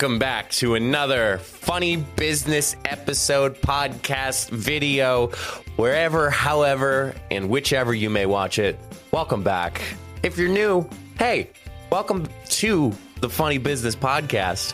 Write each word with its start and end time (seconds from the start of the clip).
welcome 0.00 0.20
back 0.20 0.48
to 0.48 0.76
another 0.76 1.38
funny 1.38 1.96
business 1.96 2.76
episode, 2.84 3.56
podcast, 3.56 4.48
video, 4.48 5.26
wherever, 5.74 6.30
however, 6.30 7.12
and 7.32 7.50
whichever 7.50 7.92
you 7.92 8.08
may 8.08 8.24
watch 8.24 8.60
it. 8.60 8.78
Welcome 9.10 9.42
back. 9.42 9.82
If 10.22 10.38
you're 10.38 10.50
new, 10.50 10.88
hey, 11.18 11.50
welcome 11.90 12.28
to 12.50 12.92
the 13.20 13.28
Funny 13.28 13.58
Business 13.58 13.96
Podcast. 13.96 14.72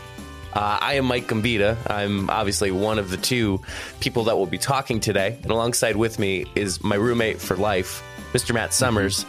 Uh, 0.52 0.77
I 0.79 0.96
am 0.96 1.06
Mike 1.06 1.27
Gambita. 1.27 1.79
I'm 1.91 2.29
obviously 2.29 2.70
one 2.70 2.98
of 2.98 3.09
the 3.09 3.16
two 3.16 3.62
people 4.01 4.24
that 4.24 4.37
will 4.37 4.45
be 4.45 4.59
talking 4.59 5.01
today. 5.01 5.38
And 5.43 5.51
alongside 5.51 5.96
with 5.96 6.18
me 6.18 6.45
is 6.54 6.84
my 6.84 6.96
roommate 6.96 7.41
for 7.41 7.56
life, 7.56 8.04
Mr. 8.34 8.52
Matt 8.52 8.74
Summers. 8.74 9.24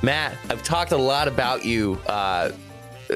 Matt, 0.00 0.32
I've 0.48 0.62
talked 0.62 0.92
a 0.92 0.96
lot 0.96 1.26
about 1.26 1.64
you 1.64 1.98
uh, 2.06 2.52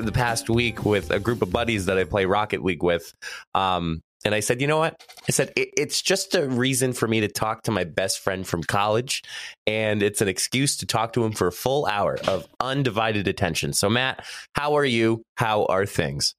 the 0.02 0.12
past 0.12 0.50
week 0.50 0.84
with 0.84 1.10
a 1.10 1.20
group 1.20 1.42
of 1.42 1.50
buddies 1.50 1.86
that 1.86 1.98
I 1.98 2.04
play 2.04 2.24
Rocket 2.24 2.64
League 2.64 2.82
with. 2.82 3.12
Um, 3.54 4.02
and 4.24 4.34
I 4.34 4.40
said, 4.40 4.60
you 4.60 4.66
know 4.66 4.78
what? 4.78 5.02
I 5.28 5.32
said, 5.32 5.52
it, 5.54 5.68
it's 5.76 6.00
just 6.00 6.34
a 6.34 6.48
reason 6.48 6.94
for 6.94 7.06
me 7.06 7.20
to 7.20 7.28
talk 7.28 7.62
to 7.64 7.70
my 7.70 7.84
best 7.84 8.20
friend 8.20 8.46
from 8.46 8.62
college. 8.62 9.22
And 9.66 10.02
it's 10.02 10.20
an 10.22 10.28
excuse 10.28 10.78
to 10.78 10.86
talk 10.86 11.12
to 11.12 11.24
him 11.24 11.32
for 11.32 11.46
a 11.46 11.52
full 11.52 11.84
hour 11.86 12.18
of 12.26 12.46
undivided 12.58 13.28
attention. 13.28 13.74
So, 13.74 13.90
Matt, 13.90 14.24
how 14.54 14.76
are 14.78 14.84
you? 14.84 15.22
How 15.36 15.66
are 15.66 15.84
things? 15.84 16.34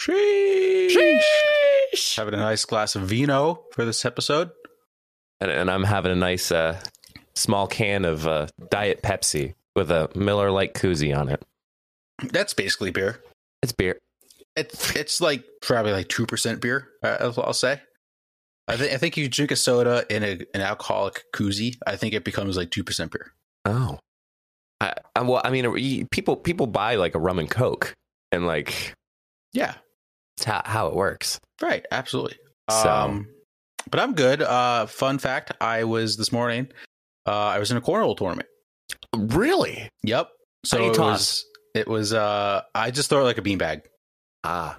Sheesh. 0.00 0.90
Sheesh. 0.90 2.16
Having 2.16 2.34
a 2.34 2.38
nice 2.38 2.64
glass 2.64 2.96
of 2.96 3.02
vino 3.02 3.64
for 3.72 3.84
this 3.84 4.04
episode. 4.04 4.50
And, 5.40 5.50
and 5.50 5.70
I'm 5.70 5.84
having 5.84 6.10
a 6.10 6.16
nice 6.16 6.50
uh, 6.50 6.80
small 7.36 7.68
can 7.68 8.04
of 8.04 8.26
uh, 8.26 8.48
Diet 8.70 9.02
Pepsi 9.02 9.54
with 9.76 9.92
a 9.92 10.10
Miller 10.16 10.50
Lite 10.50 10.74
koozie 10.74 11.16
on 11.16 11.28
it. 11.28 11.44
That's 12.22 12.54
basically 12.54 12.90
beer. 12.90 13.22
It's 13.62 13.72
beer. 13.72 13.98
It's 14.56 14.94
it's 14.96 15.20
like 15.20 15.44
probably 15.62 15.92
like 15.92 16.08
two 16.08 16.26
percent 16.26 16.60
beer. 16.60 16.88
Uh, 17.02 17.32
I'll 17.38 17.52
say. 17.52 17.80
I 18.66 18.76
think 18.76 18.92
I 18.92 18.96
think 18.98 19.16
you 19.16 19.28
drink 19.28 19.50
a 19.50 19.56
soda 19.56 20.04
in 20.14 20.22
a, 20.22 20.38
an 20.54 20.60
alcoholic 20.60 21.22
koozie. 21.34 21.76
I 21.86 21.96
think 21.96 22.12
it 22.14 22.24
becomes 22.24 22.56
like 22.56 22.70
two 22.70 22.84
percent 22.84 23.12
beer. 23.12 23.32
Oh, 23.64 23.98
I, 24.80 24.94
I, 25.16 25.22
well, 25.22 25.40
I 25.44 25.50
mean, 25.50 26.06
people 26.10 26.36
people 26.36 26.66
buy 26.66 26.96
like 26.96 27.14
a 27.14 27.18
rum 27.18 27.38
and 27.38 27.48
coke, 27.50 27.94
and 28.32 28.46
like 28.46 28.94
Yeah, 29.52 29.74
it's 30.36 30.44
how, 30.44 30.62
how 30.64 30.88
it 30.88 30.94
works. 30.94 31.38
right. 31.62 31.84
Absolutely. 31.90 32.36
So- 32.70 32.90
Um, 32.90 33.26
but 33.90 34.00
I'm 34.00 34.14
good. 34.14 34.42
Uh, 34.42 34.86
fun 34.86 35.18
fact: 35.18 35.52
I 35.60 35.84
was 35.84 36.16
this 36.16 36.30
morning. 36.32 36.68
Uh, 37.26 37.32
I 37.32 37.58
was 37.58 37.70
in 37.70 37.76
a 37.76 37.80
cornhole 37.80 38.16
tournament. 38.16 38.48
Really? 39.16 39.88
Yep. 40.02 40.28
So 40.66 40.90
it 40.90 40.98
was. 40.98 41.44
It 41.78 41.88
was. 41.88 42.12
Uh, 42.12 42.62
I 42.74 42.90
just 42.90 43.08
throw 43.08 43.20
it 43.20 43.24
like 43.24 43.38
a 43.38 43.42
beanbag. 43.42 43.82
Ah. 44.44 44.76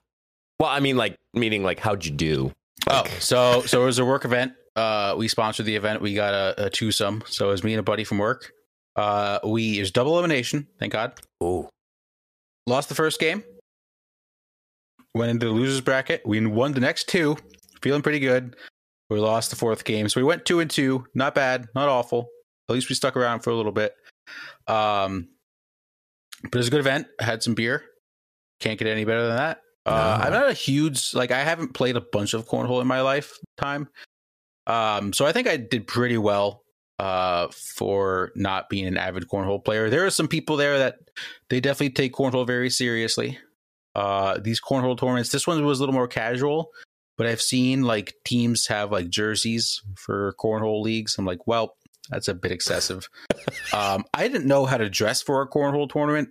Well, 0.60 0.70
I 0.70 0.80
mean, 0.82 0.98
like 0.98 1.16
meaning 1.34 1.64
like 1.64 1.80
how'd 1.80 2.04
you 2.06 2.12
do? 2.12 2.52
Oh, 2.90 3.06
so 3.20 3.62
so 3.62 3.82
it 3.84 3.86
was 3.86 4.00
a 4.00 4.06
work 4.06 4.26
event. 4.26 4.54
Uh, 4.76 5.16
we 5.18 5.28
sponsored 5.28 5.66
the 5.66 5.76
event. 5.76 6.02
We 6.02 6.14
got 6.14 6.34
a, 6.34 6.66
a 6.66 6.70
twosome. 6.70 7.24
So 7.28 7.48
it 7.48 7.52
was 7.52 7.64
me 7.64 7.74
and 7.74 7.80
a 7.80 7.84
buddy 7.84 8.04
from 8.04 8.18
work. 8.18 8.52
Uh, 8.96 9.40
we 9.46 9.78
it 9.78 9.82
was 9.82 9.92
double 9.92 10.14
elimination. 10.14 10.68
Thank 10.80 10.94
God. 10.94 11.14
oh, 11.42 11.70
Lost 12.68 12.90
the 12.90 12.96
first 12.96 13.20
game. 13.20 13.44
Went 15.16 15.32
into 15.32 15.48
the 15.48 15.52
losers 15.52 15.82
bracket. 15.82 16.22
We 16.26 16.46
won 16.46 16.74
the 16.74 16.80
next 16.82 17.10
two. 17.10 17.38
Feeling 17.82 18.02
pretty 18.02 18.20
good. 18.20 18.56
We 19.10 19.20
lost 19.20 19.50
the 19.50 19.56
fourth 19.56 19.86
game, 19.86 20.08
so 20.08 20.20
we 20.20 20.24
went 20.26 20.46
two 20.46 20.60
and 20.60 20.70
two. 20.70 21.06
Not 21.16 21.34
bad. 21.34 21.68
Not 21.74 21.90
awful. 21.90 22.30
At 22.70 22.74
least 22.74 22.90
we 22.90 22.96
stuck 22.96 23.18
around 23.18 23.40
for 23.40 23.50
a 23.50 23.56
little 23.56 23.72
bit. 23.72 23.96
Um, 24.68 25.30
but 26.44 26.56
it 26.56 26.58
was 26.58 26.68
a 26.68 26.72
good 26.72 26.80
event. 26.80 27.08
I 27.20 27.24
Had 27.26 27.44
some 27.44 27.56
beer. 27.56 27.84
Can't 28.60 28.78
get 28.80 28.88
any 28.88 29.06
better 29.06 29.28
than 29.28 29.38
that. 29.38 29.62
Uh, 29.86 30.18
No. 30.20 30.26
I'm 30.26 30.34
not 30.34 30.50
a 30.50 30.54
huge 30.54 31.14
like. 31.14 31.32
I 31.32 31.44
haven't 31.44 31.74
played 31.74 31.96
a 31.96 32.02
bunch 32.02 32.34
of 32.34 32.48
cornhole 32.48 32.82
in 32.82 32.88
my 32.88 33.02
lifetime. 33.02 33.88
Um, 34.68 35.14
so 35.14 35.26
I 35.26 35.32
think 35.32 35.48
I 35.48 35.58
did 35.58 35.88
pretty 35.88 36.18
well 36.18 36.64
uh, 37.00 37.48
for 37.78 38.32
not 38.36 38.70
being 38.70 38.86
an 38.86 38.98
avid 38.98 39.28
cornhole 39.28 39.64
player. 39.64 39.90
There 39.90 40.06
are 40.06 40.10
some 40.12 40.28
people 40.28 40.58
there 40.58 40.78
that 40.80 40.96
they 41.50 41.60
definitely 41.60 41.92
take 41.92 42.14
cornhole 42.14 42.46
very 42.46 42.70
seriously. 42.70 43.40
Uh, 43.96 44.38
these 44.40 44.62
cornhole 44.62 44.98
tournaments, 44.98 45.32
this 45.32 45.48
one 45.48 45.64
was 45.66 45.80
a 45.80 45.82
little 45.82 45.96
more 45.96 46.08
casual, 46.08 46.70
but 47.18 47.26
I've 47.26 47.42
seen 47.42 47.84
like 47.84 48.14
teams 48.26 48.68
have 48.68 48.92
like 48.92 49.10
jerseys 49.10 49.82
for 49.96 50.34
cornhole 50.40 50.84
leagues. 50.84 51.18
I'm 51.18 51.26
like, 51.26 51.48
well, 51.48 51.74
that's 52.10 52.28
a 52.28 52.34
bit 52.34 52.52
excessive. 52.52 53.08
um, 53.74 54.06
I 54.14 54.28
didn't 54.28 54.46
know 54.46 54.66
how 54.66 54.78
to 54.78 54.90
dress 54.90 55.22
for 55.22 55.42
a 55.42 55.48
cornhole 55.48 55.90
tournament 55.90 56.30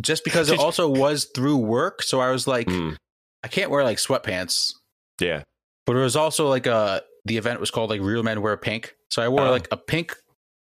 just 0.00 0.24
because 0.24 0.50
it 0.50 0.58
also 0.64 0.88
was 0.88 1.26
through 1.34 1.58
work. 1.58 2.02
So 2.02 2.20
I 2.20 2.30
was 2.30 2.46
like, 2.46 2.66
mm, 2.66 2.96
I 3.42 3.48
can't 3.48 3.70
wear 3.70 3.84
like 3.84 3.98
sweatpants, 3.98 4.72
yeah. 5.20 5.42
but 5.86 5.96
it 5.96 6.00
was 6.00 6.16
also 6.16 6.48
like 6.48 6.66
a, 6.66 7.02
the 7.24 7.36
event 7.36 7.60
was 7.60 7.70
called 7.70 7.90
like 7.90 8.00
Real 8.00 8.22
Men 8.22 8.42
Wear 8.42 8.56
Pink. 8.56 8.94
So 9.10 9.22
I 9.22 9.28
wore 9.28 9.42
Oh. 9.42 9.50
like 9.50 9.68
a 9.70 9.76
pink 9.76 10.14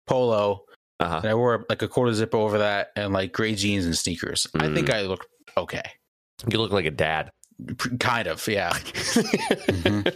polo 0.07 0.63
Uh 0.99 1.07
huh. 1.09 1.19
and 1.23 1.29
I 1.29 1.33
wore 1.33 1.65
like 1.69 1.81
a 1.81 1.87
quarter 1.87 2.13
zip 2.13 2.35
over 2.35 2.57
that 2.59 2.89
and 2.95 3.13
like 3.13 3.31
gray 3.33 3.55
jeans 3.55 3.85
and 3.85 3.97
sneakers. 3.97 4.47
I 4.55 4.67
Mm. 4.67 4.75
think 4.75 4.89
I 4.89 5.01
looked 5.03 5.27
okay. 5.57 5.83
You 6.49 6.59
look 6.59 6.71
like 6.71 6.85
a 6.85 6.91
dad. 6.91 7.29
Kind 7.99 8.27
of, 8.27 8.45
yeah. 8.47 8.73
Mm-hmm. 9.73 10.07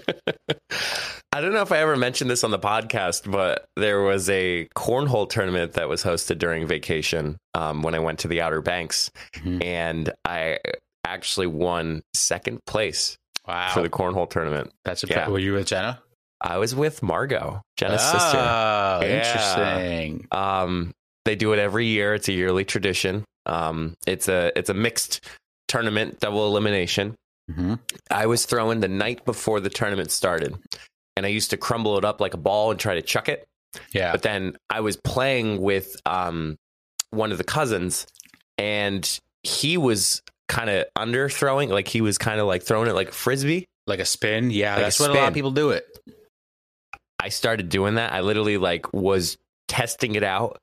I 1.34 1.42
don't 1.42 1.54
know 1.54 1.62
if 1.62 1.72
I 1.72 1.78
ever 1.80 1.96
mentioned 1.96 2.30
this 2.32 2.44
on 2.44 2.52
the 2.52 2.58
podcast, 2.60 3.30
but 3.30 3.66
there 3.76 4.02
was 4.02 4.30
a 4.30 4.68
cornhole 4.76 5.30
tournament 5.30 5.74
that 5.74 5.88
was 5.88 6.04
hosted 6.04 6.40
during 6.40 6.66
vacation 6.66 7.38
um, 7.54 7.84
when 7.84 7.94
I 7.94 8.00
went 8.00 8.20
to 8.20 8.28
the 8.28 8.42
Outer 8.42 8.62
Banks, 8.62 9.12
Mhm. 9.36 9.64
and 9.64 10.14
I 10.26 10.60
actually 11.06 11.48
won 11.48 12.02
second 12.16 12.60
place 12.66 13.18
Wow. 13.48 13.72
for 13.74 13.82
the 13.84 13.90
cornhole 13.90 14.30
tournament. 14.30 14.72
That's 14.84 15.04
a 15.04 15.08
Yeah. 15.08 15.28
Were 15.30 15.38
you 15.40 15.54
with 15.54 15.68
Jenna? 15.68 16.02
I 16.42 16.58
was 16.58 16.74
with 16.74 17.04
Margot, 17.04 17.62
Jenna's 17.78 18.02
sister. 18.04 18.38
Oh, 18.40 19.00
Yeah. 19.04 19.08
interesting. 19.18 20.28
Um, 20.32 20.92
they 21.26 21.36
do 21.36 21.54
it 21.54 21.60
every 21.60 21.86
year. 21.88 22.14
It's 22.16 22.28
a 22.30 22.34
yearly 22.34 22.66
tradition. 22.66 23.26
Um, 23.46 23.96
it's 24.08 24.28
a 24.28 24.52
it's 24.58 24.70
a 24.70 24.74
mixed 24.74 25.22
tournament, 25.68 26.20
double 26.20 26.48
elimination. 26.48 27.16
Hmm 27.54 27.76
I 28.12 28.26
was 28.26 28.46
throwing 28.46 28.80
the 28.82 28.88
night 28.88 29.26
before 29.26 29.60
the 29.60 29.70
tournament 29.70 30.12
started, 30.12 30.56
and 31.16 31.26
I 31.26 31.30
used 31.30 31.50
to 31.52 31.58
crumble 31.58 31.98
it 31.98 32.06
up 32.06 32.20
like 32.22 32.34
a 32.34 32.38
ball 32.38 32.72
and 32.72 32.80
try 32.80 32.96
to 32.96 33.02
chuck 33.02 33.30
it. 33.30 33.46
Yeah. 33.92 34.12
But 34.12 34.22
then 34.24 34.58
I 34.70 34.82
was 34.82 34.98
playing 34.98 35.62
with 35.62 35.96
um, 36.06 36.58
one 37.12 37.32
of 37.32 37.38
the 37.38 37.44
cousins, 37.44 38.08
and 38.58 39.20
he 39.44 39.78
was 39.78 40.22
kind 40.50 40.70
of 40.70 40.86
under 40.96 41.30
throwing, 41.30 41.70
like 41.70 41.88
he 41.88 42.02
was 42.02 42.18
kind 42.18 42.40
of 42.40 42.48
like 42.48 42.64
throwing 42.64 42.90
it 42.90 42.94
like 42.94 43.10
a 43.10 43.14
frisbee. 43.14 43.66
Like 43.86 44.00
a 44.00 44.06
spin. 44.06 44.52
Yeah, 44.52 44.76
Like 44.76 44.84
that's 44.86 45.00
what 45.00 45.10
a 45.12 45.14
lot 45.14 45.28
of 45.30 45.34
people 45.34 45.52
do 45.52 45.70
it. 45.72 45.86
I 47.20 47.30
started 47.30 47.70
doing 47.70 47.96
that. 47.96 48.12
I 48.14 48.22
literally 48.22 48.58
like 48.58 48.92
was 48.94 49.38
testing 49.68 50.16
it 50.16 50.24
out. 50.24 50.58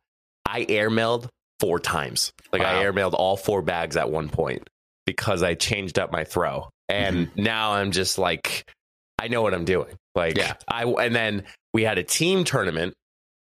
I 0.46 0.64
airmailed 0.66 1.28
four 1.60 1.78
times. 1.80 2.32
Like 2.52 2.62
I 2.62 2.74
Wow. 2.84 2.92
airmailed 2.92 3.14
all 3.14 3.36
four 3.36 3.62
bags 3.62 3.96
at 3.96 4.10
one 4.10 4.28
point 4.28 4.68
because 5.06 5.42
I 5.42 5.54
changed 5.54 5.98
up 5.98 6.12
my 6.12 6.24
throw. 6.24 6.68
And 6.88 7.30
now 7.36 7.72
I'm 7.72 7.90
just 7.90 8.18
like 8.18 8.70
I 9.18 9.28
know 9.28 9.42
what 9.42 9.54
I'm 9.54 9.64
doing. 9.64 9.94
Like 10.14 10.36
Yeah. 10.36 10.54
I 10.68 10.84
and 10.84 11.14
then 11.14 11.44
we 11.72 11.82
had 11.82 11.98
a 11.98 12.04
team 12.04 12.44
tournament 12.44 12.94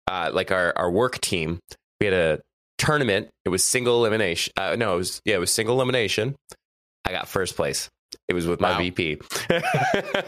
uh 0.07 0.31
like 0.33 0.51
our 0.51 0.73
our 0.75 0.91
work 0.91 1.19
team. 1.19 1.59
We 1.99 2.07
had 2.07 2.13
a 2.13 2.41
tournament. 2.77 3.29
It 3.45 3.49
was 3.49 3.63
single 3.63 3.99
elimination. 3.99 4.53
Uh, 4.57 4.75
no, 4.75 4.95
it 4.95 4.97
was 4.97 5.21
yeah, 5.25 5.35
it 5.35 5.39
was 5.39 5.51
single 5.51 5.75
elimination. 5.75 6.35
I 7.05 7.11
got 7.11 7.27
first 7.27 7.55
place. 7.55 7.89
It 8.27 8.33
was 8.33 8.47
with 8.47 8.59
my 8.59 8.71
Wow. 8.71 8.77
VP. 8.79 9.17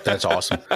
That's 0.03 0.25
awesome. 0.25 0.59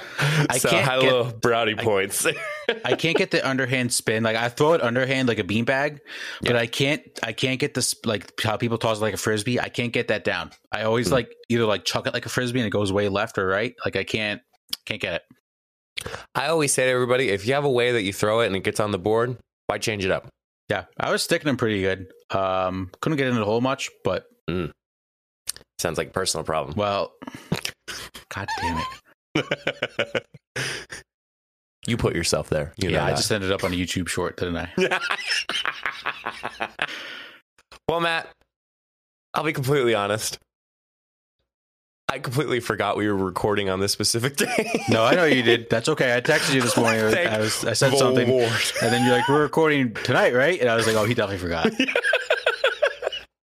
I 0.50 0.57
so 0.57 0.69
can't 0.69 1.03
a 1.03 1.23
get- 1.25 1.41
brownie 1.41 1.75
points. 1.75 2.25
I 2.85 2.95
can't 2.95 3.17
get 3.17 3.31
the 3.31 3.47
underhand 3.47 3.94
spin. 3.94 4.23
Like 4.23 4.35
I 4.35 4.50
throw 4.50 4.73
it 4.73 4.81
underhand 4.81 5.27
like 5.27 5.39
a 5.39 5.44
beanbag, 5.44 6.00
but 6.41 6.51
Yeah. 6.51 6.57
I 6.59 6.67
can't. 6.67 7.01
I 7.23 7.33
can't 7.33 7.59
get 7.59 7.73
this 7.73 7.95
like 8.06 8.31
how 8.41 8.57
people 8.57 8.77
toss 8.77 8.97
it 9.00 9.01
like 9.01 9.13
a 9.13 9.17
frisbee. 9.17 9.59
I 9.59 9.69
can't 9.69 9.94
get 9.94 10.07
that 10.09 10.23
down. 10.23 10.51
I 10.71 10.83
always 10.83 11.07
Hmm. 11.07 11.13
like 11.15 11.31
either 11.50 11.65
like 11.65 11.85
chuck 11.85 12.07
it 12.07 12.13
like 12.13 12.25
a 12.25 12.29
frisbee 12.29 12.59
and 12.59 12.67
it 12.67 12.71
goes 12.71 12.91
way 12.91 13.09
left 13.09 13.38
or 13.38 13.47
right. 13.47 13.73
Like 13.85 13.95
I 13.95 14.03
can't. 14.03 14.41
Can't 14.85 15.01
get 15.01 15.13
it. 15.13 15.23
I 16.35 16.47
always 16.47 16.71
say 16.73 16.85
to 16.85 16.91
everybody, 16.91 17.29
if 17.29 17.45
you 17.47 17.53
have 17.56 17.65
a 17.65 17.69
way 17.71 17.91
that 17.91 18.03
you 18.03 18.13
throw 18.13 18.39
it 18.41 18.47
and 18.47 18.56
it 18.56 18.63
gets 18.63 18.79
on 18.79 18.91
the 18.91 19.00
board, 19.00 19.38
why 19.67 19.77
change 19.79 20.06
it 20.06 20.11
up? 20.11 20.27
Yeah, 20.69 20.85
I 21.00 21.11
was 21.11 21.23
sticking 21.23 21.47
them 21.47 21.57
pretty 21.57 21.81
good. 21.81 22.07
Um, 22.29 22.91
couldn't 23.01 23.17
get 23.17 23.27
into 23.27 23.39
the 23.39 23.45
hole 23.45 23.59
much, 23.59 23.89
but 24.03 24.25
Sounds 25.80 25.98
like 25.98 26.10
a 26.10 26.12
personal 26.12 26.44
problem. 26.44 26.76
well, 26.78 27.14
god 28.34 28.48
damn 28.60 28.84
it. 29.36 30.26
you 31.88 31.96
put 31.96 32.16
yourself 32.16 32.50
there. 32.50 32.74
You 32.78 32.90
know 32.90 32.98
yeah, 32.98 33.06
I 33.06 33.12
that. 33.12 33.18
just 33.18 33.31
ended 33.31 33.52
up 33.54 33.64
on 33.64 33.72
a 33.72 33.76
YouTube 33.76 34.10
short, 34.10 34.36
didn't 34.36 34.58
I? 34.58 34.70
well, 37.88 38.02
Matt, 38.02 38.30
I'll 39.34 39.46
be 39.46 39.54
completely 39.54 39.96
honest. 39.96 40.38
I 42.12 42.20
completely 42.20 42.60
forgot 42.60 42.98
we 42.98 43.08
were 43.08 43.16
recording 43.16 43.70
on 43.70 43.80
this 43.80 43.92
specific 43.92 44.36
day. 44.36 44.84
No, 44.90 45.06
I 45.06 45.14
know 45.14 45.26
you 45.26 45.44
did. 45.44 45.70
That's 45.70 45.88
okay. 45.90 46.14
I 46.16 46.22
texted 46.22 46.56
you 46.56 46.62
this 46.62 46.76
morning. 46.76 47.02
I, 47.02 47.38
was 47.38 47.64
I 47.64 47.74
said 47.74 47.92
the 47.92 47.98
something, 47.98 48.28
and 48.28 48.92
then 48.92 49.06
you're 49.06 49.16
like, 49.16 49.30
"We're 49.30 49.44
recording 49.44 49.94
tonight, 49.94 50.34
right?" 50.34 50.60
And 50.60 50.68
I 50.68 50.76
was 50.76 50.88
like, 50.88 50.96
"Oh, 50.96 51.06
he 51.06 51.14
definitely 51.14 51.38
forgot." 51.38 51.72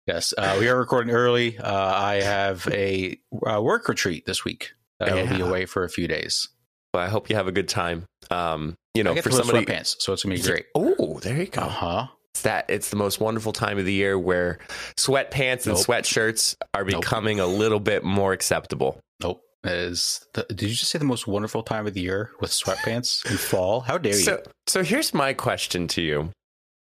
Yes, 0.10 0.34
uh, 0.36 0.58
we 0.60 0.68
are 0.68 0.76
recording 0.76 1.14
early. 1.14 1.60
Uh, 1.60 1.72
I 1.72 2.16
have 2.16 2.68
a 2.72 3.20
uh, 3.48 3.62
work 3.62 3.88
retreat 3.88 4.26
this 4.26 4.44
week. 4.44 4.72
I 5.00 5.14
will 5.14 5.28
be 5.28 5.40
away 5.40 5.68
for 5.68 5.84
a 5.84 5.90
few 5.90 6.08
days. 6.08 6.50
Well, 6.96 7.04
I 7.04 7.10
hope 7.10 7.30
you 7.30 7.36
have 7.36 7.48
a 7.48 7.52
good 7.52 7.70
time. 7.70 8.06
Um, 8.32 8.74
you 8.96 9.04
know, 9.04 9.14
for 9.22 9.30
somebody. 9.30 9.68
sweatpants, 9.68 9.98
so 10.00 10.12
it's 10.14 10.24
gonna 10.24 10.34
be 10.34 10.42
great. 10.42 10.66
Oh, 10.74 11.20
there 11.20 11.38
you 11.38 11.46
go. 11.46 11.62
Uh 11.62 11.70
huh. 11.70 12.08
It's 12.34 12.42
that 12.42 12.66
it's 12.70 12.90
the 12.90 12.96
most 12.96 13.22
wonderful 13.22 13.54
time 13.54 13.78
of 13.78 13.86
the 13.86 13.94
year 13.94 14.18
where 14.18 14.58
sweatpants 14.98 15.68
and 15.68 15.76
Nope. 15.76 15.86
sweatshirts 15.86 16.56
are 16.74 16.84
Nope. 16.84 17.02
becoming 17.02 17.40
a 17.40 17.46
little 17.46 17.80
bit 17.80 18.04
more 18.04 18.34
acceptable. 18.34 19.00
Nope. 19.22 19.44
Is 19.64 20.26
the, 20.34 20.44
did 20.50 20.64
you 20.64 20.70
just 20.70 20.90
say 20.90 20.98
the 20.98 21.06
most 21.06 21.28
wonderful 21.28 21.62
time 21.62 21.86
of 21.86 21.94
the 21.94 22.02
year 22.02 22.32
with 22.42 22.50
sweatpants 22.50 23.30
in 23.30 23.38
fall? 23.38 23.82
How 23.82 24.00
dare 24.00 24.14
you? 24.14 24.20
So, 24.20 24.42
so 24.66 24.84
here's 24.84 25.14
my 25.14 25.34
question 25.34 25.88
to 25.90 26.02
you. 26.02 26.32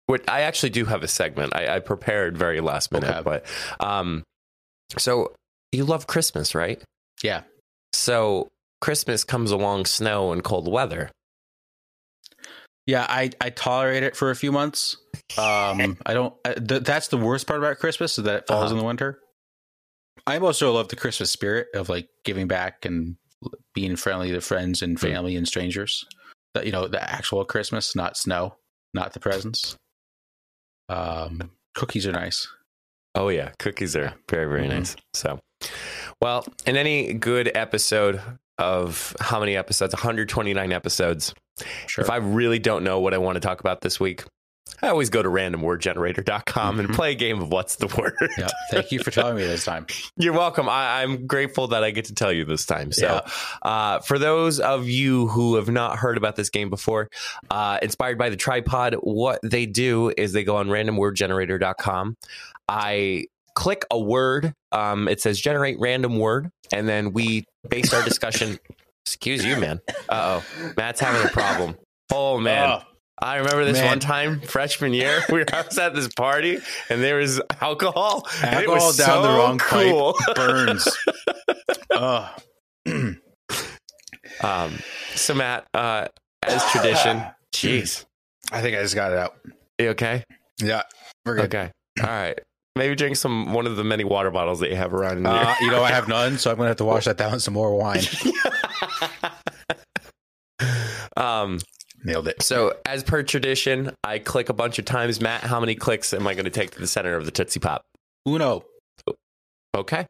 What 0.06 0.28
I 0.28 0.42
actually 0.42 0.70
do 0.70 0.84
have 0.84 1.02
a 1.02 1.08
segment. 1.08 1.54
I, 1.54 1.76
I 1.76 1.78
prepared 1.80 2.36
very 2.36 2.60
last 2.60 2.92
minute, 2.92 3.08
Okay. 3.10 3.22
but 3.22 3.46
um, 3.80 4.22
so 4.98 5.32
you 5.72 5.84
love 5.84 6.06
Christmas, 6.06 6.54
right? 6.54 6.82
yeah. 7.22 7.42
So 7.92 8.48
Christmas 8.80 9.24
comes 9.24 9.50
along 9.50 9.86
snow 9.86 10.32
and 10.32 10.42
cold 10.44 10.70
weather. 10.70 11.10
Yeah, 12.86 13.06
I, 13.08 13.30
I 13.40 13.50
tolerate 13.50 14.02
it 14.02 14.14
for 14.14 14.30
a 14.30 14.36
few 14.36 14.52
months. 14.52 14.96
Um, 15.38 15.96
I 16.04 16.12
don't. 16.12 16.34
I, 16.44 16.54
th- 16.54 16.82
that's 16.82 17.08
the 17.08 17.16
worst 17.16 17.46
part 17.46 17.60
about 17.60 17.78
Christmas 17.78 18.18
is 18.18 18.24
that 18.24 18.34
it 18.36 18.46
falls 18.46 18.64
Uh-huh. 18.64 18.72
in 18.74 18.78
the 18.78 18.84
winter. 18.84 19.18
I 20.26 20.38
also 20.38 20.72
love 20.72 20.88
the 20.88 20.96
Christmas 20.96 21.30
spirit 21.30 21.68
of 21.74 21.88
like 21.88 22.08
giving 22.24 22.46
back 22.46 22.84
and 22.84 23.16
being 23.74 23.96
friendly 23.96 24.32
to 24.32 24.40
friends 24.40 24.82
and 24.82 24.98
Hmm. 24.98 25.06
family 25.06 25.36
and 25.36 25.46
strangers. 25.48 26.04
That 26.54 26.66
you 26.66 26.72
know, 26.72 26.86
the 26.88 27.02
actual 27.02 27.44
Christmas, 27.44 27.96
not 27.96 28.16
snow, 28.18 28.56
not 28.92 29.12
the 29.14 29.20
presents. 29.20 29.76
Um, 30.88 31.50
cookies 31.74 32.06
are 32.06 32.12
nice. 32.12 32.46
Oh 33.14 33.28
yeah, 33.28 33.50
cookies 33.58 33.94
are 33.96 34.14
very 34.28 34.46
very 34.46 34.66
Mhm. 34.66 34.78
nice. 34.78 34.96
So, 35.14 35.40
well, 36.20 36.46
in 36.66 36.76
any 36.76 37.14
good 37.14 37.50
episode 37.54 38.20
of 38.58 39.16
how 39.20 39.40
many 39.40 39.56
episodes? 39.56 39.94
129 39.94 40.72
episodes. 40.72 41.32
Sure. 41.86 42.02
If 42.04 42.10
I 42.10 42.16
really 42.16 42.58
don't 42.58 42.84
know 42.84 43.00
what 43.00 43.14
I 43.14 43.18
want 43.18 43.36
to 43.36 43.40
talk 43.40 43.60
about 43.60 43.80
this 43.80 43.98
week, 44.00 44.24
I 44.82 44.88
always 44.88 45.08
go 45.10 45.22
to 45.22 45.28
randomwordgenerator.com 45.28 46.80
and 46.80 46.88
Mhm. 46.88 46.94
play 46.94 47.12
a 47.12 47.14
game 47.14 47.40
of 47.40 47.50
what's 47.50 47.76
the 47.76 47.86
word. 47.86 48.14
yeah. 48.38 48.48
Thank 48.70 48.92
you 48.92 48.98
for 49.02 49.10
telling 49.10 49.36
me 49.36 49.42
this 49.44 49.64
time. 49.64 49.86
You're 50.16 50.32
welcome. 50.32 50.68
I, 50.68 51.02
I'm 51.02 51.26
grateful 51.26 51.68
that 51.68 51.84
I 51.84 51.90
get 51.90 52.06
to 52.06 52.14
tell 52.14 52.32
you 52.32 52.44
this 52.44 52.66
time. 52.66 52.90
So, 52.92 53.06
Yeah. 53.06 53.68
uh, 53.70 53.98
for 54.00 54.18
those 54.18 54.60
of 54.60 54.88
you 54.88 55.28
who 55.28 55.56
have 55.56 55.68
not 55.68 55.98
heard 55.98 56.16
about 56.16 56.36
this 56.36 56.50
game 56.50 56.70
before, 56.70 57.08
uh, 57.50 57.78
inspired 57.82 58.18
by 58.18 58.30
the 58.30 58.36
tripod, 58.36 58.94
what 59.00 59.38
they 59.42 59.66
do 59.66 60.12
is 60.16 60.32
they 60.32 60.44
go 60.44 60.56
on 60.56 60.68
randomwordgenerator.com. 60.68 62.16
I 62.68 63.26
click 63.54 63.84
a 63.90 63.98
word. 63.98 64.52
Um, 64.72 65.08
it 65.08 65.20
says 65.20 65.40
generate 65.40 65.78
random 65.78 66.18
word, 66.18 66.50
and 66.72 66.88
then 66.88 67.12
we 67.12 67.44
base 67.68 67.92
our 67.94 68.02
discussion. 68.02 68.58
Excuse 69.06 69.44
you, 69.44 69.56
man. 69.56 69.80
Uh 70.08 70.40
oh, 70.42 70.72
Matt's 70.76 70.98
having 71.00 71.24
a 71.26 71.30
problem. 71.30 71.76
Oh 72.10 72.38
man. 72.38 72.70
Oh, 72.70 72.82
I 73.18 73.36
remember 73.36 73.64
this 73.64 73.78
Man. 73.78 73.86
one 73.86 74.00
time, 74.00 74.40
freshman 74.40 74.92
year, 74.92 75.22
we 75.30 75.38
were 75.38 75.44
I 75.52 75.62
was 75.62 75.78
at 75.78 75.94
this 75.94 76.08
party 76.08 76.58
and 76.90 77.02
there 77.02 77.16
was 77.16 77.40
alcohol. 77.60 78.26
and 78.42 78.54
it 78.56 78.68
Alcohol 78.68 78.86
was 78.88 78.96
down 78.96 79.22
the 79.22 79.28
so 79.28 79.38
wrong 79.38 79.58
pipe. 79.58 80.36
burns. 80.36 80.88
Um, 84.42 84.78
so 85.14 85.32
Matt, 85.34 85.66
uh, 85.74 86.08
as 86.42 86.62
tradition, 86.72 87.22
jeez, 87.54 88.04
I 88.52 88.60
think 88.60 88.76
I 88.76 88.82
just 88.82 88.94
got 88.96 89.12
it 89.12 89.18
out. 89.18 89.36
you 89.78 89.90
okay? 89.90 90.24
Yeah, 90.60 90.82
we're 91.24 91.36
good. 91.36 91.44
Okay, 91.54 91.70
all 92.00 92.06
right. 92.08 92.38
Maybe 92.76 92.94
drink 92.96 93.14
some 93.16 93.52
one 93.54 93.66
of 93.66 93.76
the 93.76 93.84
many 93.84 94.02
water 94.02 94.30
bottles 94.32 94.58
that 94.60 94.68
you 94.70 94.76
have 94.76 94.92
around 94.92 95.18
in 95.18 95.26
Uh, 95.26 95.54
you 95.60 95.70
know, 95.70 95.84
I 95.84 95.90
have 95.92 96.08
none, 96.08 96.36
so 96.38 96.50
I'm 96.50 96.56
gonna 96.56 96.68
have 96.68 96.76
to 96.78 96.84
wash 96.84 97.04
that 97.04 97.16
down 97.16 97.32
with 97.32 97.42
some 97.42 97.54
more 97.54 97.74
wine. 97.78 98.02
um, 101.16 101.58
Nailed 102.04 102.28
it. 102.28 102.42
so 102.42 102.74
as 102.84 103.02
per 103.02 103.22
tradition, 103.22 103.90
I 104.04 104.18
click 104.18 104.50
a 104.50 104.52
bunch 104.52 104.78
of 104.78 104.84
times. 104.84 105.20
Matt, 105.20 105.42
how 105.42 105.58
many 105.58 105.74
clicks 105.74 106.12
am 106.12 106.26
I 106.26 106.34
going 106.34 106.44
to 106.44 106.50
take 106.50 106.70
to 106.72 106.78
the 106.78 106.86
center 106.86 107.16
of 107.16 107.24
the 107.24 107.30
Tootsie 107.30 107.60
Pop? 107.60 107.82
Uno. 108.28 108.64
Okay. 109.74 110.06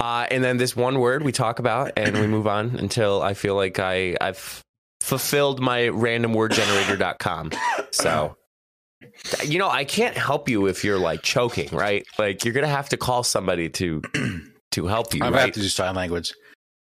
Uh, 0.00 0.26
and 0.30 0.42
then 0.42 0.56
this 0.56 0.74
one 0.74 0.98
word 0.98 1.22
we 1.22 1.32
talk 1.32 1.58
about 1.58 1.92
and 1.96 2.18
we 2.18 2.26
move 2.26 2.46
on 2.46 2.76
until 2.76 3.22
I 3.22 3.34
feel 3.34 3.54
like 3.54 3.78
I, 3.78 4.16
I've 4.20 4.62
fulfilled 5.00 5.60
my 5.60 5.82
randomwordgenerator.com. 5.82 7.52
So, 7.90 8.36
you 9.44 9.58
know, 9.58 9.68
I 9.68 9.84
can't 9.84 10.16
help 10.16 10.48
you 10.48 10.66
if 10.66 10.82
you're 10.82 10.98
like 10.98 11.22
choking, 11.22 11.68
right? 11.70 12.04
Like 12.18 12.44
you're 12.44 12.54
going 12.54 12.66
to 12.66 12.72
have 12.72 12.88
to 12.88 12.96
call 12.96 13.22
somebody 13.22 13.68
to, 13.70 14.02
to 14.72 14.86
help 14.86 15.14
you, 15.14 15.22
I'm 15.22 15.30
gonna 15.30 15.42
have 15.42 15.52
to 15.52 15.60
do 15.60 15.68
sign 15.68 15.94
language. 15.94 16.34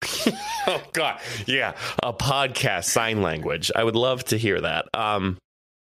oh 0.67 0.81
God. 0.93 1.19
Yeah. 1.45 1.73
A 2.01 2.13
podcast 2.13 2.85
sign 2.85 3.21
language. 3.21 3.71
I 3.75 3.83
would 3.83 3.95
love 3.95 4.23
to 4.25 4.37
hear 4.37 4.61
that. 4.61 4.85
Um, 4.93 5.37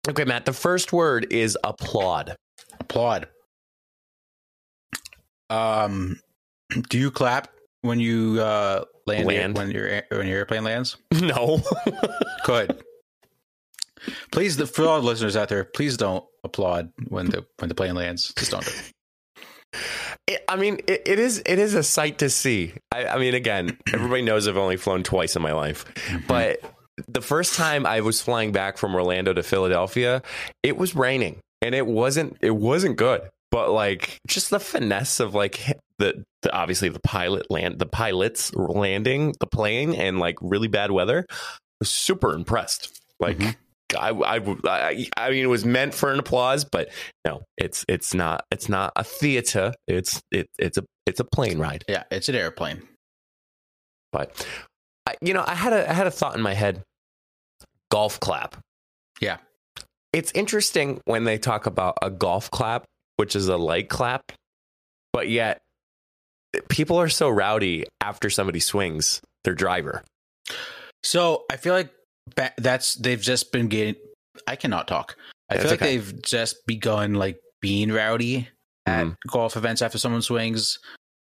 okay, 0.07 0.25
Matt, 0.25 0.45
the 0.45 0.53
first 0.53 0.94
word 0.94 1.27
is 1.31 1.57
applaud. 1.63 2.35
Applaud. 2.79 3.27
Um, 5.50 6.19
do 6.89 6.97
you 6.97 7.11
clap 7.11 7.50
when 7.81 8.00
you 8.00 8.39
uh, 8.39 8.85
land, 9.05 9.27
Land. 9.27 9.57
when 9.57 9.71
your 9.71 10.01
when 10.09 10.27
your 10.27 10.38
airplane 10.39 10.63
lands? 10.63 10.97
No. 11.13 11.61
Good. 12.45 12.81
Please, 14.31 14.57
the, 14.57 14.65
for 14.65 14.85
all 14.85 15.00
the 15.00 15.07
listeners 15.07 15.38
out 15.38 15.47
there, 15.47 15.63
please 15.63 15.95
don't 15.95 16.25
applaud 16.44 16.91
when 17.07 17.27
the 17.27 17.45
when 17.59 17.69
the 17.69 17.75
plane 17.75 17.95
lands. 17.95 18.33
Just 18.38 18.51
don't. 18.51 18.65
do 18.65 18.71
it. 20.28 20.44
I 20.48 20.56
mean, 20.56 20.80
it, 20.88 21.04
it 21.06 21.20
is 21.20 21.42
it 21.46 21.60
is 21.60 21.74
a 21.75 21.84
sight 21.84 22.20
to 22.20 22.30
see. 22.30 22.74
I, 22.92 23.06
I 23.08 23.18
mean, 23.20 23.34
again, 23.34 23.78
everybody 23.94 24.22
knows 24.22 24.48
I've 24.48 24.58
only 24.58 24.78
flown 24.78 25.04
twice 25.04 25.36
in 25.36 25.42
my 25.42 25.54
life, 25.54 25.86
but 26.28 26.62
the 27.08 27.22
first 27.22 27.56
time 27.56 27.86
I 27.86 28.02
was 28.02 28.22
flying 28.22 28.52
back 28.52 28.78
from 28.78 28.96
Orlando 28.96 29.34
to 29.34 29.44
Philadelphia, 29.44 30.22
it 30.62 30.78
was 30.78 30.96
raining, 30.96 31.40
and 31.62 31.74
it 31.75 31.88
wasn't 31.88 32.38
it 32.42 32.56
wasn't 32.56 32.98
good. 32.98 33.22
But 33.52 33.72
like, 33.72 34.20
just 34.28 34.50
the 34.50 34.60
finesse 34.60 35.20
of 35.20 35.36
like 35.36 35.60
the, 36.00 36.24
the 36.42 36.52
obviously 36.54 36.90
the 36.90 37.00
pilot 37.00 37.51
land 37.51 37.80
the 37.80 37.86
pilots 37.86 38.53
landing 38.56 39.34
the 39.39 39.48
plane 39.48 39.94
and 39.94 40.20
like 40.20 40.38
really 40.42 40.68
bad 40.68 40.92
weather. 40.92 41.25
I 41.30 41.36
was 41.80 41.89
super 41.94 42.34
impressed. 42.34 43.00
Like. 43.20 43.38
Mhm. 43.38 43.56
I, 43.95 44.09
I, 44.09 44.38
I, 44.65 45.07
I 45.17 45.29
mean, 45.29 45.43
it 45.43 45.50
was 45.50 45.65
meant 45.65 45.93
for 45.93 46.12
an 46.12 46.19
applause, 46.19 46.65
but 46.65 46.89
no, 47.25 47.43
it's 47.57 47.85
it's 47.88 48.13
not 48.13 48.45
it's 48.51 48.69
not 48.69 48.93
a 48.95 49.03
theater. 49.03 49.73
It's 49.88 50.21
it, 50.31 50.47
it's 50.57 50.77
a 50.77 50.83
it's 51.05 51.19
a 51.19 51.23
plane 51.23 51.59
ride. 51.59 51.83
Yeah, 51.88 52.03
it's 52.12 52.29
an 52.29 52.35
airplane. 52.35 52.83
But 54.12 54.47
I, 55.07 55.15
you 55.21 55.33
know, 55.33 55.43
I 55.45 55.55
had 55.55 55.73
a 55.73 55.89
I 55.89 55.93
had 55.93 56.07
a 56.07 56.12
thought 56.12 56.35
in 56.35 56.41
my 56.41 56.53
head. 56.53 56.83
Golf 57.91 58.19
clap. 58.19 58.57
Yeah. 59.21 59.38
It's 60.12 60.31
interesting 60.33 61.01
when 61.05 61.23
they 61.23 61.38
talk 61.38 61.65
about 61.65 61.97
a 62.01 62.09
golf 62.09 62.51
clap, 62.51 62.85
which 63.17 63.35
is 63.35 63.47
a 63.47 63.57
light 63.57 63.89
clap, 63.89 64.31
but 65.12 65.27
yet 65.27 65.62
people 66.69 67.00
are 67.00 67.09
so 67.09 67.29
rowdy 67.29 67.85
after 68.01 68.29
somebody 68.29 68.59
swings 68.59 69.21
their 69.43 69.55
driver. 69.55 70.03
So 71.03 71.45
I 71.51 71.57
feel 71.57 71.73
like 71.73 71.91
ba- 72.36 72.53
that's 72.58 72.96
they've 72.96 73.22
just 73.22 73.51
been 73.51 73.68
getting. 73.68 73.96
I 74.48 74.56
cannot 74.56 74.88
talk. 74.88 75.15
I 75.50 75.56
That's 75.56 75.63
feel 75.63 75.72
like 75.74 75.82
okay. 75.82 75.98
they've 75.98 76.22
just 76.24 76.65
begun 76.65 77.13
like 77.13 77.38
being 77.62 77.92
rowdy 77.92 78.48
at 78.86 79.06
Mhm. 79.06 79.15
golf 79.27 79.56
events 79.56 79.82
after 79.82 79.98
someone 79.98 80.22
swings. 80.22 80.80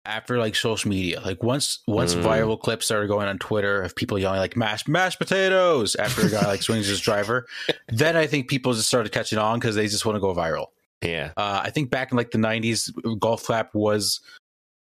After 0.07 0.38
like 0.38 0.57
social 0.57 0.88
media, 0.88 1.21
like 1.21 1.42
once 1.42 1.80
once 1.87 2.14
Mm. 2.14 2.23
viral 2.23 2.59
clips 2.59 2.87
started 2.87 3.09
going 3.09 3.28
on 3.28 3.38
Twitter 3.38 3.83
of 3.83 3.95
people 3.95 4.19
yelling 4.19 4.40
like 4.40 4.57
"mashed 4.57 4.88
mashed 4.88 5.19
potatoes" 5.19 5.95
after 5.97 6.26
a 6.26 6.30
guy 6.30 6.47
like 6.47 6.62
swings 6.62 6.87
his 6.87 7.00
driver, 7.00 7.47
then 7.88 8.16
I 8.16 8.26
think 8.26 8.49
people 8.49 8.73
just 8.73 8.88
started 8.88 9.12
catching 9.12 9.38
on 9.38 9.59
because 9.61 9.75
they 9.75 9.88
just 9.88 10.07
want 10.07 10.16
to 10.16 10.21
go 10.21 10.35
viral. 10.35 10.69
Yeah. 11.02 11.33
Uh, 11.37 11.61
I 11.62 11.71
think 11.71 11.90
back 11.90 12.12
in 12.12 12.16
like 12.16 12.30
the 12.30 12.38
'90s, 12.38 12.90
golf 13.19 13.45
clap 13.45 13.75
was, 13.75 14.21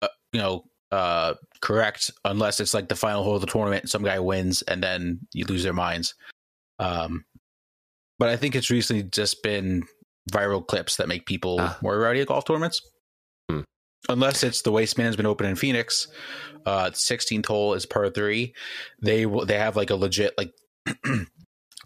uh, 0.02 0.08
you 0.32 0.40
know, 0.40 0.64
uh, 0.92 1.34
correct 1.60 2.10
unless 2.24 2.60
it's 2.60 2.74
like 2.74 2.88
the 2.88 2.94
final 2.96 3.24
hole 3.24 3.34
of 3.34 3.40
the 3.40 3.46
tournament 3.46 3.88
some 3.90 4.02
guy 4.04 4.18
wins 4.20 4.62
and 4.62 4.82
then 4.82 5.18
you 5.32 5.44
lose 5.46 5.62
their 5.62 5.72
minds. 5.72 6.14
Um, 6.78 7.24
but 8.18 8.28
I 8.28 8.36
think 8.36 8.54
it's 8.54 8.70
recently 8.70 9.02
just 9.02 9.42
been 9.42 9.84
viral 10.32 10.64
clips 10.66 10.96
that 10.96 11.08
make 11.08 11.26
people 11.26 11.56
Ah. 11.60 11.76
more 11.82 11.98
rowdy 11.98 12.20
at 12.20 12.28
golf 12.28 12.44
tournaments. 12.44 12.80
Hmm. 13.50 13.60
Unless 14.08 14.42
it's 14.44 14.62
the 14.62 14.70
Waste 14.72 14.96
Management 14.98 15.26
Open 15.26 15.46
in 15.46 15.56
Phoenix, 15.56 16.08
uh, 16.66 16.90
16th 16.90 17.46
hole 17.46 17.74
is 17.74 17.86
par 17.86 18.08
three. 18.10 18.54
They 19.02 19.26
will 19.26 19.46
they 19.46 19.58
have 19.58 19.76
like 19.76 19.90
a 19.90 19.96
legit 19.96 20.34
like 20.38 20.52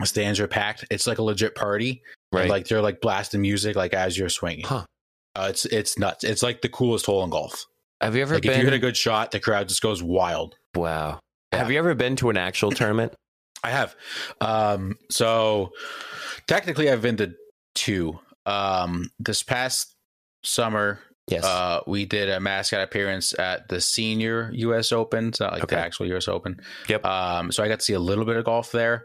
stands 0.04 0.40
are 0.40 0.48
packed. 0.48 0.84
It's 0.90 1.06
like 1.06 1.18
a 1.18 1.22
legit 1.22 1.54
party. 1.54 1.90
And, 2.32 2.40
Right. 2.40 2.50
like 2.50 2.68
they're 2.68 2.82
like 2.82 3.00
blasting 3.00 3.40
music 3.40 3.74
like 3.74 3.94
as 3.94 4.18
you're 4.18 4.28
swinging. 4.28 4.64
Huh. 4.66 4.84
Uh, 5.34 5.46
it's 5.50 5.64
it's 5.66 5.98
nuts. 5.98 6.24
It's 6.24 6.42
like 6.42 6.60
the 6.60 6.68
coolest 6.68 7.06
hole 7.06 7.24
in 7.24 7.30
golf. 7.30 7.64
Have 8.00 8.14
you 8.16 8.22
ever 8.22 8.34
Like 8.34 8.42
been? 8.44 8.52
if 8.52 8.58
you 8.58 8.64
hit 8.64 8.72
a 8.74 8.78
good 8.78 8.96
shot, 8.96 9.30
the 9.32 9.40
crowd 9.40 9.68
just 9.68 9.82
goes 9.82 10.02
wild. 10.02 10.56
wow. 10.74 11.20
Yeah. 11.52 11.60
Have 11.60 11.70
you 11.70 11.78
ever 11.78 11.94
been 11.94 12.14
to 12.16 12.28
an 12.30 12.36
actual 12.36 12.70
tournament? 12.70 13.14
I 13.64 13.70
have. 13.70 13.96
Um, 14.40 14.96
so 15.10 15.70
technically, 16.46 16.90
I've 16.90 17.00
been 17.02 17.16
to 17.16 17.32
two. 17.74 18.18
Um, 18.46 19.10
this 19.18 19.42
past 19.42 19.94
summer, 20.44 21.00
Yes. 21.30 21.44
Uh, 21.44 21.80
we 21.86 22.06
did 22.06 22.30
a 22.30 22.40
mascot 22.40 22.80
appearance 22.80 23.38
at 23.38 23.68
the 23.68 23.82
senior 23.82 24.50
U.S. 24.54 24.92
Open. 24.92 25.28
It's 25.28 25.40
not 25.40 25.52
like 25.52 25.64
Okay. 25.64 25.76
the 25.76 25.82
actual 25.82 26.06
U.S. 26.06 26.26
Open. 26.26 26.58
Yep. 26.88 27.04
Um, 27.04 27.52
so 27.52 27.62
I 27.62 27.68
got 27.68 27.80
to 27.80 27.84
see 27.84 27.92
a 27.92 27.98
little 27.98 28.24
bit 28.24 28.36
of 28.36 28.46
golf 28.46 28.72
there. 28.72 29.04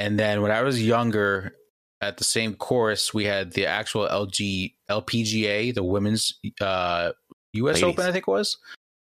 And 0.00 0.18
then 0.18 0.42
when 0.42 0.50
I 0.50 0.62
was 0.62 0.84
younger, 0.84 1.54
at 2.00 2.16
the 2.16 2.24
same 2.24 2.54
course, 2.56 3.14
we 3.14 3.24
had 3.26 3.52
the 3.52 3.66
actual 3.66 4.08
LG 4.08 4.74
LPGA, 4.90 5.72
the 5.72 5.84
women's 5.84 6.32
uh, 6.60 7.12
U.S. 7.54 7.76
Ladies. 7.76 7.84
Open, 7.84 8.06
I 8.06 8.12
think 8.12 8.24
it 8.28 8.30
was. 8.30 8.56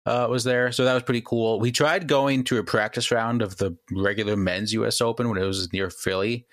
Uh, 0.06 0.26
was 0.30 0.46
there, 0.46 0.72
so 0.72 0.86
that 0.86 0.94
was 0.94 1.04
pretty 1.04 1.22
cool. 1.22 1.60
We 1.60 1.70
tried 1.72 2.08
going 2.08 2.46
to 2.46 2.58
a 2.60 2.64
practice 2.64 3.12
round 3.12 3.42
of 3.42 3.58
the 3.58 3.76
regular 3.92 4.38
men's 4.38 4.72
U.S. 4.74 5.02
Open 5.02 5.28
when 5.28 5.38
it 5.38 5.44
was 5.46 5.72
near 5.74 5.90
Philly, 5.90 6.46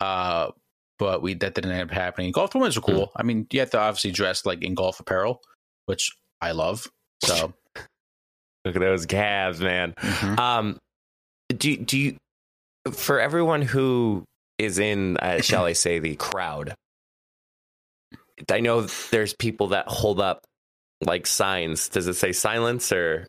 uh, 0.00 0.52
but 1.00 1.20
we 1.20 1.34
that 1.34 1.54
didn't 1.54 1.72
end 1.72 1.90
up 1.90 1.90
happening. 1.90 2.30
Golf 2.30 2.50
tournaments 2.52 2.76
are 2.76 2.82
cool. 2.82 3.10
I 3.16 3.24
mean, 3.24 3.48
you 3.50 3.58
have 3.58 3.70
to 3.70 3.80
obviously 3.80 4.12
dress 4.12 4.46
like 4.46 4.62
in 4.62 4.76
golf 4.76 5.00
apparel, 5.00 5.40
which 5.86 6.12
I 6.40 6.52
love. 6.52 6.86
So, 7.24 7.52
Look 8.64 8.76
at 8.76 8.80
those 8.80 9.06
calves, 9.06 9.60
man. 9.60 9.94
mhm. 9.98 10.38
Um, 10.38 10.78
do 11.48 11.76
do 11.76 11.98
you 11.98 12.16
for 12.92 13.18
everyone 13.18 13.62
who 13.62 14.24
is 14.58 14.78
in, 14.78 15.16
uh, 15.16 15.40
shall 15.40 15.64
I 15.64 15.72
say, 15.72 15.98
the 15.98 16.14
crowd? 16.14 16.74
I 18.50 18.60
know 18.60 18.82
there's 19.10 19.34
people 19.34 19.68
that 19.68 19.88
hold 19.88 20.20
up 20.20 20.40
like 21.00 21.26
signs. 21.26 21.88
Does 21.88 22.06
it 22.06 22.14
say 22.14 22.32
silence 22.32 22.92
or 22.92 23.26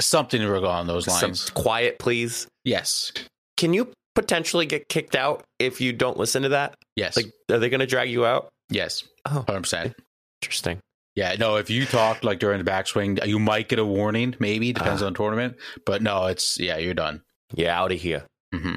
something 0.00 0.42
along 0.42 0.86
those 0.86 1.04
some 1.06 1.30
lines. 1.30 1.50
quiet, 1.50 1.98
please? 1.98 2.46
yes, 2.64 3.12
Can 3.56 3.72
you 3.72 3.90
potentially 4.14 4.66
get 4.66 4.88
kicked 4.88 5.16
out 5.16 5.44
if 5.58 5.80
you 5.80 5.92
don't 5.92 6.16
listen 6.18 6.42
to 6.42 6.50
that? 6.50 6.74
yes, 6.96 7.16
Like, 7.16 7.26
are 7.50 7.58
they 7.58 7.68
going 7.70 7.80
to 7.80 7.86
drag 7.86 8.10
you 8.10 8.26
out? 8.26 8.48
yes, 8.70 9.04
Oh, 9.26 9.44
hundred 9.46 9.62
percent. 9.62 9.94
interesting. 10.42 10.80
Yeah, 11.16 11.34
no. 11.38 11.56
If 11.56 11.68
you 11.68 11.84
talk 11.84 12.22
like 12.22 12.38
during 12.38 12.62
the 12.62 12.70
backswing, 12.70 13.24
you 13.26 13.38
might 13.40 13.68
get 13.68 13.80
a 13.80 13.84
warning. 13.84 14.36
Maybe 14.38 14.72
depends 14.72 15.02
Ah. 15.02 15.06
on 15.06 15.12
the 15.12 15.16
tournament, 15.16 15.56
but 15.84 16.00
no, 16.02 16.26
it's 16.26 16.60
yeah, 16.60 16.76
you're 16.76 16.94
done. 16.94 17.22
Yeah, 17.54 17.76
out 17.80 17.90
of 17.90 17.98
here. 18.00 18.24
Mm-hmm. 18.54 18.76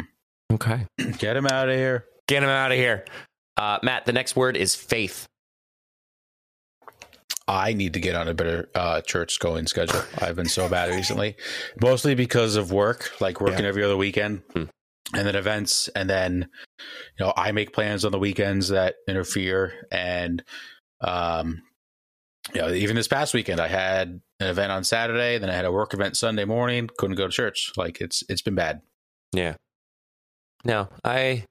Okay, 0.55 0.87
Get 1.19 1.35
him 1.37 1.45
out 1.45 1.69
of 1.69 1.75
here. 1.75 2.05
get 2.27 2.41
him 2.41 2.49
out 2.49 2.71
of 2.71 2.77
here. 2.77 3.05
Uh, 3.57 3.77
Matt, 3.83 4.05
the 4.05 4.13
next 4.13 4.35
word 4.35 4.57
is 4.57 4.73
faith. 4.73 5.27
I 7.51 7.73
need 7.73 7.93
to 7.93 7.99
get 7.99 8.15
on 8.15 8.27
a 8.29 8.33
better 8.33 8.69
uh, 8.73 9.01
church 9.01 9.39
going 9.39 9.67
schedule. 9.67 10.01
I've 10.19 10.35
been 10.37 10.47
so 10.47 10.69
bad 10.69 10.89
recently, 10.89 11.35
mostly 11.81 12.15
because 12.15 12.55
of 12.55 12.71
work, 12.71 13.11
like 13.19 13.41
working 13.41 13.63
Yeah. 13.63 13.67
every 13.69 13.83
other 13.83 13.97
weekend, 13.97 14.43
Hmm. 14.53 14.63
and 15.13 15.27
then 15.27 15.35
events, 15.35 15.89
and 15.89 16.09
then 16.09 16.47
you 16.79 17.25
know 17.25 17.33
I 17.35 17.51
make 17.51 17.73
plans 17.73 18.05
on 18.05 18.11
the 18.13 18.19
weekends 18.19 18.69
that 18.69 18.95
interfere, 19.07 19.73
and 19.91 20.43
um, 21.01 21.61
you 22.53 22.61
know 22.61 22.71
even 22.71 22.95
this 22.95 23.07
past 23.09 23.33
weekend 23.33 23.59
I 23.59 23.67
had 23.67 24.21
an 24.39 24.47
event 24.47 24.71
on 24.71 24.83
Saturday, 24.83 25.37
then 25.37 25.49
I 25.49 25.53
had 25.55 25.65
a 25.65 25.71
work 25.71 25.93
event 25.93 26.15
Sunday 26.15 26.45
morning, 26.45 26.89
couldn't 26.97 27.17
go 27.17 27.27
to 27.27 27.33
church. 27.33 27.73
Like 27.75 27.99
it's 28.01 28.23
it's 28.29 28.41
been 28.41 28.55
bad. 28.55 28.81
Yeah. 29.33 29.55
No, 30.63 30.89
I 31.03 31.45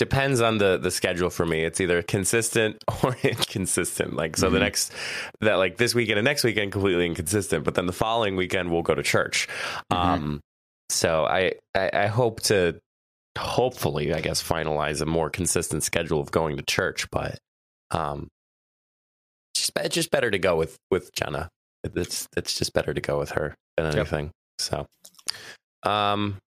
depends 0.00 0.40
on 0.40 0.58
the 0.58 0.78
the 0.78 0.90
schedule 0.90 1.30
for 1.30 1.46
me. 1.46 1.62
It's 1.62 1.80
either 1.80 2.02
consistent 2.02 2.82
or 3.04 3.14
inconsistent. 3.22 4.16
Like 4.16 4.36
so 4.36 4.50
the 4.50 4.56
Mhm. 4.58 4.62
next 4.62 4.92
that 5.42 5.54
like 5.54 5.76
this 5.76 5.94
weekend 5.94 6.18
and 6.18 6.24
next 6.24 6.42
weekend 6.42 6.72
completely 6.72 7.06
inconsistent, 7.06 7.64
but 7.64 7.74
then 7.76 7.86
the 7.86 7.92
following 7.92 8.34
weekend 8.34 8.70
we'll 8.72 8.82
go 8.82 8.94
to 8.94 9.02
church. 9.02 9.46
Mhm. 9.92 9.96
Um 9.96 10.40
so 10.88 11.24
I, 11.24 11.52
I 11.76 11.90
I 11.92 12.06
hope 12.06 12.40
to 12.50 12.80
hopefully 13.38 14.12
I 14.12 14.20
guess 14.20 14.42
finalize 14.42 15.00
a 15.00 15.06
more 15.06 15.30
consistent 15.30 15.82
schedule 15.84 16.20
of 16.20 16.30
going 16.32 16.56
to 16.56 16.62
church, 16.64 17.06
but 17.12 17.38
um 17.92 18.26
it's 19.54 19.60
just 19.66 19.72
it's 19.84 19.94
just 19.94 20.10
better 20.10 20.30
to 20.30 20.38
go 20.38 20.56
with 20.56 20.76
with 20.90 21.12
Jenna. 21.14 21.48
It's 21.84 22.26
it's 22.36 22.58
just 22.58 22.72
better 22.72 22.92
to 22.94 23.00
go 23.00 23.18
with 23.18 23.30
her 23.32 23.54
than 23.76 23.86
Yep. 23.86 23.96
anything. 23.96 24.30
So 24.58 24.86
um 25.84 26.38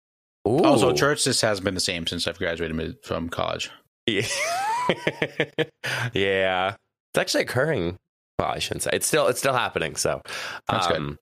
Also, 0.44 0.92
church 0.92 1.25
just 1.25 1.40
hasn't 1.40 1.64
been 1.64 1.75
the 1.75 1.80
same 1.80 2.06
since 2.06 2.26
I've 2.26 2.38
graduated 2.38 2.96
from 3.04 3.28
college. 3.28 3.70
Yeah. 4.06 4.26
yeah. 6.12 6.75
It's 7.12 7.18
actually 7.18 7.42
occurring. 7.42 7.96
Well, 8.38 8.49
I 8.49 8.58
shouldn't 8.58 8.82
say 8.82 8.90
it's 8.92 9.06
still 9.06 9.28
it's 9.28 9.38
still 9.38 9.52
happening. 9.52 9.94
So, 9.94 10.22
That's 10.68 10.88
good. 10.88 10.96
um, 10.96 11.18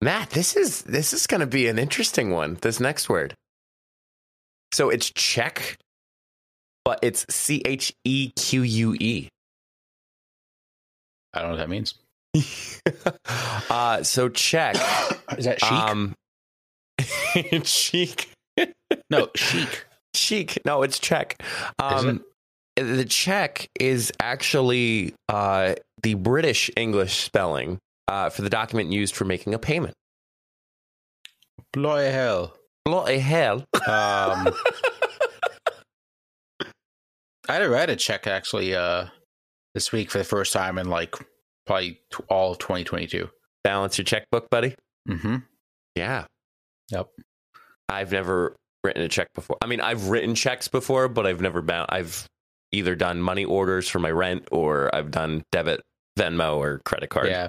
Matt, 0.00 0.30
this 0.30 0.56
is 0.56 0.82
this 0.82 1.12
is 1.12 1.26
going 1.26 1.40
to 1.42 1.46
be 1.46 1.68
an 1.68 1.78
interesting 1.78 2.30
one. 2.30 2.58
This 2.60 2.80
next 2.80 3.08
word. 3.08 3.34
So 4.72 4.88
it's 4.88 5.10
cheque, 5.10 5.76
but 6.84 6.98
it's 7.02 7.26
C 7.28 7.62
H 7.64 7.92
E 8.04 8.32
Q 8.34 8.62
U 8.62 8.96
E. 8.98 9.28
I 11.34 11.40
don't 11.40 11.50
know 11.50 11.56
what 11.56 11.60
that 11.60 11.68
means. 11.68 11.94
Uh, 13.70 14.02
so 14.02 14.28
cheque. 14.28 14.74
Is 15.38 15.44
that 15.44 15.60
chic? 15.60 15.70
Um, 15.70 16.14
chic. 17.64 18.29
No, 19.10 19.28
chic. 19.36 19.86
Chic. 20.14 20.58
No, 20.64 20.82
it's 20.82 20.98
cheque. 20.98 21.42
Um, 21.78 21.96
Isn't 21.96 22.22
the 22.76 23.04
cheque 23.04 23.68
is 23.78 24.12
actually 24.20 25.14
uh, 25.28 25.74
the 26.02 26.14
British 26.14 26.70
English 26.76 27.18
spelling 27.22 27.78
uh, 28.08 28.30
for 28.30 28.42
the 28.42 28.50
document 28.50 28.90
used 28.92 29.14
for 29.14 29.24
making 29.24 29.52
a 29.54 29.58
payment. 29.58 29.94
bloody 31.72 32.10
hell. 32.10 32.56
Bloody 32.84 33.18
hell. 33.18 33.64
Um, 33.86 34.48
I 37.48 37.54
had 37.54 37.62
a, 37.62 37.74
I 37.76 37.80
had 37.80 37.90
a 37.90 37.96
check 37.96 38.26
actually 38.26 38.74
uh, 38.74 39.06
this 39.74 39.92
week 39.92 40.10
for 40.10 40.18
the 40.18 40.24
first 40.24 40.52
time 40.52 40.78
in 40.78 40.88
like 40.88 41.14
probably 41.66 42.00
t- 42.12 42.24
all 42.28 42.52
of 42.52 42.58
2022. 42.58 43.28
Balance 43.64 43.98
your 43.98 44.04
checkbook, 44.04 44.48
buddy. 44.50 44.74
Mm-hmm. 45.08 45.36
Yeah. 45.96 46.24
Yep. 46.90 47.08
I've 47.88 48.12
never 48.12 48.56
written 48.84 49.02
a 49.02 49.08
check 49.08 49.28
before. 49.34 49.56
I 49.62 49.66
mean, 49.66 49.80
I've 49.80 50.08
written 50.08 50.34
checks 50.34 50.68
before, 50.68 51.08
but 51.08 51.26
I've 51.26 51.40
never 51.40 51.62
bound. 51.62 51.88
I've 51.90 52.26
either 52.72 52.94
done 52.94 53.20
money 53.20 53.44
orders 53.44 53.88
for 53.88 53.98
my 53.98 54.10
rent 54.10 54.48
or 54.50 54.94
I've 54.94 55.10
done 55.10 55.42
debit, 55.52 55.80
Venmo, 56.18 56.56
or 56.56 56.80
credit 56.84 57.10
card. 57.10 57.28
Yeah. 57.28 57.48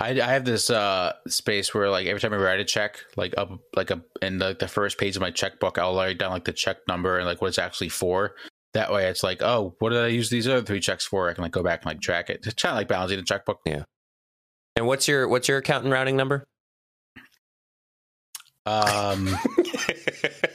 I, 0.00 0.10
I 0.10 0.32
have 0.32 0.44
this 0.44 0.70
uh, 0.70 1.12
space 1.28 1.72
where 1.72 1.88
like 1.88 2.06
every 2.06 2.20
time 2.20 2.32
I 2.32 2.36
write 2.36 2.60
a 2.60 2.64
check, 2.64 2.98
like 3.16 3.34
up 3.36 3.50
like 3.76 3.90
a 3.90 4.02
in 4.20 4.38
like 4.38 4.58
the 4.58 4.66
first 4.66 4.98
page 4.98 5.14
of 5.14 5.22
my 5.22 5.30
checkbook, 5.30 5.78
I'll 5.78 5.94
write 5.94 6.18
down 6.18 6.32
like 6.32 6.44
the 6.44 6.52
check 6.52 6.78
number 6.88 7.16
and 7.16 7.26
like 7.26 7.40
what 7.40 7.48
it's 7.48 7.58
actually 7.58 7.90
for. 7.90 8.34
That 8.74 8.92
way, 8.92 9.06
it's 9.06 9.22
like, 9.22 9.40
oh, 9.40 9.76
what 9.78 9.90
did 9.90 10.02
I 10.02 10.08
use 10.08 10.30
these 10.30 10.48
other 10.48 10.62
three 10.62 10.80
checks 10.80 11.06
for? 11.06 11.30
I 11.30 11.34
can 11.34 11.42
like 11.42 11.52
go 11.52 11.62
back 11.62 11.82
and 11.82 11.86
like 11.86 12.00
track 12.00 12.28
it. 12.28 12.40
It's 12.44 12.60
kind 12.60 12.72
of 12.72 12.76
like 12.76 12.88
balancing 12.88 13.20
a 13.20 13.22
checkbook. 13.22 13.60
Yeah. 13.64 13.84
And 14.76 14.86
what's 14.86 15.06
your 15.06 15.28
what's 15.28 15.48
your 15.48 15.58
account 15.58 15.84
and 15.84 15.92
routing 15.92 16.16
number? 16.16 16.44
Um, 18.66 19.28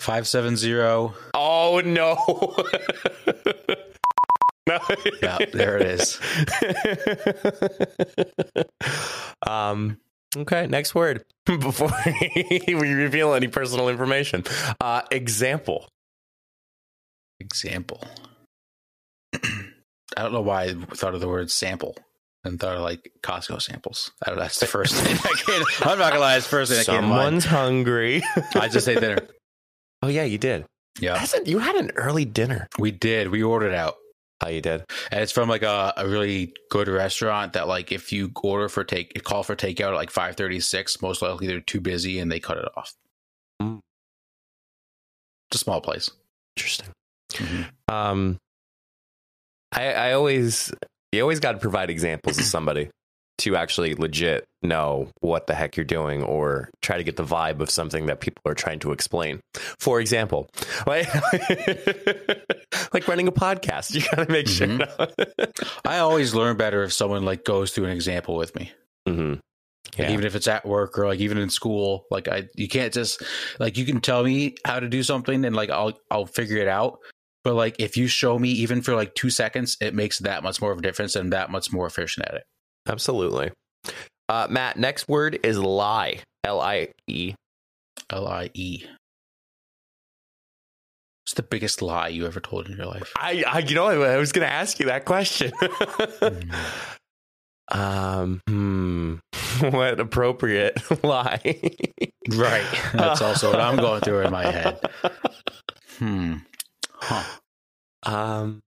five 0.04 0.28
seven 0.28 0.58
zero. 0.58 1.16
Oh 1.34 1.82
no. 1.84 2.18
no. 4.68 4.80
Yeah, 5.22 5.38
there 5.52 5.78
it 5.78 5.88
is. 5.88 6.20
um 9.48 9.98
okay, 10.36 10.68
next 10.68 10.94
word 10.94 11.24
before 11.46 11.92
we 12.06 12.94
reveal 12.94 13.34
any 13.34 13.48
personal 13.48 13.90
information. 13.90 14.44
Uh 14.80 15.02
example. 15.10 15.88
Example. 17.40 18.04
I 19.34 20.22
don't 20.22 20.34
know 20.34 20.42
why 20.42 20.66
I 20.66 20.74
thought 20.74 21.16
of 21.16 21.22
the 21.22 21.28
word 21.30 21.50
sample 21.50 21.96
and 22.44 22.60
thought 22.60 22.76
of 22.76 22.82
like 22.82 23.10
Costco 23.24 23.62
samples. 23.62 24.12
I 24.22 24.30
don't 24.30 24.36
know. 24.36 24.44
That's 24.44 24.60
the 24.60 24.68
first 24.68 24.96
thing 24.96 25.18
I 25.24 25.34
came. 25.38 25.64
I'm 25.90 25.98
not 25.98 26.10
gonna 26.12 26.20
lie. 26.20 26.36
It's 26.36 26.46
the 26.46 26.52
first 26.52 26.72
thing 26.72 26.80
that 26.80 26.86
came 26.86 27.02
to 27.02 27.08
mind. 27.08 27.42
Someone's 27.42 27.46
hungry. 27.46 28.22
I 28.56 28.68
just 28.68 28.88
ate 28.90 29.00
dinner. 29.00 29.28
Oh 30.04 30.08
yeah, 30.10 30.24
you 30.24 30.38
did. 30.38 30.66
Yeah, 31.00 31.14
That's 31.14 31.34
a- 31.34 31.50
you 31.50 31.60
had 31.60 31.76
an 31.76 31.92
early 31.96 32.26
dinner. 32.26 32.68
we 32.78 32.92
did. 32.92 33.30
We 33.30 33.42
ordered 33.44 33.74
out. 33.74 33.96
Oh, 34.46 34.50
you 34.50 34.62
did. 34.62 34.84
And 35.10 35.22
it's 35.22 35.32
from 35.32 35.48
like 35.50 35.64
a, 35.64 35.94
a 35.98 36.08
really 36.08 36.54
good 36.70 36.88
restaurant 36.90 37.54
that 37.54 37.68
like 37.68 37.92
if 37.92 38.12
you 38.12 38.32
order 38.44 38.68
for 38.70 38.84
take 38.84 39.24
call 39.24 39.42
for 39.44 39.56
takeout 39.56 39.90
at 39.90 39.96
like 39.96 40.12
five 40.12 40.36
thirty 40.36 40.60
six, 40.60 41.02
most 41.02 41.22
likely 41.22 41.48
they're 41.48 41.62
too 41.62 41.80
busy 41.80 42.20
and 42.20 42.32
they 42.32 42.40
cut 42.40 42.58
it 42.58 42.68
off. 42.76 42.94
Mm. 43.62 43.80
It's 45.50 45.62
a 45.62 45.64
small 45.64 45.82
place. 45.82 46.12
Interesting. 46.58 46.88
Mhm. 47.32 47.70
Um, 47.92 48.38
I 49.72 49.94
I 49.94 50.14
always 50.14 50.72
you 51.12 51.22
always 51.22 51.40
got 51.40 51.54
to 51.54 51.58
provide 51.60 51.90
examples 51.90 52.38
of 52.38 52.44
somebody 52.46 52.90
to 53.40 53.56
actually 53.56 53.96
legit 53.96 54.46
know 54.62 55.10
what 55.22 55.48
the 55.48 55.56
heck 55.56 55.76
you're 55.76 55.84
doing 55.84 56.24
or 56.24 56.70
try 56.82 56.98
to 56.98 57.04
get 57.04 57.16
the 57.18 57.24
vibe 57.24 57.60
of 57.60 57.70
something 57.70 58.06
that 58.06 58.20
people 58.22 58.42
are 58.46 58.54
trying 58.54 58.80
to 58.80 58.92
explain. 58.92 59.40
For 59.80 60.00
example, 60.00 60.48
like, 60.88 61.08
like 62.94 63.08
running 63.08 63.28
a 63.28 63.32
podcast, 63.32 63.94
you 63.94 64.02
got 64.02 64.26
to 64.26 64.32
make 64.32 64.48
sure. 64.48 64.80
I 65.86 66.00
always 66.00 66.34
learn 66.34 66.58
better 66.58 66.84
if 66.84 66.94
someone 66.94 67.26
like 67.26 67.44
goes 67.44 67.72
through 67.72 67.86
an 67.86 67.92
example 67.92 68.36
with 68.36 68.56
me. 68.56 68.72
hmm 69.08 69.34
Like, 69.98 70.10
even 70.10 70.26
if 70.26 70.36
it's 70.36 70.48
at 70.48 70.66
work 70.66 70.98
or 70.98 71.08
like 71.08 71.20
even 71.20 71.38
in 71.38 71.50
school 71.50 72.06
like 72.10 72.28
i 72.28 72.48
you 72.56 72.68
can't 72.68 72.94
just 72.94 73.22
like 73.60 73.78
you 73.78 73.86
can 73.86 74.00
tell 74.02 74.24
me 74.24 74.56
how 74.66 74.80
to 74.80 74.88
do 74.88 75.04
something 75.04 75.44
and 75.46 75.56
like 75.56 75.70
i'll 75.70 75.94
i'll 76.10 76.26
figure 76.26 76.58
it 76.58 76.68
out 76.68 76.98
But 77.44 77.54
like 77.56 77.76
if 77.80 77.98
you 77.98 78.08
show 78.08 78.40
me 78.40 78.50
even 78.64 78.82
for 78.82 78.96
like 78.96 79.14
two 79.16 79.30
seconds, 79.30 79.76
it 79.82 79.94
makes 79.94 80.20
that 80.20 80.42
much 80.44 80.62
more 80.62 80.72
of 80.72 80.80
a 80.80 80.82
difference 80.82 81.16
and 81.18 81.34
that 81.34 81.52
much 81.52 81.72
more 81.74 81.86
efficient 81.86 82.26
at 82.28 82.36
it. 82.36 82.44
Absolutely. 82.88 83.52
Uh, 84.30 84.48
Matt, 84.50 84.78
next 84.78 85.08
word 85.08 85.40
is 85.44 85.58
lie. 85.58 86.20
L 86.44 86.60
I 86.60 86.90
E. 87.08 87.36
L 88.10 88.28
I 88.28 88.50
E. 88.54 88.86
What's 91.24 91.36
the 91.36 91.44
biggest 91.44 91.82
lie 91.82 92.10
you 92.10 92.26
ever 92.26 92.40
told 92.40 92.68
in 92.68 92.78
your 92.78 92.86
life? 92.86 93.14
I, 93.18 93.44
I, 93.48 93.60
you 93.60 93.76
know, 93.76 93.88
I 93.88 94.18
was 94.18 94.34
going 94.34 94.46
to 94.46 94.52
ask 94.54 94.80
you 94.80 94.88
that 94.88 95.06
question. 95.06 95.54
um, 97.70 98.42
hmm. 98.48 99.16
what 99.70 100.00
appropriate 100.00 100.82
lie? 101.04 101.40
right. 102.30 102.66
That's 102.94 103.22
also 103.22 103.52
what 103.52 103.62
I'm 103.62 103.78
going 103.78 104.02
through 104.02 104.22
in 104.22 104.32
my 104.32 104.52
head. 104.52 104.80
Hmm. 105.98 106.36
Huh. 106.92 107.24
Um. 108.04 108.62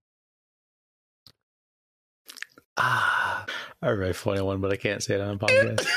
Ah. 2.77 3.45
I 3.81 3.89
read 3.91 4.15
funny 4.15 4.41
one, 4.41 4.59
but 4.59 4.71
I 4.73 4.75
can't 4.75 5.03
say 5.03 5.15
it 5.15 5.21
on 5.21 5.35
a 5.35 5.37
podcast. 5.37 5.87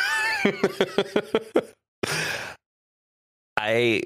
I 3.56 4.02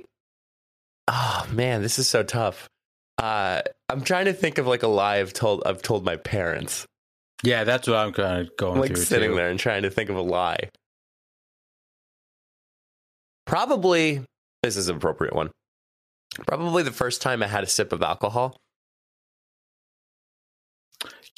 oh 1.08 1.46
man, 1.50 1.82
this 1.82 1.98
is 1.98 2.08
so 2.08 2.22
tough. 2.22 2.68
Uh 3.18 3.62
I'm 3.88 4.02
trying 4.02 4.24
to 4.26 4.32
think 4.32 4.58
of 4.58 4.66
like 4.66 4.82
a 4.82 4.88
lie 4.88 5.16
I've 5.18 5.32
told 5.32 5.62
I've 5.66 5.82
told 5.82 6.04
my 6.04 6.16
parents. 6.16 6.86
Yeah, 7.42 7.64
that's 7.64 7.86
what 7.86 7.96
I'm 7.98 8.12
kind 8.12 8.40
of 8.46 8.56
going 8.56 8.74
I'm 8.74 8.80
like 8.80 8.94
through. 8.94 9.02
sitting 9.04 9.30
too. 9.30 9.36
there 9.36 9.50
and 9.50 9.58
trying 9.60 9.82
to 9.82 9.90
think 9.90 10.08
of 10.10 10.16
a 10.16 10.22
lie. 10.22 10.70
Probably 13.46 14.22
this 14.62 14.76
is 14.76 14.88
an 14.88 14.96
appropriate 14.96 15.34
one. 15.34 15.50
Probably 16.46 16.82
the 16.82 16.90
first 16.92 17.22
time 17.22 17.42
I 17.42 17.46
had 17.46 17.62
a 17.64 17.66
sip 17.68 17.92
of 17.92 18.02
alcohol. 18.02 18.56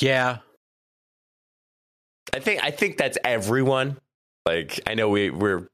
Yeah. 0.01 0.39
I 2.37 2.41
think 2.41 2.63
I 2.63 2.71
think 2.71 2.99
that's 2.99 3.19
everyone. 3.25 3.99
Like 4.45 4.79
I 4.87 4.95
know 4.95 5.09
we 5.09 5.31
we're 5.31 5.69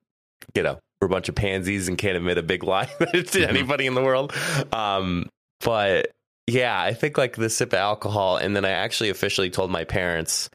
you 0.54 0.62
know 0.62 0.78
we're 1.00 1.06
a 1.06 1.10
bunch 1.10 1.28
of 1.28 1.34
pansies 1.34 1.88
and 1.88 1.98
can't 1.98 2.16
admit 2.16 2.38
a 2.38 2.42
big 2.42 2.62
lie 2.62 2.84
to 3.00 3.06
Mhm. 3.06 3.48
anybody 3.48 3.86
in 3.86 3.94
the 3.94 4.02
world. 4.02 4.32
Um, 4.72 5.28
but 5.60 6.12
yeah, 6.46 6.80
I 6.80 6.94
think 6.94 7.18
like 7.18 7.36
the 7.36 7.50
sip 7.50 7.72
of 7.72 7.78
alcohol, 7.78 8.36
and 8.36 8.54
then 8.54 8.64
I 8.64 8.70
actually 8.70 9.10
officially 9.10 9.50
told 9.50 9.70
my 9.70 9.84
parents 9.84 10.48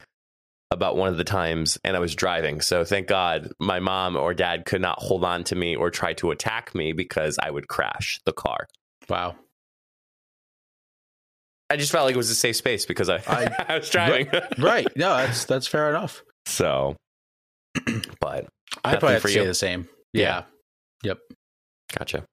about 0.70 0.96
one 0.96 1.08
of 1.08 1.16
the 1.16 1.24
times, 1.24 1.78
and 1.84 1.96
I 1.96 1.98
was 1.98 2.14
driving. 2.14 2.60
So 2.60 2.84
thank 2.84 3.06
God 3.08 3.50
my 3.58 3.80
mom 3.80 4.16
or 4.16 4.34
dad 4.34 4.66
could 4.66 4.82
not 4.82 4.98
hold 4.98 5.24
on 5.24 5.44
to 5.44 5.54
me 5.54 5.74
or 5.76 5.90
try 5.90 6.12
to 6.14 6.30
attack 6.30 6.74
me 6.74 6.92
because 6.92 7.38
I 7.42 7.50
would 7.50 7.68
crash 7.68 8.20
the 8.26 8.32
car. 8.32 8.66
Wow. 9.08 9.36
I 11.70 11.76
just 11.76 11.92
felt 11.92 12.06
like 12.06 12.14
it 12.14 12.18
was 12.18 12.30
a 12.30 12.34
safe 12.34 12.56
space 12.56 12.86
because 12.86 13.08
I 13.08 13.16
I- 13.26 13.64
I 13.68 13.78
was 13.78 13.90
driving. 13.90 14.28
Right. 14.58 14.88
No, 14.96 15.16
that's 15.16 15.44
that's 15.44 15.66
fair 15.66 15.90
enough. 15.90 16.22
so, 16.46 16.96
but 18.20 18.46
I 18.84 18.92
probably 18.96 19.12
have 19.14 19.22
for 19.22 19.28
to 19.28 19.34
say 19.34 19.40
you? 19.40 19.46
the 19.46 19.54
same. 19.54 19.88
Yeah. 20.12 20.44
Yeah. 21.02 21.14
Gotcha. 21.96 22.24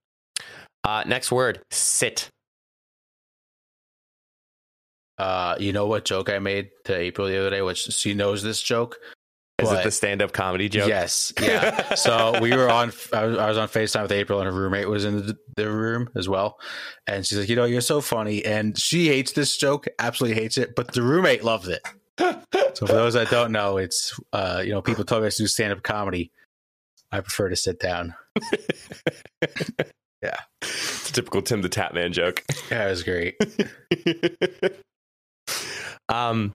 Uh, 0.84 1.04
next 1.06 1.32
word, 1.32 1.62
sit. 1.72 2.30
Uh, 5.18 5.56
you 5.60 5.72
know 5.72 5.88
what 5.88 6.04
joke 6.06 6.30
I 6.30 6.40
made 6.40 6.70
to 6.86 6.96
April 6.96 7.28
the 7.28 7.38
other 7.40 7.50
day, 7.50 7.62
which 7.62 7.80
she 7.80 8.14
knows 8.14 8.44
this 8.44 8.62
joke. 8.62 8.98
Is 9.62 9.70
But- 9.70 9.80
it 9.80 9.84
the 9.86 9.92
stand-up 9.92 10.34
comedy 10.34 10.68
joke? 10.68 10.90
Yes. 10.90 11.32
Yeah. 11.42 11.96
so 11.96 12.40
we 12.42 12.52
were 12.56 12.70
on. 12.70 12.92
I 13.14 13.26
was, 13.26 13.38
I 13.38 13.48
was 13.48 13.58
on 13.58 13.68
Facetime 13.70 14.02
with 14.04 14.12
April, 14.12 14.40
and 14.40 14.48
her 14.48 14.52
roommate 14.54 14.90
was 14.90 15.06
in 15.06 15.26
the, 15.28 15.38
the 15.56 15.72
room 15.72 16.10
as 16.16 16.28
well. 16.28 16.60
And 17.08 17.26
she's 17.26 17.38
like, 17.38 17.48
"You 17.48 17.56
know, 17.56 17.64
you're 17.66 17.80
so 17.82 18.02
funny." 18.02 18.44
And 18.44 18.78
she 18.78 19.08
hates 19.08 19.32
this 19.32 19.56
joke, 19.56 19.88
absolutely 19.98 20.42
hates 20.42 20.58
it, 20.58 20.76
but 20.76 20.92
the 20.94 21.02
roommate 21.02 21.44
loves 21.44 21.70
it. 21.70 21.82
So 22.20 22.86
for 22.86 22.94
those 22.94 23.14
that 23.14 23.30
don't 23.30 23.52
know, 23.54 23.78
it's 23.78 24.20
uh, 24.34 24.62
you 24.66 24.72
know, 24.72 24.82
people 24.82 25.06
tell 25.06 25.22
me 25.22 25.30
to 25.30 25.36
do 25.38 25.48
stand 25.48 25.72
up 25.72 25.84
comedy. 25.84 26.32
I 27.14 27.22
prefer 27.22 27.48
to 27.50 27.56
sit 27.56 27.80
down. 27.80 28.14
yeah, 30.22 30.38
It's 30.62 31.10
a 31.10 31.14
typical 31.14 31.42
Tim 31.42 31.62
the 31.62 31.70
Tatman 31.70 32.12
joke. 32.12 32.44
Yeah, 32.70 32.88
it 32.88 32.90
was 32.90 33.04
great. 33.04 33.36
um, 36.10 36.54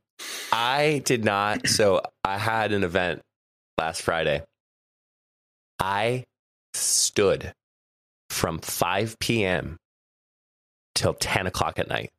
I 0.52 1.02
did 1.04 1.24
not. 1.24 1.66
So 1.68 2.02
I 2.24 2.38
had 2.38 2.72
an 2.72 2.84
event 2.84 3.22
last 3.78 4.02
Friday. 4.02 4.42
I 5.78 6.24
stood 6.74 7.52
from 8.28 8.58
5 8.58 9.18
p.m. 9.18 9.76
till 10.94 11.14
10 11.14 11.46
o'clock 11.46 11.78
at 11.78 11.88
night. 11.88 12.10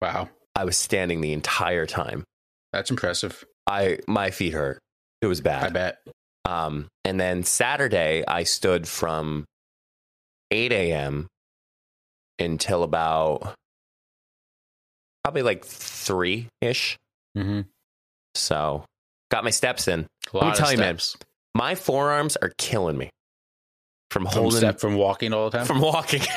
Wow, 0.00 0.28
I 0.54 0.64
was 0.64 0.76
standing 0.76 1.20
the 1.20 1.32
entire 1.32 1.86
time. 1.86 2.24
that's 2.72 2.90
impressive. 2.90 3.44
I 3.66 4.00
my 4.06 4.30
feet 4.30 4.52
hurt. 4.52 4.78
It 5.22 5.26
was 5.26 5.40
bad. 5.40 5.64
I 5.64 5.68
bet. 5.70 5.98
Um, 6.44 6.88
and 7.04 7.18
then 7.18 7.42
Saturday, 7.44 8.22
I 8.28 8.42
stood 8.42 8.86
from 8.86 9.46
8 10.50 10.72
a.m. 10.72 11.26
until 12.38 12.82
about 12.82 13.54
probably 15.24 15.42
like 15.42 15.64
3 15.64 16.48
ish. 16.60 16.98
Mm-hmm. 17.36 17.62
So 18.34 18.84
got 19.30 19.44
my 19.44 19.50
steps 19.50 19.88
in. 19.88 20.06
A 20.32 20.44
me 20.44 20.52
tell 20.54 20.72
you, 20.72 20.78
man. 20.78 20.98
My 21.54 21.74
forearms 21.74 22.36
are 22.36 22.52
killing 22.58 22.98
me 22.98 23.10
from 24.10 24.24
From 24.24 24.32
holding 24.32 24.58
step 24.58 24.80
from 24.80 24.96
walking 24.96 25.32
all 25.32 25.50
the 25.50 25.58
time. 25.58 25.66
from 25.66 25.80
walking. 25.80 26.22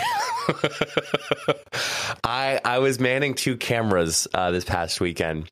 I 2.23 2.59
I 2.63 2.79
was 2.79 2.99
manning 2.99 3.33
two 3.35 3.57
cameras 3.57 4.27
uh, 4.33 4.51
this 4.51 4.63
past 4.63 5.01
weekend. 5.01 5.49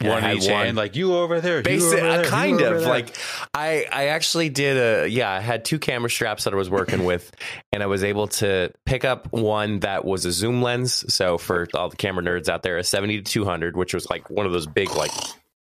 One 0.00 0.24
each 0.36 0.48
one- 0.48 0.64
hand, 0.66 0.76
like 0.76 0.96
you 0.96 1.14
over 1.14 1.40
there. 1.40 1.60
you 1.68 1.86
over 1.86 1.96
there, 1.96 2.22
you 2.24 2.28
kind 2.28 2.60
over 2.62 2.76
of 2.76 2.80
there. 2.82 2.88
like 2.88 3.14
I 3.52 3.86
I 3.92 4.06
actually 4.08 4.48
did 4.48 4.76
a 4.76 5.08
yeah 5.08 5.30
I 5.30 5.40
had 5.40 5.64
two 5.64 5.78
camera 5.78 6.08
straps 6.08 6.44
that 6.44 6.52
I 6.54 6.56
was 6.56 6.70
working 6.70 7.04
with 7.04 7.30
and 7.72 7.82
I 7.82 7.86
was 7.86 8.02
able 8.02 8.28
to 8.28 8.72
pick 8.86 9.04
up 9.04 9.30
one 9.32 9.80
that 9.80 10.04
was 10.04 10.24
a 10.24 10.32
zoom 10.32 10.62
lens 10.62 11.04
so 11.12 11.36
for 11.38 11.68
all 11.74 11.88
the 11.88 11.96
camera 11.96 12.24
nerds 12.24 12.48
out 12.48 12.62
there 12.62 12.78
a 12.78 12.84
70 12.84 13.22
to 13.22 13.30
200 13.30 13.76
which 13.76 13.92
was 13.94 14.08
like 14.08 14.30
one 14.30 14.46
of 14.46 14.52
those 14.52 14.66
big 14.66 14.94
like 14.94 15.10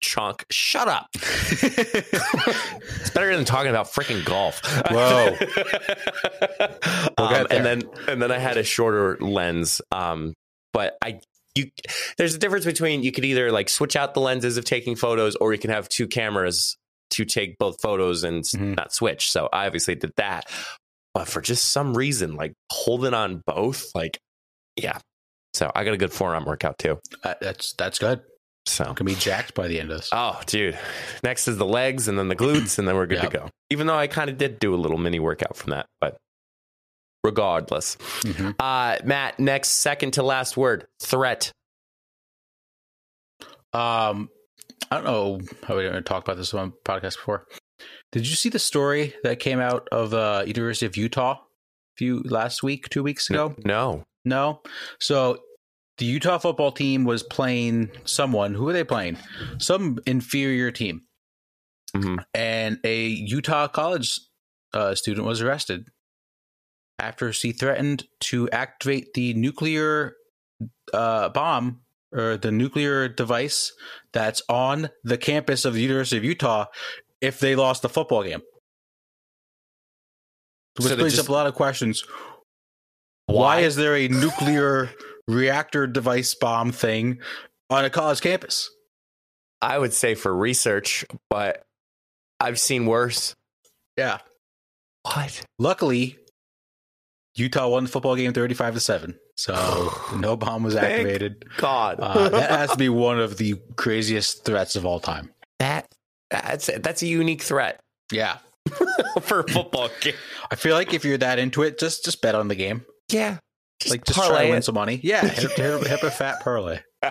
chunk 0.00 0.44
shut 0.50 0.88
up 0.88 1.08
it's 1.14 3.10
better 3.10 3.34
than 3.34 3.44
talking 3.44 3.70
about 3.70 3.86
freaking 3.86 4.24
golf 4.24 4.60
Whoa. 4.90 5.36
Um, 7.18 7.46
and 7.50 7.64
then 7.64 7.82
and 8.06 8.22
then 8.22 8.30
I 8.30 8.38
had 8.38 8.56
a 8.56 8.62
shorter 8.62 9.16
lens 9.20 9.80
um 9.92 10.34
but 10.72 10.96
I 11.02 11.20
you 11.58 11.70
there's 12.16 12.34
a 12.34 12.38
difference 12.38 12.64
between 12.64 13.02
you 13.02 13.12
could 13.12 13.24
either 13.24 13.52
like 13.52 13.68
switch 13.68 13.96
out 13.96 14.14
the 14.14 14.20
lenses 14.20 14.56
of 14.56 14.64
taking 14.64 14.96
photos 14.96 15.36
or 15.36 15.52
you 15.52 15.58
can 15.58 15.70
have 15.70 15.88
two 15.88 16.06
cameras 16.06 16.76
to 17.10 17.24
take 17.24 17.58
both 17.58 17.80
photos 17.80 18.22
and 18.24 18.44
Mhm. 18.44 18.76
not 18.76 18.92
switch. 18.92 19.30
So 19.30 19.48
I 19.52 19.66
obviously 19.66 19.94
did 19.94 20.12
that. 20.16 20.44
But 21.14 21.26
for 21.26 21.40
just 21.40 21.72
some 21.72 21.96
reason, 21.96 22.36
like 22.36 22.52
holding 22.70 23.14
on 23.14 23.42
both, 23.46 23.86
like 23.94 24.18
yeah. 24.76 24.98
So 25.54 25.72
I 25.74 25.84
got 25.84 25.94
a 25.94 25.96
good 25.96 26.12
forearm 26.12 26.44
workout 26.44 26.78
too. 26.78 27.00
Uh, 27.24 27.34
that's 27.40 27.72
that's 27.74 27.98
good. 27.98 28.20
So 28.66 28.92
Can 28.92 29.06
be 29.06 29.14
jacked 29.14 29.54
by 29.54 29.66
the 29.66 29.80
end 29.80 29.90
of 29.90 29.96
this. 29.98 30.10
oh 30.12 30.38
dude. 30.46 30.78
Next 31.24 31.48
is 31.48 31.56
the 31.56 31.64
legs 31.66 32.06
and 32.06 32.18
then 32.18 32.28
the 32.28 32.36
glutes, 32.36 32.78
and 32.78 32.86
then 32.86 32.94
we're 32.96 33.06
good 33.06 33.22
Yep. 33.22 33.30
to 33.32 33.38
go. 33.38 33.48
Even 33.70 33.86
though 33.86 33.96
I 33.96 34.06
kind 34.06 34.28
of 34.28 34.36
did 34.36 34.58
do 34.60 34.74
a 34.74 34.76
little 34.76 34.98
mini 34.98 35.18
workout 35.18 35.56
from 35.56 35.70
that, 35.70 35.86
but 36.02 36.18
regardless. 37.28 37.96
Mhm. 38.24 38.54
Uh 38.58 38.96
Matt, 39.04 39.38
next 39.38 39.68
second 39.88 40.12
to 40.12 40.22
last 40.22 40.56
word, 40.56 40.86
threat. 41.00 41.52
Um, 43.72 44.30
I 44.90 44.96
don't 44.96 45.04
know 45.04 45.40
how 45.66 45.76
we 45.76 45.82
didn't 45.82 46.04
talk 46.04 46.24
about 46.24 46.36
this 46.38 46.54
on 46.54 46.72
podcast 46.84 47.16
before. 47.16 47.46
Did 48.12 48.26
you 48.26 48.34
see 48.34 48.48
the 48.48 48.58
story 48.58 49.14
that 49.22 49.38
came 49.40 49.60
out 49.60 49.86
of 49.92 50.14
uh, 50.14 50.44
University 50.46 50.86
of 50.86 50.96
Utah 50.96 51.32
a 51.32 51.38
few 51.98 52.22
last 52.24 52.62
week, 52.62 52.88
two 52.88 53.02
weeks 53.02 53.28
ago? 53.28 53.54
No. 53.64 54.04
No. 54.24 54.62
So 55.00 55.38
the 55.98 56.06
Utah 56.06 56.38
football 56.38 56.72
team 56.72 57.04
was 57.04 57.22
playing 57.22 57.90
someone. 58.04 58.54
Who 58.54 58.64
were 58.64 58.72
they 58.72 58.84
playing? 58.84 59.18
Some 59.58 59.98
inferior 60.06 60.70
team, 60.70 61.02
Mhm. 61.94 62.24
and 62.34 62.78
a 62.84 63.06
Utah 63.08 63.68
college 63.68 64.18
uh, 64.72 64.94
student 64.94 65.26
was 65.26 65.40
arrested 65.42 65.88
after 66.98 67.32
she 67.32 67.52
threatened 67.52 68.06
to 68.20 68.48
activate 68.50 69.14
the 69.14 69.34
nuclear 69.34 70.14
uh, 70.92 71.28
bomb 71.30 71.80
or 72.12 72.36
the 72.36 72.50
nuclear 72.50 73.08
device 73.08 73.72
that's 74.12 74.42
on 74.48 74.90
the 75.04 75.18
campus 75.18 75.64
of 75.64 75.74
the 75.74 75.80
University 75.82 76.16
of 76.16 76.24
Utah 76.24 76.66
if 77.20 77.38
they 77.40 77.54
lost 77.54 77.82
the 77.82 77.88
football 77.88 78.22
game. 78.24 78.40
Which 80.78 80.88
So 80.88 80.96
brings 80.96 81.14
just- 81.14 81.26
up 81.26 81.28
a 81.28 81.32
lot 81.32 81.46
of 81.46 81.54
questions. 81.54 82.04
Why 83.26 83.60
is 83.60 83.76
there 83.76 83.94
a 83.94 84.08
nuclear 84.08 84.90
reactor 85.26 85.86
device 85.86 86.34
bomb 86.34 86.72
thing 86.72 87.20
on 87.68 87.84
a 87.84 87.90
college 87.90 88.22
campus? 88.22 88.70
I 89.60 89.76
would 89.78 89.92
say 89.92 90.14
for 90.14 90.34
research, 90.34 91.04
but 91.28 91.66
I've 92.40 92.58
seen 92.58 92.86
worse. 92.86 93.34
Yeah. 93.98 94.18
What? 95.02 95.44
Luckily, 95.58 96.16
Utah 97.38 97.68
won 97.68 97.84
the 97.84 97.90
football 97.90 98.16
game 98.16 98.32
35 98.32 98.74
to 98.74 98.80
7. 98.80 99.18
So 99.36 99.92
no 100.16 100.36
bomb 100.36 100.62
was 100.62 100.74
activated. 100.76 101.44
God, 101.56 101.98
Uh, 102.00 102.28
that 102.30 102.50
has 102.50 102.70
to 102.72 102.76
be 102.78 102.88
one 102.88 103.18
of 103.20 103.36
the 103.38 103.56
craziest 103.76 104.44
threats 104.44 104.76
of 104.76 104.84
all 104.86 105.00
time. 105.00 105.30
that 105.58 105.86
that's 106.30 106.68
that's 106.80 107.00
a 107.02 107.06
unique 107.06 107.40
threat 107.42 107.80
Yeah. 108.12 108.38
for 109.22 109.40
a 109.40 109.48
football 109.50 109.88
game. 110.00 110.14
I 110.50 110.56
feel 110.56 110.74
like 110.74 110.92
if 110.92 111.04
you're 111.04 111.16
that 111.18 111.38
into 111.38 111.62
it, 111.62 111.78
just 111.78 112.04
just 112.04 112.20
bet 112.20 112.34
on 112.34 112.48
the 112.48 112.54
game. 112.54 112.84
Yeah, 113.10 113.38
just 113.80 113.94
like 113.94 114.04
just 114.04 114.18
try 114.18 114.42
to 114.44 114.48
win 114.50 114.58
it. 114.58 114.64
some 114.64 114.74
money. 114.74 115.00
Yeah, 115.02 115.26
hit, 115.26 115.52
hit, 115.52 115.86
hit 115.86 116.02
a 116.02 116.10
fat 116.10 116.40
parlay. 116.40 116.80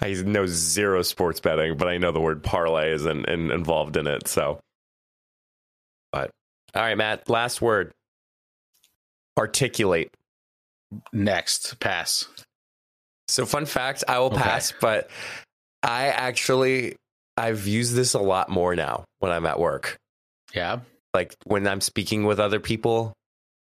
I 0.00 0.12
know 0.24 0.46
zero 0.46 1.02
sports 1.02 1.40
betting, 1.40 1.76
but 1.76 1.88
I 1.88 1.98
know 1.98 2.10
the 2.12 2.20
word 2.20 2.42
parlay 2.42 2.92
is 2.92 3.04
in, 3.04 3.24
in, 3.26 3.50
involved 3.50 3.96
in 3.98 4.06
it. 4.06 4.26
So, 4.28 4.60
all 6.78 6.84
right, 6.84 6.96
Matt. 6.96 7.28
Last 7.28 7.60
word. 7.60 7.92
Articulate. 9.36 10.10
Next, 11.12 11.78
pass. 11.80 12.26
So, 13.28 13.44
fun 13.44 13.66
fact: 13.66 14.04
I 14.08 14.18
will 14.20 14.26
Okay. 14.26 14.36
pass, 14.36 14.72
but 14.80 15.10
I 15.82 16.06
actually 16.08 16.96
I've 17.36 17.66
used 17.66 17.94
this 17.94 18.14
a 18.14 18.18
lot 18.20 18.48
more 18.48 18.74
now 18.74 19.04
when 19.20 19.30
I'm 19.32 19.46
at 19.46 19.58
work. 19.58 19.96
Yeah. 20.54 20.80
like 21.14 21.34
when 21.44 21.66
I'm 21.66 21.80
speaking 21.80 22.24
with 22.24 22.40
other 22.40 22.58
people 22.60 23.12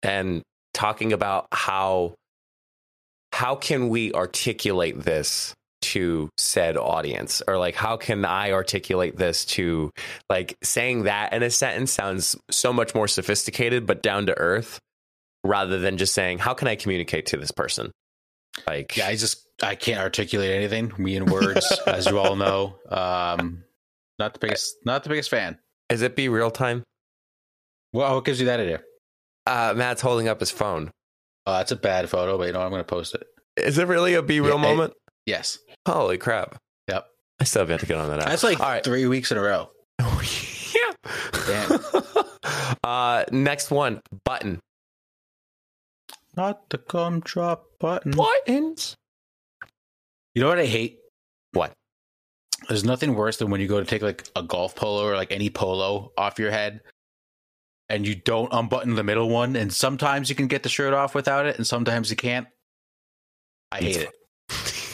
and 0.03 0.41
talking 0.73 1.13
about 1.13 1.47
how 1.51 2.15
how 3.33 3.55
can 3.55 3.89
we 3.89 4.13
articulate 4.13 5.01
this 5.01 5.53
to 5.93 6.29
said 6.37 6.77
audience 6.77 7.41
or 7.47 7.57
like 7.57 7.75
how 7.75 7.97
can 7.97 8.25
I 8.25 8.51
articulate 8.51 9.17
this 9.17 9.45
to 9.45 9.91
like 10.29 10.57
saying 10.63 11.03
that 11.03 11.33
in 11.33 11.43
a 11.43 11.49
sentence 11.49 11.91
sounds 11.91 12.35
so 12.49 12.71
much 12.73 12.93
more 12.95 13.07
sophisticated 13.07 13.85
but 13.85 14.01
down 14.01 14.25
to 14.27 14.37
earth 14.37 14.79
rather 15.43 15.79
than 15.79 15.97
just 15.97 16.13
saying 16.13 16.39
how 16.39 16.53
can 16.53 16.67
I 16.67 16.75
communicate 16.75 17.27
to 17.27 17.37
this 17.37 17.51
person 17.51 17.91
like 18.67 18.95
Yeah, 18.97 19.07
I 19.07 19.15
just 19.15 19.45
I 19.61 19.75
can't 19.75 19.99
articulate 19.99 20.51
anything. 20.51 20.91
Me 20.97 21.15
in 21.15 21.25
words, 21.25 21.79
as 21.87 22.07
you 22.07 22.19
all 22.19 22.35
know. 22.35 22.75
Um 22.89 23.63
not 24.19 24.33
the 24.33 24.39
biggest 24.39 24.75
not 24.85 25.03
the 25.03 25.09
biggest 25.09 25.29
fan. 25.29 25.57
is 25.89 26.01
it 26.01 26.15
BeReal 26.15 26.53
time 26.53 26.83
Well, 27.93 28.15
what 28.15 28.25
gives 28.25 28.39
you 28.39 28.47
that 28.47 28.59
idea? 28.59 28.81
uh 29.47 29.73
Matt's 29.75 30.01
holding 30.01 30.27
up 30.27 30.39
his 30.39 30.51
phone 30.51 30.91
Oh, 31.47 31.53
that's 31.53 31.71
a 31.71 31.75
bad 31.75 32.09
photo, 32.09 32.37
but 32.39 32.47
you 32.47 32.53
know? 32.53 32.61
I'm 32.61 32.71
gonna 32.71 32.83
post 32.83 33.13
it. 33.13 33.27
is 33.55 33.77
it 33.77 33.87
really 33.87 34.15
a 34.15 34.23
BeReal 34.23 34.55
Yeah, 34.55 34.57
moment 34.57 34.93
Yes. 35.25 35.59
holy 35.87 36.17
crap 36.17 36.57
Yep. 36.87 37.07
I 37.39 37.43
still 37.43 37.61
have 37.61 37.69
yet 37.69 37.79
to 37.81 37.85
get 37.85 37.97
on 37.97 38.09
that 38.09 38.21
app. 38.21 38.27
That's 38.27 38.43
like 38.43 38.59
all 38.59 38.67
right 38.67 38.83
three 38.83 39.07
weeks 39.07 39.31
in 39.31 39.37
a 39.37 39.41
row. 39.41 39.69
Oh, 39.99 40.21
yeah. 40.75 41.11
Damn. 41.47 42.75
uh, 42.83 43.25
next 43.31 43.71
one, 43.71 44.01
button. 44.23 44.59
Not 46.35 46.69
the 46.69 46.77
gum 46.77 47.21
drop 47.21 47.65
button. 47.79 48.11
Buttons. 48.11 48.95
You 50.33 50.41
know 50.41 50.49
what 50.49 50.59
I 50.59 50.65
hate? 50.65 50.99
What? 51.53 51.73
There's 52.67 52.83
nothing 52.83 53.15
worse 53.15 53.37
than 53.37 53.49
when 53.49 53.61
you 53.61 53.67
go 53.67 53.79
to 53.79 53.85
take 53.85 54.01
like 54.01 54.27
a 54.35 54.43
golf 54.43 54.75
polo 54.75 55.07
or 55.07 55.15
like 55.15 55.31
any 55.31 55.49
polo 55.49 56.11
off 56.17 56.39
your 56.39 56.51
head 56.51 56.81
and 57.89 58.07
you 58.07 58.15
don't 58.15 58.51
unbutton 58.51 58.95
the 58.95 59.03
middle 59.03 59.29
one. 59.29 59.55
And 59.55 59.71
sometimes 59.71 60.29
you 60.29 60.35
can 60.35 60.47
get 60.47 60.63
the 60.63 60.69
shirt 60.69 60.93
off 60.93 61.15
without 61.15 61.45
it, 61.45 61.57
and 61.57 61.65
sometimes 61.65 62.09
you 62.09 62.15
can't. 62.15 62.47
I 63.71 63.79
hate 63.79 63.97
it. 63.97 64.11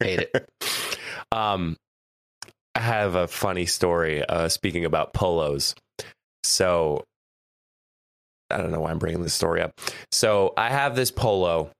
Hate 0.00 0.28
it. 0.32 0.48
Um, 1.32 1.76
I 2.74 2.80
have 2.80 3.14
a 3.14 3.28
funny 3.28 3.66
story. 3.66 4.24
Uh, 4.24 4.48
speaking 4.48 4.84
about 4.84 5.12
polos, 5.12 5.74
so 6.44 7.04
I 8.50 8.58
don't 8.58 8.70
know 8.70 8.80
why 8.80 8.90
I'm 8.90 8.98
bringing 8.98 9.22
this 9.22 9.34
story 9.34 9.62
up. 9.62 9.72
So 10.12 10.54
I 10.56 10.70
have 10.70 10.96
this 10.96 11.10
polo 11.10 11.70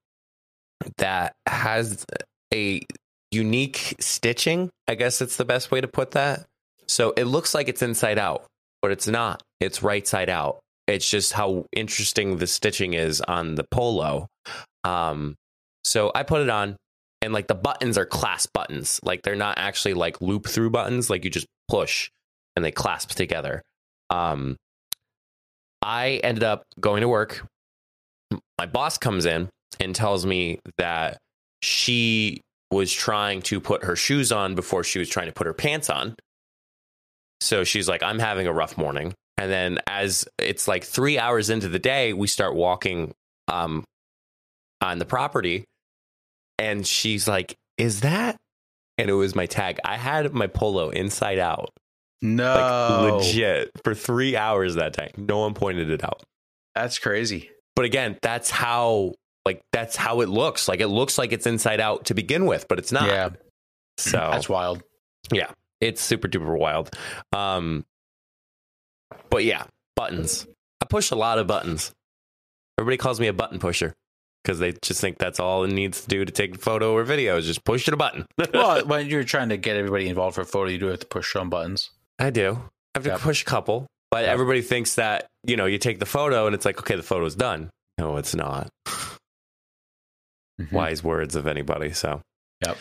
that 0.99 1.35
has 1.47 2.05
a 2.53 2.83
unique 3.31 3.97
stitching. 4.01 4.71
I 4.87 4.95
guess 4.95 5.21
it's 5.21 5.37
the 5.37 5.45
best 5.45 5.71
way 5.71 5.81
to 5.81 5.89
put 5.89 6.13
that. 6.13 6.47
So 6.87 7.13
it 7.17 7.25
looks 7.25 7.55
like 7.55 7.69
it's 7.69 7.83
inside 7.83 8.19
out, 8.19 8.47
but 8.81 8.91
it's 8.91 9.07
not. 9.07 9.43
It's 9.61 9.83
right 9.83 10.07
side 10.07 10.31
out. 10.31 10.61
It's 10.87 11.09
just 11.09 11.33
how 11.33 11.67
interesting 11.73 12.39
the 12.39 12.47
stitching 12.47 12.95
is 12.95 13.21
on 13.21 13.57
the 13.57 13.65
polo. 13.71 14.27
Um, 14.85 15.35
so 15.85 16.11
I 16.15 16.23
put 16.23 16.41
it 16.41 16.49
on, 16.49 16.77
and 17.23 17.33
like 17.33 17.47
the 17.47 17.55
buttons 17.55 17.99
are 17.99 18.07
clasp 18.07 18.53
buttons. 18.53 19.01
Like 19.03 19.23
they're 19.23 19.37
not 19.37 19.59
actually 19.59 19.95
like 19.95 20.21
loop 20.21 20.47
through 20.47 20.71
buttons. 20.71 21.11
Like 21.11 21.25
you 21.25 21.31
just 21.31 21.47
push 21.69 22.11
and 22.57 22.65
they 22.65 22.71
clasp 22.71 23.11
together. 23.11 23.63
Um, 24.11 24.57
I 25.83 26.21
ended 26.23 26.45
up 26.45 26.65
going 26.81 27.03
to 27.03 27.09
work. 27.09 27.47
My 28.59 28.67
boss 28.67 28.99
comes 28.99 29.27
in 29.27 29.49
and 29.81 29.95
tells 29.95 30.27
me 30.27 30.61
that 30.77 31.19
she 31.63 32.41
was 32.71 32.93
trying 32.93 33.43
to 33.43 33.61
put 33.61 33.85
her 33.85 33.97
shoes 33.97 34.31
on 34.31 34.55
before 34.55 34.85
she 34.85 34.99
was 34.99 35.09
trying 35.09 35.27
to 35.27 35.33
put 35.33 35.47
her 35.47 35.55
pants 35.55 35.89
on. 35.89 36.15
So 37.41 37.65
she's 37.65 37.89
like, 37.89 38.03
I'm 38.03 38.19
having 38.19 38.47
a 38.47 38.53
rough 38.53 38.77
morning. 38.77 39.15
And 39.37 39.51
then 39.51 39.79
as 39.87 40.27
it's 40.39 40.67
like 40.67 40.85
three 40.85 41.19
hours 41.19 41.49
into 41.49 41.69
the 41.69 41.79
day, 41.79 42.13
we 42.13 42.27
start 42.27 42.55
walking 42.55 43.13
um, 43.47 43.85
on 44.81 44.99
the 44.99 45.05
property. 45.05 45.65
And 46.59 46.87
she's 46.87 47.29
like, 47.29 47.57
Is 47.77 48.01
that? 48.01 48.37
And 48.97 49.09
it 49.09 49.15
was 49.15 49.35
my 49.35 49.47
tag. 49.47 49.79
I 49.85 49.97
had 49.97 50.33
my 50.35 50.49
polo 50.49 50.91
inside 50.91 51.39
out, 51.39 51.71
No. 52.21 52.45
like 53.01 53.13
legit, 53.23 53.71
for 53.85 53.95
three 53.95 54.37
hours 54.37 54.75
that 54.75 54.93
day. 54.93 55.13
No 55.17 55.39
one 55.39 55.55
pointed 55.55 55.91
it 55.91 56.03
out. 56.03 56.23
That's 56.75 56.99
crazy. 56.99 57.51
But 57.77 57.85
again, 57.85 58.19
that's 58.23 58.51
how 58.51 59.15
like 59.47 59.61
that's 59.73 59.95
how 59.97 60.21
it 60.21 60.29
looks. 60.29 60.67
Like 60.69 60.81
it 60.81 60.89
looks 60.89 61.17
like 61.17 61.33
it's 61.33 61.47
inside 61.47 61.81
out 61.81 62.07
to 62.07 62.15
begin 62.15 62.45
with, 62.47 62.67
but 62.69 62.79
it's 62.79 62.91
not. 62.93 63.07
Yeah. 63.07 63.31
So 63.99 64.19
That's 64.33 64.49
wild. 64.49 64.83
yeah, 65.33 65.51
it's 65.81 66.01
super 66.03 66.29
duper 66.29 66.59
wild. 66.59 66.91
Um, 67.33 67.85
but 69.31 69.45
yeah, 69.45 69.65
buttons. 69.97 70.47
I 70.83 70.87
push 70.87 71.11
a 71.11 71.17
lot 71.17 71.39
of 71.39 71.47
buttons. 71.47 71.93
Everybody 72.79 72.97
calls 72.97 73.19
me 73.21 73.27
a 73.29 73.33
button 73.33 73.59
pusher 73.59 73.95
because 74.43 74.59
they 74.59 74.73
just 74.83 75.01
think 75.01 75.19
that's 75.19 75.41
all 75.41 75.65
it 75.65 75.73
needs 75.73 76.03
to 76.03 76.09
do 76.09 76.25
to 76.25 76.33
take 76.33 76.55
a 76.55 76.59
photo 76.59 76.93
or 76.93 77.05
video 77.05 77.37
is 77.37 77.47
just 77.47 77.65
push 77.65 77.87
a 77.89 77.97
button. 77.97 78.25
well, 78.55 78.85
when 78.87 79.07
you're 79.09 79.25
trying 79.25 79.49
to 79.51 79.57
get 79.57 79.77
everybody 79.77 80.09
involved 80.09 80.35
for 80.37 80.41
a 80.43 80.47
photo, 80.47 80.71
you 80.71 80.79
do 80.79 80.87
have 80.87 81.01
to 81.01 81.07
push 81.07 81.33
some 81.33 81.51
buttons. 81.51 81.91
I 82.19 82.31
do. 82.31 82.53
I 82.95 82.99
have 82.99 83.05
to 83.05 83.11
Yep. 83.11 83.21
push 83.21 83.43
a 83.43 83.45
couple, 83.45 83.87
but 84.11 84.25
Yep. 84.25 84.33
everybody 84.33 84.63
thinks 84.63 84.95
that 84.97 85.27
you 85.45 85.57
know 85.57 85.67
you 85.67 85.79
take 85.79 85.99
the 85.99 86.07
photo 86.07 86.47
and 86.47 86.55
it's 86.55 86.65
like 86.65 86.79
okay, 86.81 86.97
the 86.97 87.03
photo's 87.03 87.35
done. 87.35 87.71
No, 87.99 88.17
it's 88.17 88.35
not. 88.35 88.69
Mhm. 90.61 90.73
Wise 90.73 91.05
words 91.05 91.37
of 91.37 91.47
anybody. 91.47 91.93
So, 91.93 92.21
Yep. 92.67 92.77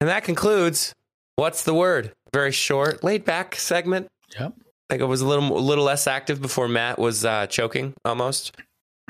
And 0.00 0.10
that 0.10 0.24
concludes 0.24 0.92
what's 1.36 1.64
the 1.64 1.72
word? 1.74 2.12
Very 2.34 2.52
short, 2.52 3.02
laid 3.02 3.24
back 3.24 3.54
segment. 3.56 4.08
Yep. 4.38 4.52
I 4.58 4.62
think 4.94 5.02
it 5.02 5.06
was 5.06 5.22
a 5.22 5.26
little 5.26 5.56
a 5.56 5.60
little 5.60 5.84
less 5.84 6.06
active 6.06 6.42
before 6.42 6.68
Matt 6.68 6.98
was 6.98 7.24
uh, 7.24 7.46
choking 7.46 7.94
almost. 8.04 8.54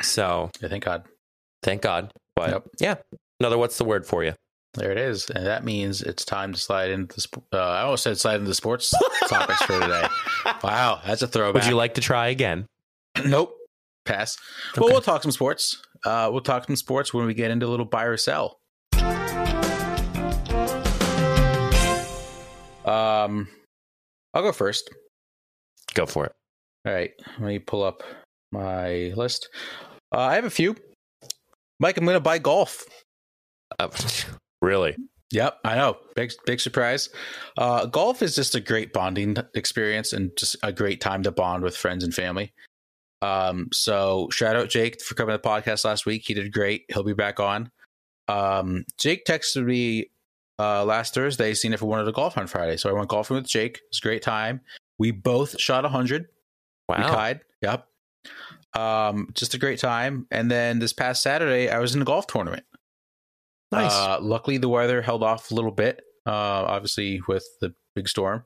So 0.02 0.50
Yeah, 0.60 0.68
thank 0.68 0.84
God. 0.84 1.04
Thank 1.64 1.82
God. 1.82 2.12
But 2.36 2.50
Yep. 2.50 2.64
yeah, 2.80 2.94
another 3.40 3.58
what's 3.58 3.78
the 3.78 3.84
word 3.84 4.06
for 4.06 4.22
you? 4.22 4.34
There 4.74 4.90
it 4.92 4.98
is. 4.98 5.28
And 5.30 5.46
that 5.46 5.64
means 5.64 6.02
it's 6.02 6.24
time 6.24 6.52
to 6.52 6.58
slide 6.60 6.90
into 6.90 7.16
the 7.50 7.58
uh, 7.60 7.64
I 7.64 7.80
almost 7.82 8.02
said 8.04 8.18
slide 8.18 8.36
into 8.36 8.48
the 8.48 8.54
sports 8.54 8.92
topics 9.28 9.62
for 9.62 9.78
today. 9.80 10.06
Wow, 10.62 11.00
that's 11.06 11.22
a 11.22 11.28
throwback. 11.28 11.62
Would 11.62 11.68
you 11.70 11.76
like 11.76 11.94
to 11.94 12.00
try 12.00 12.28
again? 12.28 12.66
nope. 13.24 13.54
Pass. 14.04 14.36
Well, 14.76 14.90
we'll 14.90 15.00
talk 15.00 15.22
some 15.22 15.30
sports. 15.32 15.80
Uh, 16.04 16.28
we'll 16.30 16.42
talk 16.42 16.66
some 16.66 16.76
sports 16.76 17.14
when 17.14 17.24
we 17.26 17.34
get 17.34 17.50
into 17.50 17.66
a 17.66 17.68
little 17.68 17.86
buy 17.86 18.04
or 18.04 18.16
sell. 18.18 18.58
Um, 22.84 23.48
I'll 24.34 24.42
go 24.42 24.52
first. 24.52 24.90
Go 25.94 26.04
for 26.06 26.26
it. 26.26 26.32
All 26.86 26.92
right, 26.92 27.12
let 27.38 27.46
me 27.46 27.58
pull 27.58 27.82
up 27.82 28.02
my 28.52 29.12
list. 29.16 29.48
Uh, 30.14 30.18
I 30.18 30.34
have 30.34 30.44
a 30.44 30.50
few. 30.50 30.76
Mike, 31.84 31.98
I'm 31.98 32.04
going 32.06 32.14
to 32.16 32.20
buy 32.20 32.38
golf. 32.38 32.86
Uh, 33.78 33.88
really? 34.62 34.96
Yep, 35.32 35.58
I 35.64 35.76
know. 35.76 35.98
Big 36.16 36.32
big 36.46 36.58
surprise. 36.58 37.10
Uh, 37.58 37.84
golf 37.84 38.22
is 38.22 38.34
just 38.34 38.54
a 38.54 38.60
great 38.60 38.94
bonding 38.94 39.36
experience 39.54 40.14
and 40.14 40.34
just 40.34 40.56
a 40.62 40.72
great 40.72 41.02
time 41.02 41.22
to 41.24 41.30
bond 41.30 41.62
with 41.62 41.76
friends 41.76 42.02
and 42.02 42.14
family. 42.14 42.54
Um, 43.20 43.68
so 43.70 44.30
shout 44.32 44.56
out 44.56 44.70
Jake 44.70 45.02
for 45.02 45.14
coming 45.14 45.34
to 45.34 45.42
the 45.42 45.46
podcast 45.46 45.84
last 45.84 46.06
week. 46.06 46.22
He 46.24 46.32
did 46.32 46.54
great. 46.54 46.86
He'll 46.88 47.02
be 47.04 47.12
back 47.12 47.38
on. 47.38 47.70
Um, 48.28 48.86
Jake 48.96 49.26
texted 49.26 49.66
me 49.66 50.06
uh, 50.58 50.86
last 50.86 51.12
Thursday, 51.12 51.52
seeing 51.52 51.74
if 51.74 51.82
we 51.82 51.88
wanted 51.88 52.06
to 52.06 52.12
golf 52.12 52.38
on 52.38 52.46
Friday. 52.46 52.78
So 52.78 52.88
I 52.88 52.94
went 52.94 53.10
golfing 53.10 53.36
with 53.36 53.46
Jake. 53.46 53.76
It 53.76 53.82
was 53.90 53.98
a 53.98 54.08
great 54.08 54.22
time. 54.22 54.62
We 54.98 55.10
both 55.10 55.60
shot 55.60 55.84
hundred. 55.84 56.28
We 56.88 56.94
Wow. 56.94 57.08
tied. 57.08 57.40
Yep. 57.60 57.86
Um, 58.74 59.28
just 59.34 59.54
a 59.54 59.58
great 59.58 59.78
time. 59.78 60.26
And 60.30 60.50
then 60.50 60.78
this 60.78 60.92
past 60.92 61.22
Saturday, 61.22 61.70
I 61.70 61.78
was 61.78 61.94
in 61.94 62.02
a 62.02 62.04
golf 62.04 62.26
tournament. 62.26 62.64
Nice. 63.72 63.92
Uh, 63.92 64.18
luckily, 64.20 64.58
the 64.58 64.68
weather 64.68 65.02
held 65.02 65.22
off 65.22 65.50
a 65.50 65.54
little 65.54 65.70
bit. 65.70 66.02
Uh, 66.26 66.64
obviously, 66.66 67.20
with 67.28 67.44
the 67.60 67.74
big 67.94 68.08
storm, 68.08 68.44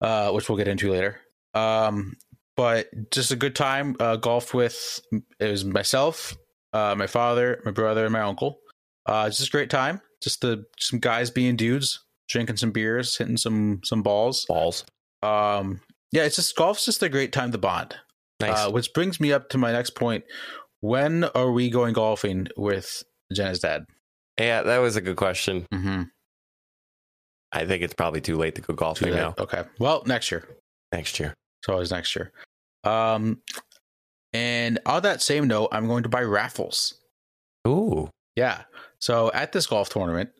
uh, 0.00 0.30
which 0.30 0.48
we'll 0.48 0.58
get 0.58 0.68
into 0.68 0.90
later. 0.90 1.20
Um, 1.54 2.16
but 2.56 2.88
just 3.10 3.30
a 3.30 3.36
good 3.36 3.56
time. 3.56 3.96
Uh, 3.98 4.16
golfed 4.16 4.54
with 4.54 5.00
it 5.38 5.50
was 5.50 5.64
myself, 5.64 6.36
uh, 6.72 6.94
my 6.96 7.06
father, 7.06 7.60
my 7.64 7.70
brother, 7.70 8.04
and 8.04 8.12
my 8.12 8.20
uncle. 8.20 8.60
Uh, 9.06 9.28
just 9.28 9.48
a 9.48 9.50
great 9.50 9.70
time. 9.70 10.00
Just 10.22 10.42
the 10.42 10.64
some 10.78 10.98
guys 10.98 11.30
being 11.30 11.56
dudes, 11.56 12.04
drinking 12.28 12.58
some 12.58 12.70
beers, 12.70 13.16
hitting 13.16 13.36
some 13.36 13.80
some 13.84 14.02
balls. 14.02 14.44
Balls. 14.46 14.84
Um, 15.22 15.80
yeah, 16.12 16.24
it's 16.24 16.36
just 16.36 16.56
golf's 16.56 16.84
just 16.84 17.02
a 17.02 17.08
great 17.08 17.32
time 17.32 17.52
to 17.52 17.58
bond. 17.58 17.96
Nice. 18.40 18.66
Uh, 18.66 18.70
which 18.70 18.92
brings 18.94 19.20
me 19.20 19.32
up 19.32 19.48
to 19.50 19.58
my 19.58 19.72
next 19.72 19.90
point. 19.90 20.24
When 20.80 21.24
are 21.24 21.50
we 21.50 21.70
going 21.70 21.92
golfing 21.92 22.48
with 22.56 23.02
Jenna's 23.32 23.60
dad? 23.60 23.84
yeah, 24.38 24.62
that 24.62 24.78
was 24.78 24.96
a 24.96 25.00
good 25.00 25.16
question. 25.16 25.66
Mm-hmm. 25.72 26.02
I 27.52 27.66
think 27.66 27.82
it's 27.82 27.94
probably 27.94 28.20
too 28.20 28.36
late 28.36 28.54
to 28.54 28.62
go 28.62 28.74
golfing 28.74 29.12
now. 29.12 29.34
Okay. 29.38 29.64
Well, 29.78 30.02
next 30.06 30.30
year. 30.30 30.48
Next 30.92 31.18
year. 31.18 31.34
So 31.64 31.72
it's 31.72 31.74
always 31.74 31.90
next 31.90 32.16
year. 32.16 32.32
Um, 32.84 33.42
and 34.32 34.78
on 34.86 35.02
that 35.02 35.20
same 35.20 35.48
note, 35.48 35.68
I'm 35.72 35.86
going 35.86 36.04
to 36.04 36.08
buy 36.08 36.22
raffles. 36.22 36.94
Ooh. 37.66 38.08
Yeah. 38.36 38.62
So 39.00 39.30
at 39.32 39.52
this 39.52 39.66
golf 39.66 39.88
tournament, 39.90 40.30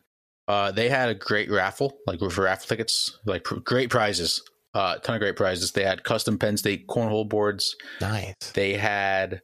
uh, 0.49 0.71
they 0.71 0.89
had 0.89 1.09
a 1.09 1.15
great 1.15 1.51
raffle, 1.51 1.99
like 2.07 2.21
for 2.21 2.43
raffle 2.43 2.69
tickets, 2.69 3.19
like 3.27 3.45
pr- 3.45 3.57
great 3.57 3.91
prizes, 3.91 4.43
uh, 4.75 4.97
ton 4.99 5.17
of 5.17 5.21
great 5.21 5.37
prizes. 5.37 5.73
They 5.73 5.85
had 5.85 6.05
custom 6.05 6.39
Penn 6.39 6.57
State 6.57 6.87
cornhole 6.87 7.29
boards. 7.29 7.75
Nice. 8.01 8.35
They 8.55 8.75
had 8.75 9.41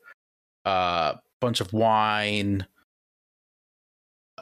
a 0.65 0.69
uh, 0.69 1.17
bunch 1.41 1.61
of 1.61 1.73
wine 1.73 2.67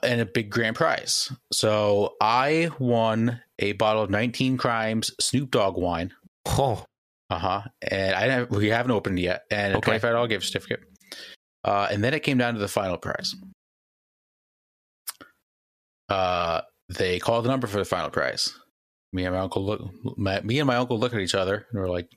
and 0.03 0.21
a 0.21 0.27
big 0.27 0.51
grand 0.51 0.77
prize. 0.77 1.33
So 1.53 2.15
I 2.21 2.71
won 2.79 3.41
a 3.59 3.73
bottle 3.73 4.03
of 4.03 4.11
19 4.11 4.57
Crimes 4.59 5.13
Snoop 5.21 5.51
Dogg 5.51 5.77
wine. 5.77 6.13
Oh, 6.47 6.85
Uh 7.31 7.39
huh. 7.39 7.63
And 7.91 8.15
I 8.15 8.27
didn't, 8.29 8.51
we 8.51 8.69
haven't 8.69 8.91
opened 8.93 9.19
it 9.19 9.23
yet, 9.23 9.43
and 9.51 9.73
a 9.73 9.77
Okay. 9.79 9.85
twenty 9.87 9.99
five 10.01 10.13
dollar 10.13 10.29
gift 10.29 10.45
certificate. 10.47 10.81
Uh, 11.65 11.89
and 11.91 12.05
then 12.05 12.13
it 12.13 12.21
came 12.23 12.37
down 12.37 12.53
to 12.55 12.61
the 12.61 12.69
final 12.69 12.99
prize. 12.99 13.35
Uh, 16.11 16.61
they 16.91 17.19
called 17.19 17.47
the 17.47 17.49
number 17.49 17.67
for 17.67 17.79
the 17.79 17.85
final 17.85 18.11
prize. 18.11 18.53
Me 19.15 19.25
and 19.25 19.35
my 19.35 19.41
uncle 19.41 19.65
look. 19.65 19.81
My, 20.19 20.41
me 20.41 20.59
and 20.59 20.67
my 20.67 20.75
uncle 20.75 20.99
look 20.99 21.15
at 21.15 21.21
each 21.21 21.37
other, 21.37 21.67
and 21.71 21.81
we're 21.81 21.89
like, 21.89 22.09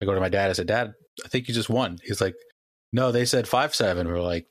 I 0.00 0.04
go 0.04 0.14
to 0.14 0.20
my 0.20 0.28
dad. 0.28 0.50
I 0.50 0.52
said, 0.52 0.68
"Dad, 0.68 0.94
I 1.24 1.28
think 1.28 1.48
you 1.48 1.54
just 1.54 1.68
won." 1.68 1.98
He's 2.04 2.20
like, 2.20 2.36
"No, 2.92 3.10
they 3.10 3.24
said 3.24 3.48
five 3.48 3.74
seven. 3.74 4.06
We're 4.06 4.20
like, 4.20 4.46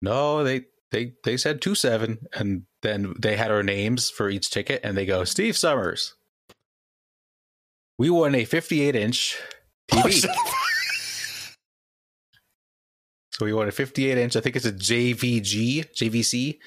"No, 0.00 0.44
they 0.44 0.66
they 0.92 1.14
they 1.24 1.36
said 1.36 1.60
two 1.60 1.74
seven. 1.74 2.18
And 2.32 2.62
then 2.82 3.14
they 3.18 3.36
had 3.36 3.50
our 3.50 3.64
names 3.64 4.08
for 4.08 4.30
each 4.30 4.50
ticket, 4.50 4.80
and 4.84 4.96
they 4.96 5.04
go, 5.04 5.24
"Steve 5.24 5.56
Summers." 5.56 6.14
We 7.98 8.10
won 8.10 8.36
a 8.36 8.44
58 8.44 8.94
inch 8.94 9.36
TV. 9.90 10.12
so 13.32 13.44
we 13.44 13.52
won 13.52 13.66
a 13.66 13.72
58 13.72 14.16
inch. 14.16 14.36
I 14.36 14.40
think 14.40 14.54
it's 14.54 14.64
a 14.64 14.72
JVG, 14.72 15.92
JVC, 15.92 16.58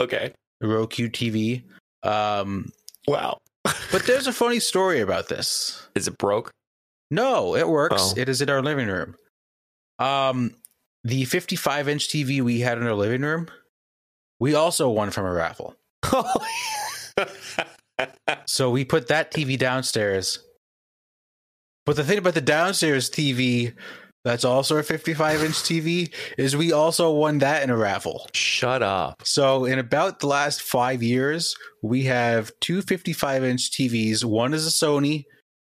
okay. 0.00 0.32
Roku 0.62 1.10
TV. 1.10 1.64
Um, 2.02 2.72
Wow. 3.06 3.38
but 3.64 4.06
there's 4.06 4.26
a 4.26 4.32
funny 4.32 4.60
story 4.60 5.00
about 5.00 5.28
this. 5.28 5.86
Is 5.94 6.08
it 6.08 6.18
broke? 6.18 6.50
No, 7.10 7.54
it 7.54 7.68
works. 7.68 8.14
Oh. 8.14 8.14
It 8.16 8.28
is 8.28 8.40
in 8.40 8.50
our 8.50 8.62
living 8.62 8.88
room. 8.88 9.14
Um, 9.98 10.56
the 11.04 11.24
55 11.24 11.88
inch 11.88 12.08
TV 12.08 12.40
we 12.40 12.60
had 12.60 12.78
in 12.78 12.86
our 12.86 12.94
living 12.94 13.22
room, 13.22 13.48
we 14.40 14.54
also 14.54 14.88
won 14.88 15.10
from 15.10 15.26
a 15.26 15.32
raffle. 15.32 15.76
So 18.46 18.70
we 18.70 18.84
put 18.84 19.08
that 19.08 19.32
TV 19.32 19.58
downstairs. 19.58 20.38
But 21.86 21.96
the 21.96 22.04
thing 22.04 22.18
about 22.18 22.34
the 22.34 22.40
downstairs 22.40 23.08
TV 23.08 23.74
that's 24.24 24.44
also 24.44 24.76
a 24.76 24.82
55 24.82 25.42
inch 25.42 25.54
TV 25.54 26.12
is 26.38 26.56
we 26.56 26.72
also 26.72 27.10
won 27.10 27.38
that 27.38 27.62
in 27.62 27.70
a 27.70 27.76
raffle. 27.76 28.28
Shut 28.32 28.82
up. 28.82 29.22
So 29.24 29.64
in 29.64 29.78
about 29.78 30.20
the 30.20 30.28
last 30.28 30.62
five 30.62 31.02
years, 31.02 31.56
we 31.82 32.04
have 32.04 32.52
two 32.60 32.82
55 32.82 33.44
inch 33.44 33.70
TVs. 33.72 34.24
One 34.24 34.54
is 34.54 34.66
a 34.66 34.70
Sony, 34.70 35.24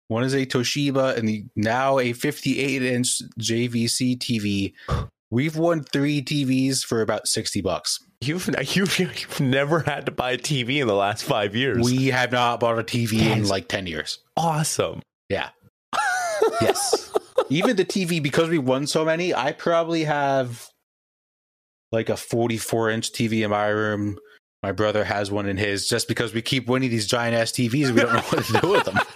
one 0.08 0.24
is 0.24 0.34
a 0.34 0.46
Toshiba, 0.46 1.16
and 1.16 1.28
the, 1.28 1.46
now 1.56 2.00
a 2.00 2.14
58 2.14 2.82
inch 2.82 3.22
JVC 3.40 4.18
TV. 4.18 4.74
We've 5.32 5.56
won 5.56 5.84
three 5.84 6.24
TVs 6.24 6.84
for 6.84 7.02
about 7.02 7.28
60 7.28 7.62
bucks. 7.62 8.00
You've, 8.22 8.50
you've 8.76 9.00
you've 9.00 9.40
never 9.40 9.82
had 9.82 10.08
to 10.08 10.12
buy 10.12 10.32
a 10.32 10.38
TV 10.40 10.82
in 10.82 10.88
the 10.88 10.96
last 10.96 11.24
five 11.24 11.56
years. 11.56 11.86
We 11.86 12.08
have 12.08 12.32
not 12.32 12.60
bought 12.60 12.80
a 12.80 12.84
TV 12.84 13.20
in 13.22 13.48
like 13.48 13.68
10 13.68 13.86
years. 13.86 14.18
awesome. 14.36 15.02
Yeah. 15.30 15.50
yes. 16.62 17.14
Even 17.50 17.76
the 17.76 17.86
TV, 17.86 18.22
because 18.22 18.50
we 18.50 18.58
won 18.58 18.86
so 18.88 19.04
many, 19.04 19.34
I 19.34 19.52
probably 19.52 20.04
have 20.04 20.68
like 21.92 22.10
a 22.10 22.18
44 22.18 22.90
inch 22.92 23.12
TV 23.12 23.44
in 23.44 23.50
my 23.52 23.68
room. 23.68 24.18
My 24.62 24.72
brother 24.72 25.04
has 25.04 25.32
one 25.32 25.48
in 25.48 25.58
his 25.58 25.88
just 25.88 26.08
because 26.08 26.34
we 26.34 26.42
keep 26.42 26.68
winning 26.68 26.90
these 26.90 27.08
giant 27.08 27.36
ass 27.36 27.52
TVs. 27.52 27.92
We 27.92 28.02
don't 28.02 28.14
know 28.14 28.20
what 28.20 28.46
to 28.46 28.60
do 28.62 28.70
with 28.70 28.86
them. 28.86 29.00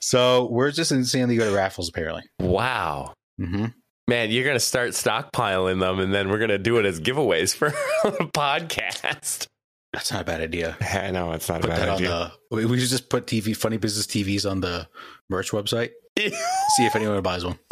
So 0.00 0.48
we're 0.50 0.72
just 0.72 0.92
insanely 0.92 1.36
good 1.36 1.48
at 1.48 1.54
raffles, 1.54 1.88
apparently. 1.88 2.24
Wow. 2.38 3.14
Mm-hmm. 3.40 3.66
Man, 4.08 4.30
you're 4.30 4.44
gonna 4.44 4.60
start 4.60 4.90
stockpiling 4.90 5.80
them, 5.80 6.00
and 6.00 6.12
then 6.12 6.28
we're 6.28 6.38
gonna 6.40 6.58
do 6.58 6.76
it 6.78 6.84
as 6.84 7.00
giveaways 7.00 7.54
for 7.54 7.68
a 8.04 8.10
podcast. 8.26 9.46
That's 9.94 10.12
not 10.12 10.22
a 10.22 10.24
bad 10.24 10.40
idea. 10.42 10.76
I 10.82 11.12
know 11.12 11.32
it's 11.32 11.48
not 11.48 11.62
Put 11.62 11.70
bad 11.70 11.88
idea. 11.88 12.08
the. 12.50 12.56
We 12.56 12.66
we 12.66 12.80
should 12.80 12.90
just 12.90 13.08
put 13.08 13.26
TV, 13.26 13.56
funny 13.56 13.78
business 13.78 14.06
TVs 14.06 14.50
on 14.50 14.60
the 14.60 14.86
merch 15.30 15.52
website. 15.52 15.90
See 16.76 16.86
if 16.86 16.94
anyone 16.94 17.20
buys 17.22 17.44
one. 17.44 17.58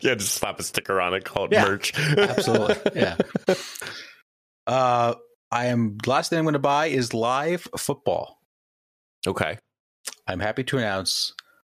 yeah, 0.00 0.14
just 0.14 0.34
slap 0.34 0.58
a 0.58 0.62
sticker 0.62 1.00
on 1.00 1.14
it 1.14 1.24
called 1.24 1.52
Yeah. 1.52 1.64
merch. 1.64 1.92
Absolutely. 2.18 2.76
Yeah. 3.00 3.16
Uh, 4.66 5.14
I 5.50 5.66
am. 5.66 5.98
Last 6.06 6.30
thing 6.30 6.38
I'm 6.38 6.44
going 6.44 6.52
to 6.54 6.58
buy 6.58 6.86
is 6.86 7.14
live 7.14 7.66
football. 7.76 8.38
Okay. 9.26 9.58
I'm 10.26 10.40
happy 10.40 10.64
to 10.64 10.78
announce 10.78 11.32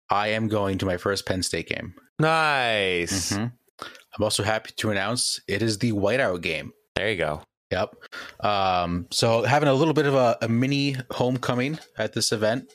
I 0.09 0.29
am 0.29 0.47
going 0.47 0.77
to 0.79 0.85
my 0.85 0.97
first 0.97 1.25
Penn 1.25 1.43
State 1.43 1.69
game. 1.69 1.93
Nice. 2.19 3.31
Mhm. 3.31 3.51
I'm 3.81 4.23
also 4.23 4.43
happy 4.43 4.71
to 4.77 4.91
announce 4.91 5.39
it 5.47 5.61
is 5.61 5.77
the 5.79 5.93
whiteout 5.93 6.41
game. 6.41 6.73
There 6.95 7.09
you 7.09 7.17
go. 7.17 7.43
Yep. 7.71 7.95
Um, 8.41 9.07
so 9.11 9.43
having 9.43 9.69
a 9.69 9.73
little 9.73 9.93
bit 9.93 10.05
of 10.05 10.13
a, 10.15 10.37
a 10.41 10.49
mini 10.49 10.97
homecoming 11.11 11.79
at 11.97 12.11
this 12.13 12.31
event. 12.33 12.71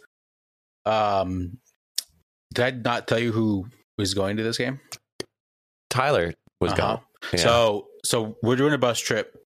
Um, 0.86 1.58
did 2.56 2.64
I 2.64 2.70
not 2.72 3.06
tell 3.06 3.18
you 3.20 3.30
who 3.32 3.66
was 3.98 4.14
going 4.14 4.36
to 4.38 4.42
this 4.42 4.58
game? 4.58 4.80
Tyler 5.90 6.34
was 6.60 6.72
Uh-huh. 6.72 6.80
gone. 6.96 7.00
Yeah. 7.32 7.38
So 7.40 7.88
so 8.04 8.36
we're 8.42 8.56
doing 8.56 8.72
a 8.72 8.78
bus 8.78 8.98
trip. 9.00 9.36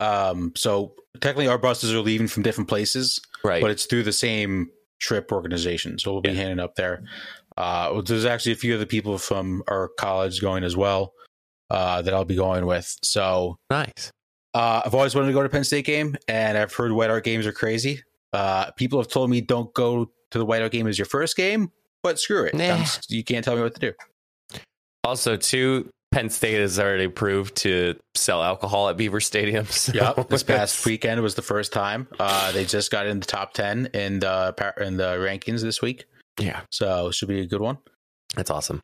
Um, 0.00 0.52
so 0.56 0.94
technically 1.20 1.48
our 1.48 1.58
buses 1.58 1.92
are 1.92 2.00
leaving 2.00 2.28
from 2.28 2.42
different 2.42 2.68
places, 2.68 3.20
right. 3.42 3.60
but 3.62 3.70
it's 3.70 3.86
through 3.86 4.02
the 4.04 4.12
same 4.12 4.68
trip 5.00 5.32
organization. 5.32 5.98
So 5.98 6.12
we'll 6.12 6.20
be 6.22 6.28
Yeah. 6.30 6.34
handing 6.36 6.60
up 6.60 6.74
there. 6.76 7.02
Uh, 7.56 8.00
there's 8.02 8.24
actually 8.26 8.52
a 8.52 8.56
few 8.56 8.74
other 8.74 8.84
people 8.86 9.16
from 9.18 9.62
our 9.68 9.88
college 9.98 10.40
going 10.40 10.62
as 10.64 10.76
well 10.76 11.14
uh, 11.70 12.02
that 12.02 12.12
I'll 12.14 12.24
be 12.26 12.36
going 12.36 12.66
with. 12.66 12.94
So 13.02 13.56
nice. 13.70 14.12
uh, 14.54 14.82
I've 14.84 14.94
always 14.94 15.14
wanted 15.14 15.28
to 15.28 15.32
go 15.32 15.42
to 15.42 15.48
Penn 15.48 15.64
State 15.64 15.86
game, 15.86 16.16
and 16.28 16.56
I've 16.58 16.72
heard 16.74 16.92
whiteout 16.92 17.24
games 17.24 17.46
are 17.46 17.52
crazy. 17.52 18.02
Uh, 18.32 18.70
people 18.72 19.00
have 19.00 19.08
told 19.08 19.30
me 19.30 19.40
don't 19.40 19.72
go 19.74 20.10
to 20.30 20.38
the 20.38 20.46
whiteout 20.46 20.70
game 20.70 20.86
as 20.86 20.98
your 20.98 21.06
first 21.06 21.36
game, 21.36 21.72
but 22.06 22.20
screw 22.20 22.44
it. 22.44 22.54
Nah. 22.54 22.84
You 23.08 23.24
can't 23.24 23.44
tell 23.44 23.56
me 23.56 23.62
what 23.62 23.74
to 23.74 23.80
do. 23.80 24.60
Also, 25.02 25.36
too, 25.36 25.88
Penn 26.12 26.30
State 26.30 26.60
has 26.60 26.78
already 26.78 27.04
approved 27.04 27.56
to 27.56 27.94
sell 28.14 28.42
alcohol 28.42 28.88
at 28.88 28.96
Beaver 28.96 29.20
Stadium. 29.20 29.66
So 29.70 29.92
Yep, 29.92 30.28
this 30.28 30.42
past 30.54 30.86
weekend 30.86 31.20
was 31.20 31.34
the 31.34 31.42
first 31.42 31.72
time. 31.72 32.06
Uh, 32.20 32.52
they 32.52 32.64
just 32.64 32.90
got 32.92 33.06
in 33.06 33.18
the 33.20 33.26
top 33.26 33.52
ten 33.54 33.86
in 33.92 34.20
the 34.20 34.54
in 34.80 34.96
the 34.96 35.16
rankings 35.18 35.62
this 35.62 35.82
week, 35.82 36.04
Yeah, 36.40 36.60
so 36.70 37.08
it 37.08 37.14
should 37.14 37.28
be 37.28 37.40
a 37.40 37.46
good 37.46 37.60
one. 37.60 37.78
that's 38.36 38.50
awesome. 38.50 38.80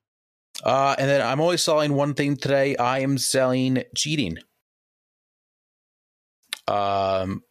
Uh, 0.64 0.94
and 0.98 1.08
then 1.08 1.22
I'm 1.22 1.40
only 1.40 1.56
selling 1.56 1.94
one 1.94 2.14
thing 2.14 2.37
today. 2.37 2.76
I 2.76 2.98
am 3.00 3.18
selling 3.18 3.82
cheating. 3.96 4.38
Um, 6.68 7.42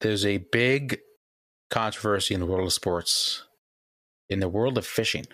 there's 0.00 0.24
a 0.24 0.38
big 0.38 1.00
controversy 1.70 2.34
in 2.34 2.40
the 2.40 2.46
world 2.46 2.66
of 2.66 2.72
sports, 2.72 3.44
in 4.30 4.40
the 4.40 4.48
world 4.48 4.78
of 4.78 4.86
fishing. 4.86 5.26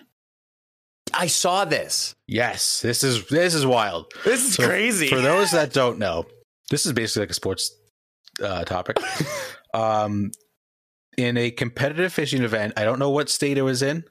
I 1.13 1.27
saw 1.27 1.65
this. 1.65 2.13
Yes, 2.27 2.81
this 2.81 3.03
is 3.03 3.27
this 3.27 3.53
is 3.53 3.65
wild. 3.65 4.11
This 4.23 4.43
is 4.43 4.55
So, 4.55 4.65
crazy. 4.67 5.07
For 5.07 5.21
those 5.21 5.51
that 5.51 5.71
don't 5.81 5.99
know, 5.99 6.25
this 6.71 6.85
is 6.85 6.93
basically 6.93 7.21
like 7.23 7.29
a 7.31 7.35
sports 7.35 7.71
uh, 8.41 8.63
topic. 8.65 8.97
um, 9.73 10.31
in 11.17 11.37
a 11.37 11.51
competitive 11.51 12.11
fishing 12.11 12.43
event, 12.43 12.73
I 12.75 12.83
don't 12.83 12.99
know 12.99 13.11
what 13.11 13.29
state 13.29 13.57
it 13.57 13.61
was 13.61 13.81
in. 13.81 14.03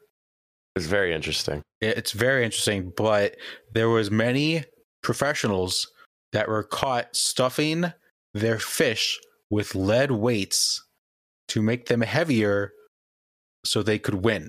it's 0.77 0.87
very 0.87 1.13
interesting. 1.13 1.63
It's 1.81 2.13
very 2.13 2.45
interesting, 2.45 2.93
but 2.97 3.37
there 3.73 3.91
was 3.91 4.11
many 4.11 4.65
professionals 5.03 5.87
that 6.33 6.49
were 6.49 6.63
caught 6.63 7.15
stuffing 7.15 7.93
their 8.33 8.59
fish 8.59 9.19
with 9.51 9.75
lead 9.75 10.11
weights 10.11 10.83
to 11.49 11.61
make 11.61 11.87
them 11.87 12.01
heavier 12.01 12.73
so 13.67 13.83
they 13.83 13.99
could 13.99 14.25
win. 14.25 14.49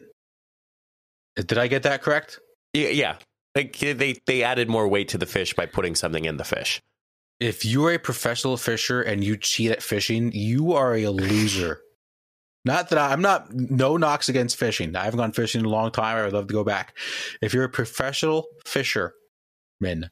Did 1.36 1.58
I 1.58 1.68
get 1.68 1.84
that 1.84 2.02
correct? 2.02 2.40
Yeah, 2.74 2.90
yeah. 2.90 3.18
Like 3.56 3.78
they 3.78 4.16
they 4.26 4.44
added 4.44 4.70
more 4.70 4.88
weight 4.88 5.08
to 5.10 5.18
the 5.18 5.26
fish 5.26 5.54
by 5.54 5.66
putting 5.66 5.96
something 5.96 6.26
in 6.26 6.38
the 6.38 6.44
fish. 6.44 6.82
If 7.40 7.66
you're 7.66 7.94
a 7.94 8.00
professional 8.00 8.58
fisher 8.58 9.02
and 9.02 9.24
you 9.24 9.36
cheat 9.38 9.72
at 9.72 9.84
fishing, 9.84 10.32
you 10.34 10.74
are 10.74 10.96
a 10.96 11.10
loser. 11.10 11.82
Not 12.64 12.90
that 12.90 12.98
I, 12.98 13.12
I'm 13.12 13.22
not 13.22 13.54
no 13.54 13.96
knocks 13.98 14.28
against 14.30 14.58
fishing. 14.58 14.96
I 14.96 15.04
haven't 15.04 15.20
gone 15.20 15.32
fishing 15.34 15.60
in 15.60 15.66
a 15.66 15.70
long 15.70 15.92
time. 15.92 16.18
I 16.18 16.24
would 16.24 16.34
love 16.34 16.48
to 16.48 16.54
go 16.54 16.64
back. 16.64 16.98
If 17.42 17.54
you're 17.54 17.66
a 17.66 17.70
professional 17.70 18.46
fisherman, 18.66 20.10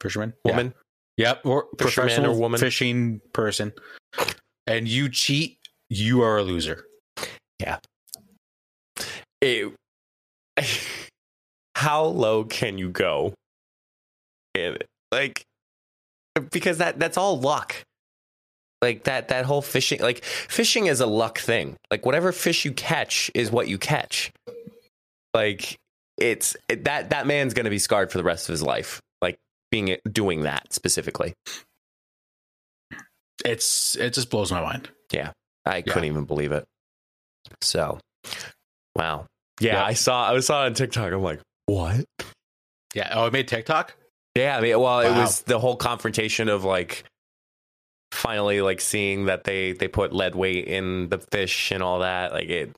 fisherman, 0.00 0.34
Yeah. 0.44 0.52
Woman, 0.52 0.74
Yep, 1.16 1.46
or 1.46 1.62
Fisherman 1.78 2.08
professional 2.08 2.32
or 2.36 2.38
woman. 2.40 2.60
fishing 2.60 3.20
person, 3.32 3.72
and 4.66 4.86
you 4.88 5.08
cheat, 5.08 5.58
you 5.88 6.22
are 6.22 6.38
a 6.38 6.42
loser. 6.42 6.84
It, 9.40 9.72
how 11.74 12.04
low 12.04 12.44
can 12.44 12.78
you 12.78 12.90
go? 12.90 13.34
And 14.54 14.82
like, 15.12 15.44
because 16.50 16.78
that 16.78 16.98
that's 16.98 17.16
all 17.16 17.40
luck. 17.40 17.76
Like 18.82 19.04
that 19.04 19.28
that 19.28 19.44
whole 19.44 19.62
fishing, 19.62 20.00
like 20.00 20.24
fishing 20.24 20.86
is 20.86 21.00
a 21.00 21.06
luck 21.06 21.38
thing. 21.38 21.76
Like 21.90 22.06
whatever 22.06 22.32
fish 22.32 22.64
you 22.64 22.72
catch 22.72 23.30
is 23.34 23.50
what 23.50 23.68
you 23.68 23.76
catch. 23.76 24.32
Like 25.34 25.76
it's 26.16 26.56
it, 26.68 26.84
that 26.84 27.10
that 27.10 27.26
man's 27.26 27.54
going 27.54 27.64
to 27.64 27.70
be 27.70 27.78
scarred 27.78 28.10
for 28.10 28.18
the 28.18 28.24
rest 28.24 28.48
of 28.48 28.52
his 28.52 28.62
life. 28.62 29.00
Like 29.20 29.38
being 29.70 29.96
doing 30.10 30.42
that 30.42 30.72
specifically. 30.72 31.34
It's 33.44 33.96
it 33.96 34.14
just 34.14 34.30
blows 34.30 34.50
my 34.50 34.62
mind. 34.62 34.90
Yeah. 35.12 35.32
I 35.66 35.82
couldn't 35.82 36.04
even 36.04 36.24
believe 36.24 36.52
it. 36.52 36.64
So, 37.62 37.98
wow. 38.96 39.26
Yeah, 39.60 39.74
Yeah. 39.74 39.84
I 39.84 39.92
saw. 39.94 40.32
I 40.32 40.40
saw 40.40 40.62
it 40.64 40.66
on 40.66 40.74
TikTok. 40.74 41.12
I'm 41.12 41.22
like, 41.22 41.40
what? 41.66 42.04
Yeah. 42.94 43.10
Oh, 43.14 43.26
it 43.26 43.32
made 43.32 43.46
TikTok. 43.48 43.94
Yeah, 44.36 44.56
I 44.56 44.60
mean, 44.60 44.78
well, 44.80 45.00
it 45.00 45.10
was 45.10 45.42
the 45.42 45.58
whole 45.58 45.76
confrontation 45.76 46.48
of 46.48 46.64
like 46.64 47.04
finally 48.12 48.60
like 48.60 48.80
seeing 48.80 49.26
that 49.26 49.44
they 49.44 49.72
they 49.72 49.88
put 49.88 50.12
lead 50.12 50.34
weight 50.34 50.66
in 50.66 51.08
the 51.08 51.18
fish 51.18 51.70
and 51.72 51.82
all 51.82 51.98
that. 52.00 52.32
Like 52.32 52.48
it, 52.48 52.76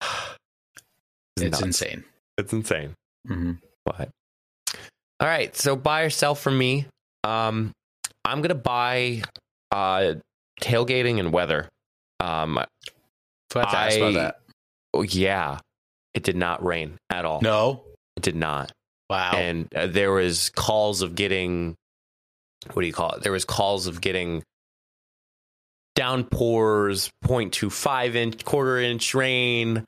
It's 1.36 1.50
nuts. 1.52 1.62
insane. 1.62 2.04
It's 2.36 2.52
insane. 2.52 2.94
Mm-hmm. 3.28 3.52
But 3.86 4.10
all 5.20 5.28
right, 5.28 5.54
so 5.56 5.74
buy 5.76 6.02
or 6.02 6.10
sell 6.10 6.34
from 6.34 6.58
me. 6.58 6.86
Um, 7.24 7.72
I'm 8.24 8.42
gonna 8.42 8.54
buy 8.54 9.22
uh 9.72 10.14
tailgating 10.60 11.18
and 11.18 11.32
weather. 11.32 11.68
Um, 12.20 12.58
Forgot 13.50 13.70
to 13.70 13.78
ask 13.78 13.96
I- 13.96 13.98
about 13.98 14.14
that. 14.14 14.39
Oh, 14.94 15.02
yeah, 15.02 15.58
it 16.14 16.22
did 16.22 16.36
not 16.36 16.64
rain 16.64 16.96
at 17.10 17.24
all. 17.24 17.40
No. 17.40 17.84
it 18.16 18.22
did 18.22 18.36
not. 18.36 18.72
Wow. 19.08 19.32
and 19.34 19.66
uh, 19.74 19.88
there 19.88 20.12
was 20.12 20.50
calls 20.50 21.02
of 21.02 21.16
getting 21.16 21.74
what 22.72 22.82
do 22.82 22.86
you 22.86 22.92
call 22.92 23.10
it 23.12 23.22
there 23.24 23.32
was 23.32 23.44
calls 23.44 23.88
of 23.88 24.00
getting 24.00 24.44
downpours 25.96 27.10
0.25 27.24 28.14
inch 28.14 28.44
quarter 28.44 28.78
inch 28.78 29.14
rain 29.14 29.84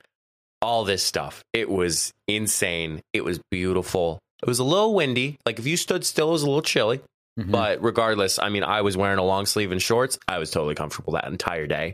all 0.61 0.83
this 0.83 1.03
stuff 1.03 1.41
it 1.53 1.69
was 1.69 2.11
insane 2.27 2.99
it 3.13 3.23
was 3.23 3.39
beautiful 3.49 4.19
it 4.41 4.47
was 4.47 4.59
a 4.59 4.63
little 4.63 4.93
windy 4.93 5.37
like 5.45 5.59
if 5.59 5.65
you 5.65 5.77
stood 5.77 6.05
still 6.05 6.29
it 6.29 6.31
was 6.33 6.43
a 6.43 6.45
little 6.47 6.61
chilly 6.61 6.99
Mhm. 7.39 7.49
but 7.49 7.81
regardless 7.81 8.37
i 8.37 8.49
mean 8.49 8.63
i 8.63 8.81
was 8.81 8.95
wearing 8.95 9.17
a 9.17 9.23
long 9.23 9.45
sleeve 9.47 9.71
and 9.71 9.81
shorts 9.81 10.19
i 10.27 10.37
was 10.37 10.51
totally 10.51 10.75
comfortable 10.75 11.13
that 11.13 11.25
entire 11.25 11.65
day 11.65 11.93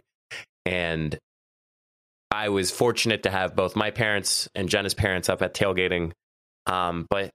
and 0.66 1.18
i 2.32 2.50
was 2.50 2.72
fortunate 2.72 3.24
to 3.24 3.30
have 3.30 3.56
both 3.56 3.76
my 3.76 3.92
parents 3.92 4.48
and 4.56 4.70
jenna's 4.70 4.94
parents 4.94 5.30
up 5.30 5.42
at 5.42 5.54
tailgating 5.54 6.12
um, 6.66 7.08
but 7.10 7.32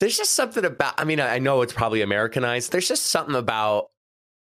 there's 0.00 0.16
just 0.16 0.32
something 0.34 0.64
about 0.64 0.94
i 0.98 1.04
mean 1.04 1.20
i 1.20 1.38
know 1.38 1.62
it's 1.62 1.72
probably 1.72 2.02
americanized 2.02 2.72
there's 2.72 2.88
just 2.88 3.06
something 3.06 3.34
about 3.36 3.86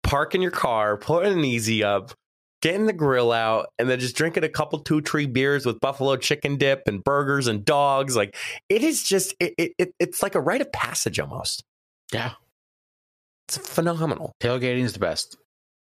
parking 0.03 0.43
your 0.43 0.51
car 0.51 0.97
putting 0.97 1.33
an 1.33 1.45
easy 1.45 1.83
up 1.83 2.13
getting 2.61 2.87
the 2.87 2.93
grill 2.93 3.31
out 3.31 3.69
and 3.79 3.89
then 3.89 4.01
just 4.01 4.17
drinking 4.17 4.43
a 4.43 4.49
couple 4.49 4.79
two 4.81 5.01
tree 5.01 5.27
beers 5.27 5.65
with 5.65 5.79
buffalo 5.81 6.17
chicken 6.17 6.57
dip 6.57 6.83
and 6.87 7.05
burgers 7.05 7.47
and 7.47 7.65
dogs 7.65 8.17
like 8.17 8.37
it 8.69 8.83
is 8.83 9.03
just 9.03 9.35
it, 9.41 9.55
it, 9.57 9.73
it 9.79 9.95
it's 9.99 10.23
like 10.23 10.35
a 10.35 10.41
rite 10.41 10.61
of 10.61 10.71
passage 10.73 11.19
almost 11.21 11.63
yeah. 12.13 12.33
it's 13.47 13.59
phenomenal 13.59 14.33
Tailgating 14.41 14.83
is 14.83 14.93
the 14.95 14.99
best. 14.99 15.37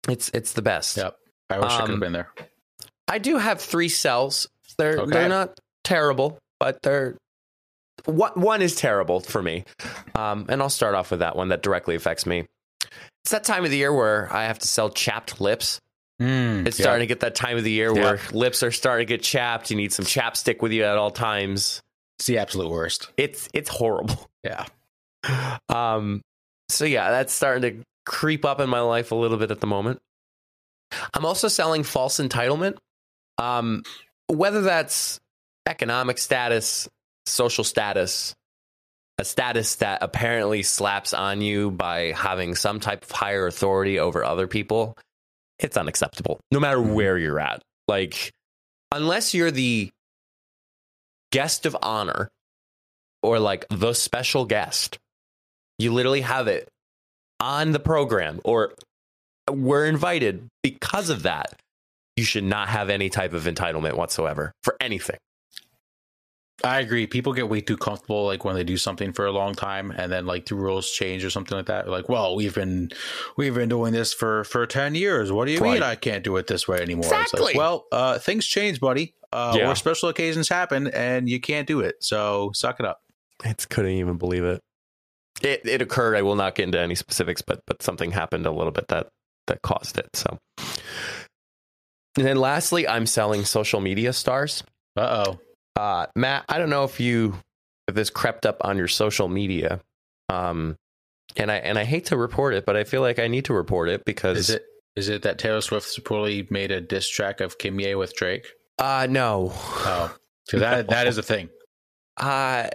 it's 0.08 0.30
it's 0.34 0.54
the 0.54 0.62
best 0.62 0.98
Yep. 0.98 1.16
I 1.50 1.60
wish 1.60 1.72
I 1.72 1.78
could 1.78 1.84
Um, 1.84 1.90
have 1.92 2.00
been 2.00 2.14
there. 2.14 2.30
I 3.12 3.18
do 3.18 3.38
have 3.38 3.62
three 3.62 3.90
cells. 3.90 4.48
They're 4.78 5.00
Okay. 5.00 5.12
they're 5.12 5.30
not 5.30 5.60
terrible, 5.84 6.40
but 6.60 6.82
they're 6.82 7.18
one 8.06 8.32
one 8.36 8.62
is 8.62 8.76
terrible 8.76 9.20
for 9.20 9.42
me. 9.44 9.66
Um, 10.16 10.46
and 10.50 10.62
I'll 10.62 10.70
start 10.70 10.96
off 10.96 11.12
with 11.12 11.20
that 11.20 11.36
one 11.36 11.50
that 11.50 11.62
directly 11.62 11.96
affects 11.96 12.26
me. 12.26 12.48
It's 13.24 13.32
that 13.32 13.44
time 13.44 13.64
of 13.66 13.70
the 13.72 13.78
year 13.78 13.94
where 13.94 14.28
I 14.34 14.46
have 14.46 14.60
to 14.60 14.68
sell 14.68 14.90
chapped 14.90 15.40
lips. 15.42 15.80
Mm, 16.22 16.66
It's 16.68 16.80
yeah. 16.80 16.84
starting 16.84 17.02
to 17.04 17.08
get 17.08 17.20
that 17.22 17.36
time 17.36 17.58
of 17.58 17.64
the 17.64 17.72
year 17.72 17.94
Yeah. 17.96 18.02
where 18.04 18.20
lips 18.32 18.64
are 18.64 18.72
starting 18.72 19.06
to 19.08 19.14
get 19.14 19.24
chapped. 19.24 19.70
You 19.72 19.78
need 19.78 19.92
some 19.94 20.06
chapstick 20.06 20.62
with 20.62 20.72
you 20.72 20.84
at 20.84 20.98
all 20.98 21.12
times. 21.12 21.82
It's 22.20 22.28
the 22.28 22.38
absolute 22.40 22.70
worst. 22.70 23.10
It's 23.18 23.50
it's 23.54 23.70
horrible. 23.70 24.28
Yeah. 24.44 24.66
Um, 25.70 26.22
so 26.70 26.86
yeah, 26.86 27.12
that's 27.12 27.32
starting 27.34 27.62
to 27.62 27.84
creep 28.08 28.44
up 28.46 28.60
in 28.60 28.70
my 28.70 28.80
life 28.82 29.12
a 29.12 29.16
little 29.16 29.38
bit 29.38 29.52
at 29.52 29.60
the 29.60 29.68
moment. 29.68 30.02
I'm 31.14 31.26
also 31.26 31.48
selling 31.48 31.84
false 31.84 32.20
entitlement. 32.20 32.78
Um, 33.42 33.84
whether 34.28 34.62
that's 34.62 35.20
economic 35.68 36.20
status, 36.20 36.88
social 37.26 37.64
status, 37.64 38.36
a 39.18 39.26
status 39.26 39.76
that 39.76 40.04
apparently 40.04 40.62
slaps 40.62 41.14
on 41.14 41.42
you 41.42 41.72
by 41.72 42.12
having 42.12 42.54
some 42.54 42.80
type 42.80 43.04
of 43.04 43.12
higher 43.12 43.48
authority 43.48 44.00
over 44.00 44.24
other 44.24 44.48
people, 44.48 44.96
it's 45.58 45.76
unacceptable. 45.76 46.40
No 46.52 46.60
matter 46.60 46.80
where 46.80 47.18
you're 47.18 47.40
at. 47.40 47.62
Like, 47.88 48.32
unless 48.92 49.34
you're 49.34 49.52
the 49.52 49.90
guest 51.32 51.66
of 51.66 51.76
honor 51.82 52.30
or 53.24 53.40
like 53.40 53.66
the 53.70 53.94
special 53.94 54.46
guest, 54.46 55.00
you 55.80 55.94
literally 55.94 56.22
have 56.22 56.48
it 56.48 56.68
on 57.40 57.72
the 57.72 57.80
program 57.80 58.40
or 58.46 58.74
we're 59.50 59.88
invited 59.88 60.48
because 60.62 61.10
of 61.10 61.24
that. 61.24 61.56
You 62.18 62.24
should 62.24 62.44
not 62.44 62.68
have 62.70 62.90
any 62.90 63.10
type 63.10 63.34
of 63.34 63.44
entitlement 63.46 63.94
whatsoever 63.96 64.52
for 64.64 64.76
anything. 64.82 65.18
I 66.64 66.80
agree. 66.80 67.08
People 67.08 67.34
get 67.34 67.50
way 67.50 67.62
too 67.62 67.76
comfortable, 67.78 68.26
like 68.26 68.46
when 68.46 68.54
they 68.54 68.64
do 68.64 68.78
something 68.78 69.14
for 69.14 69.26
a 69.26 69.32
long 69.32 69.56
time, 69.56 69.90
and 69.90 70.12
then 70.12 70.28
like 70.28 70.46
the 70.46 70.54
rules 70.54 70.92
change 70.92 71.26
or 71.26 71.32
something 71.32 71.58
like 71.58 71.66
that. 71.66 71.88
Like, 71.88 72.08
well, 72.08 72.36
we've 72.36 72.54
been 72.54 72.92
we've 73.36 73.56
been 73.56 73.70
doing 73.70 73.94
this 73.94 74.14
for 74.14 74.44
for 74.44 74.68
ten 74.68 74.94
years. 74.94 75.32
What 75.32 75.46
do 75.46 75.54
you 75.54 75.60
Right. 75.60 75.74
mean 75.76 75.84
I 75.84 75.96
can't 75.96 76.24
do 76.24 76.38
it 76.38 76.46
this 76.46 76.68
way 76.68 76.80
anymore? 76.80 77.06
It's 77.06 77.34
Exactly. 77.34 77.42
like, 77.42 77.56
well, 77.56 77.86
uh, 77.92 78.20
things 78.20 78.46
change, 78.46 78.80
buddy. 78.80 79.16
Uh, 79.34 79.56
Yeah. 79.58 79.72
Or 79.72 79.76
special 79.76 80.10
occasions 80.10 80.50
happen, 80.50 80.88
and 80.90 81.28
you 81.28 81.40
can't 81.40 81.66
do 81.68 81.80
it. 81.80 81.96
So 82.02 82.52
suck 82.54 82.80
it 82.80 82.86
up. 82.86 83.00
I 83.44 83.54
couldn't 83.54 83.94
even 83.94 84.18
believe 84.18 84.44
it. 84.44 84.60
It 85.42 85.62
it 85.66 85.82
occurred. 85.82 86.16
I 86.16 86.22
will 86.22 86.36
not 86.36 86.54
get 86.54 86.66
into 86.66 86.80
any 86.80 86.94
specifics, 86.94 87.42
but 87.42 87.62
but 87.66 87.82
something 87.82 88.12
happened 88.12 88.46
a 88.46 88.52
little 88.52 88.72
bit 88.74 88.88
that 88.90 89.08
that 89.48 89.64
caused 89.64 89.98
it. 89.98 90.10
So, 90.14 90.38
and 92.18 92.26
then 92.26 92.38
lastly, 92.38 92.88
I'm 92.88 93.06
selling 93.06 93.46
social 93.46 93.80
media 93.82 94.14
stars. 94.14 94.64
Uh 94.98 95.26
oh. 95.28 95.40
Uh, 95.82 96.08
Matt, 96.16 96.46
I 96.50 96.58
don't 96.58 96.70
know 96.70 96.84
if 96.84 97.00
you 97.00 97.36
if 97.88 97.96
this 97.96 98.10
crept 98.10 98.46
up 98.46 98.58
on 98.62 98.78
your 98.78 98.88
social 98.90 99.28
media, 99.28 99.80
um, 100.30 100.76
and 101.38 101.50
I 101.52 101.56
and 101.58 101.80
I 101.80 101.86
hate 101.86 102.06
to 102.08 102.18
report 102.18 102.54
it, 102.54 102.66
but 102.66 102.76
I 102.76 102.84
feel 102.84 103.02
like 103.02 103.20
I 103.20 103.28
need 103.28 103.46
to 103.46 103.54
report 103.54 103.90
it 103.90 104.04
because 104.06 104.38
Is 104.38 104.50
it 104.52 104.64
is 104.96 105.10
it 105.10 105.22
that 105.24 105.38
Taylor 105.40 105.62
Swift 105.62 105.88
supposedly 105.90 106.46
made 106.50 106.72
a 106.72 106.82
diss 106.82 107.08
track 107.08 107.40
of 107.40 107.58
Kimye 107.58 107.98
with 107.98 108.14
Drake? 108.16 108.48
uh 108.80 109.08
no, 109.10 109.52
Oh, 109.54 110.16
so 110.48 110.60
that 110.60 110.88
that 110.90 111.08
is 111.08 111.18
a 111.18 111.24
thing. 111.24 111.50
uh, 112.18 112.68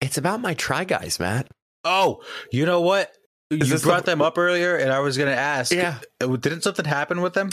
it's 0.00 0.16
about 0.18 0.40
my 0.40 0.54
try 0.54 0.84
guys, 0.84 1.18
Matt. 1.18 1.48
Oh, 1.84 2.22
you 2.52 2.64
know 2.66 2.80
what? 2.82 3.12
You 3.50 3.58
brought 3.80 4.04
the- 4.04 4.12
them 4.12 4.22
up 4.22 4.38
earlier, 4.38 4.76
and 4.76 4.92
I 4.92 5.00
was 5.00 5.16
going 5.18 5.28
to 5.30 5.36
ask. 5.36 5.72
Yeah. 5.72 5.98
uh, 6.22 6.28
didn't 6.36 6.62
something 6.62 6.84
happen 6.84 7.20
with 7.20 7.34
them? 7.34 7.50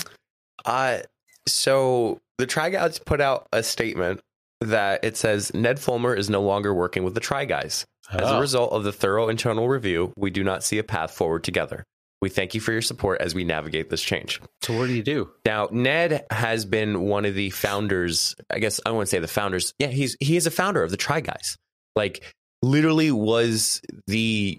Uh, 0.66 1.00
so 1.48 2.20
the 2.38 2.46
Try 2.46 2.70
Guys 2.70 3.00
put 3.00 3.22
out 3.22 3.48
a 3.52 3.64
statement 3.64 4.20
that 4.62 5.04
it 5.04 5.16
says 5.18 5.54
Ned 5.54 5.80
Fulmer 5.80 6.16
is 6.16 6.30
no 6.30 6.42
longer 6.42 6.74
working 6.74 7.04
with 7.04 7.14
the 7.14 7.20
Try 7.20 7.46
Guys. 7.46 7.86
As 8.12 8.22
Oh. 8.24 8.38
a 8.38 8.40
result 8.42 8.72
of 8.72 8.84
the 8.84 8.92
thorough 8.94 9.28
internal 9.30 9.68
review, 9.68 10.14
we 10.18 10.30
do 10.32 10.44
not 10.44 10.64
see 10.64 10.78
a 10.78 10.84
path 10.84 11.12
forward 11.12 11.44
together. 11.44 11.84
We 12.22 12.30
thank 12.30 12.56
you 12.56 12.62
for 12.62 12.72
your 12.72 12.82
support 12.82 13.22
as 13.22 13.36
we 13.36 13.44
navigate 13.44 13.90
this 13.92 14.02
change. 14.02 14.42
So 14.64 14.76
what 14.78 14.88
do 14.88 14.94
you 14.94 15.04
do? 15.04 15.30
Now, 15.46 15.68
Ned 15.72 16.26
has 16.32 16.66
been 16.66 17.02
one 17.02 17.26
of 17.26 17.36
the 17.36 17.52
founders. 17.52 18.36
I 18.50 18.58
guess 18.60 18.80
I 18.86 18.92
wouldn't 18.92 19.10
say 19.10 19.20
the 19.20 19.28
founders. 19.28 19.74
Yeah, 19.78 19.88
he's 19.88 20.16
he 20.20 20.36
is 20.36 20.48
a 20.48 20.52
founder 20.52 20.82
of 20.82 20.90
the 20.90 20.98
Try 20.98 21.20
Guys. 21.20 21.58
Like, 21.96 22.24
literally, 22.64 23.12
was 23.12 23.82
the 24.08 24.58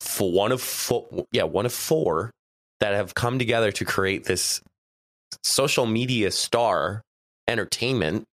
for 0.00 0.30
one 0.32 0.52
of 0.52 0.62
four, 0.62 1.06
yeah, 1.32 1.42
one 1.42 1.66
of 1.66 1.72
four 1.74 2.30
that 2.80 2.94
have 2.94 3.14
come 3.14 3.38
together 3.38 3.72
to 3.72 3.84
create 3.84 4.24
this 4.24 4.62
social 5.42 5.86
media 5.86 6.30
star 6.30 7.02
entertainment 7.48 8.24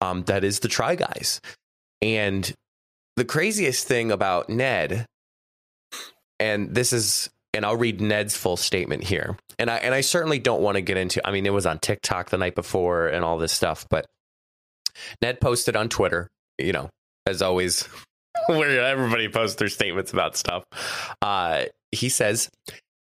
um, 0.00 0.22
that 0.24 0.44
is 0.44 0.60
the 0.60 0.68
Try 0.68 0.94
Guys. 0.94 1.40
And 2.00 2.52
the 3.16 3.24
craziest 3.24 3.86
thing 3.86 4.12
about 4.12 4.48
Ned, 4.48 5.06
and 6.38 6.74
this 6.74 6.92
is, 6.92 7.30
and 7.52 7.66
I'll 7.66 7.76
read 7.76 8.00
Ned's 8.00 8.36
full 8.36 8.56
statement 8.56 9.02
here. 9.04 9.36
And 9.58 9.70
I 9.70 9.78
and 9.78 9.92
I 9.92 10.02
certainly 10.02 10.38
don't 10.38 10.62
want 10.62 10.76
to 10.76 10.80
get 10.80 10.96
into. 10.96 11.26
I 11.26 11.32
mean, 11.32 11.46
it 11.46 11.52
was 11.52 11.66
on 11.66 11.80
TikTok 11.80 12.30
the 12.30 12.38
night 12.38 12.54
before 12.54 13.08
and 13.08 13.24
all 13.24 13.38
this 13.38 13.52
stuff, 13.52 13.86
but 13.90 14.06
Ned 15.20 15.40
posted 15.40 15.74
on 15.74 15.88
Twitter. 15.88 16.28
You 16.58 16.72
know, 16.72 16.90
as 17.26 17.42
always, 17.42 17.88
where 18.46 18.84
everybody 18.84 19.28
posts 19.28 19.56
their 19.56 19.68
statements 19.68 20.12
about 20.12 20.36
stuff. 20.36 20.64
Uh, 21.20 21.64
he 21.90 22.08
says, 22.08 22.48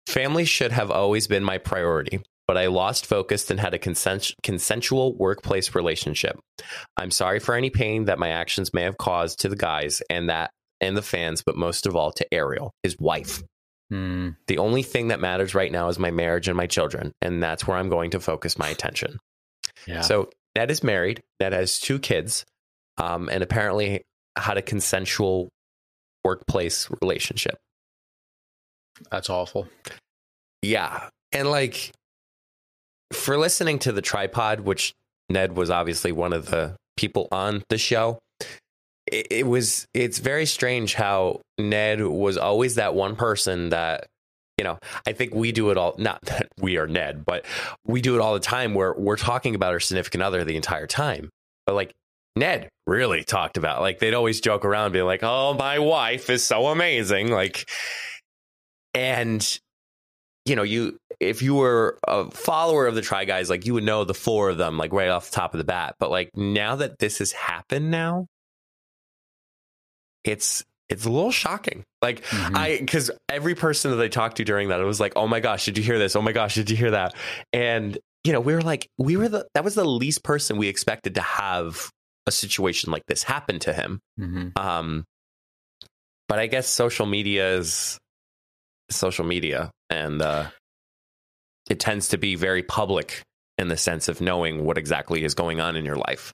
"Family 0.06 0.46
should 0.46 0.72
have 0.72 0.90
always 0.90 1.26
been 1.26 1.44
my 1.44 1.58
priority." 1.58 2.22
But 2.46 2.56
I 2.56 2.66
lost 2.66 3.06
focus 3.06 3.50
and 3.50 3.58
had 3.58 3.74
a 3.74 3.78
consensual 3.78 5.16
workplace 5.16 5.74
relationship. 5.74 6.38
I'm 6.96 7.10
sorry 7.10 7.40
for 7.40 7.54
any 7.54 7.70
pain 7.70 8.04
that 8.04 8.20
my 8.20 8.28
actions 8.28 8.72
may 8.72 8.82
have 8.82 8.98
caused 8.98 9.40
to 9.40 9.48
the 9.48 9.56
guys 9.56 10.00
and 10.08 10.28
that 10.30 10.50
and 10.80 10.96
the 10.96 11.02
fans, 11.02 11.42
but 11.44 11.56
most 11.56 11.86
of 11.86 11.96
all 11.96 12.12
to 12.12 12.26
Ariel, 12.32 12.72
his 12.82 12.96
wife. 12.98 13.42
Hmm. 13.90 14.30
The 14.46 14.58
only 14.58 14.82
thing 14.82 15.08
that 15.08 15.20
matters 15.20 15.54
right 15.54 15.70
now 15.70 15.88
is 15.88 15.98
my 15.98 16.10
marriage 16.10 16.48
and 16.48 16.56
my 16.56 16.66
children, 16.66 17.12
and 17.22 17.42
that's 17.42 17.66
where 17.66 17.76
I'm 17.76 17.88
going 17.88 18.10
to 18.12 18.20
focus 18.20 18.58
my 18.58 18.68
attention. 18.68 19.18
Yeah. 19.86 20.00
So 20.02 20.30
Ned 20.54 20.70
is 20.70 20.82
married. 20.82 21.22
Ned 21.40 21.52
has 21.52 21.78
two 21.78 21.98
kids, 21.98 22.44
um, 22.98 23.28
and 23.28 23.42
apparently 23.42 24.02
had 24.36 24.56
a 24.56 24.62
consensual 24.62 25.48
workplace 26.24 26.88
relationship. 27.00 27.56
That's 29.10 29.30
awful. 29.30 29.68
Yeah, 30.62 31.08
and 31.32 31.50
like 31.50 31.92
for 33.12 33.38
listening 33.38 33.78
to 33.80 33.92
the 33.92 34.02
TryPod, 34.02 34.60
which 34.60 34.92
Ned 35.28 35.56
was 35.56 35.70
obviously 35.70 36.12
one 36.12 36.32
of 36.32 36.46
the 36.46 36.76
people 36.96 37.28
on 37.30 37.62
the 37.68 37.78
show. 37.78 38.18
It, 39.06 39.26
it 39.30 39.46
was 39.46 39.86
it's 39.94 40.18
very 40.18 40.46
strange 40.46 40.94
how 40.94 41.40
Ned 41.58 42.00
was 42.02 42.36
always 42.36 42.74
that 42.76 42.94
one 42.94 43.16
person 43.16 43.70
that 43.70 44.06
you 44.58 44.64
know, 44.64 44.78
I 45.06 45.12
think 45.12 45.34
we 45.34 45.52
do 45.52 45.70
it 45.70 45.76
all. 45.76 45.94
Not 45.98 46.20
that 46.24 46.48
we 46.58 46.76
are 46.78 46.86
Ned, 46.86 47.24
but 47.24 47.44
we 47.84 48.00
do 48.00 48.14
it 48.14 48.20
all 48.20 48.34
the 48.34 48.40
time 48.40 48.74
where 48.74 48.94
we're 48.94 49.16
talking 49.16 49.54
about 49.54 49.72
our 49.72 49.80
significant 49.80 50.22
other 50.22 50.44
the 50.44 50.56
entire 50.56 50.86
time. 50.86 51.30
But 51.66 51.74
like 51.74 51.92
Ned 52.36 52.68
really 52.86 53.24
talked 53.24 53.56
about, 53.56 53.80
like 53.80 53.98
they'd 53.98 54.14
always 54.14 54.40
joke 54.40 54.64
around, 54.64 54.92
being 54.92 55.04
like, 55.04 55.22
"Oh, 55.22 55.54
my 55.54 55.78
wife 55.78 56.30
is 56.30 56.44
so 56.44 56.66
amazing," 56.68 57.30
like, 57.30 57.68
and 58.94 59.58
you 60.46 60.56
know, 60.56 60.62
you 60.62 60.98
if 61.20 61.42
you 61.42 61.54
were 61.54 61.98
a 62.06 62.30
follower 62.30 62.86
of 62.86 62.94
the 62.94 63.02
Try 63.02 63.24
Guys, 63.24 63.50
like 63.50 63.66
you 63.66 63.74
would 63.74 63.84
know 63.84 64.04
the 64.04 64.14
four 64.14 64.48
of 64.50 64.58
them, 64.58 64.78
like 64.78 64.92
right 64.92 65.08
off 65.08 65.30
the 65.30 65.36
top 65.36 65.54
of 65.54 65.58
the 65.58 65.64
bat. 65.64 65.96
But 65.98 66.10
like 66.10 66.30
now 66.34 66.76
that 66.76 66.98
this 66.98 67.18
has 67.18 67.32
happened, 67.32 67.90
now 67.90 68.26
it's 70.24 70.64
it's 70.88 71.04
a 71.04 71.10
little 71.10 71.32
shocking. 71.32 71.84
Like 72.02 72.22
Mhm. 72.26 72.56
I 72.56 72.78
because 72.78 73.10
every 73.28 73.54
person 73.54 73.90
that 73.90 74.02
I 74.02 74.08
talked 74.08 74.36
to 74.36 74.44
during 74.44 74.68
that, 74.68 74.80
it 74.80 74.84
was 74.84 75.00
like, 75.00 75.14
oh 75.16 75.26
my 75.26 75.40
gosh, 75.40 75.64
did 75.64 75.76
you 75.78 75.84
hear 75.84 75.98
this? 75.98 76.14
Oh 76.16 76.22
my 76.22 76.32
gosh, 76.32 76.54
did 76.54 76.70
you 76.70 76.76
hear 76.76 76.92
that? 76.92 77.14
And 77.52 77.98
you 78.24 78.32
know, 78.32 78.40
we 78.40 78.54
were 78.54 78.62
like, 78.62 78.88
we 78.98 79.16
were 79.16 79.28
the 79.28 79.46
that 79.54 79.64
was 79.64 79.74
the 79.74 79.84
least 79.84 80.22
person 80.22 80.56
we 80.56 80.68
expected 80.68 81.14
to 81.16 81.22
have 81.22 81.90
a 82.26 82.32
situation 82.32 82.90
like 82.90 83.04
this 83.06 83.22
happen 83.22 83.58
to 83.60 83.72
him. 83.72 84.00
Mhm. 84.18 84.56
Um, 84.58 85.04
but 86.28 86.38
I 86.40 86.46
guess 86.48 86.68
social 86.68 87.06
media 87.06 87.54
is 87.56 87.98
social 88.90 89.24
media, 89.24 89.70
and 89.90 90.22
uh, 90.22 90.48
it 91.68 91.80
tends 91.80 92.08
to 92.08 92.18
be 92.18 92.34
very 92.34 92.62
public 92.62 93.22
in 93.58 93.68
the 93.68 93.76
sense 93.76 94.08
of 94.08 94.20
knowing 94.20 94.64
what 94.64 94.78
exactly 94.78 95.24
is 95.24 95.34
going 95.34 95.60
on 95.60 95.76
in 95.76 95.84
your 95.84 95.96
life. 95.96 96.32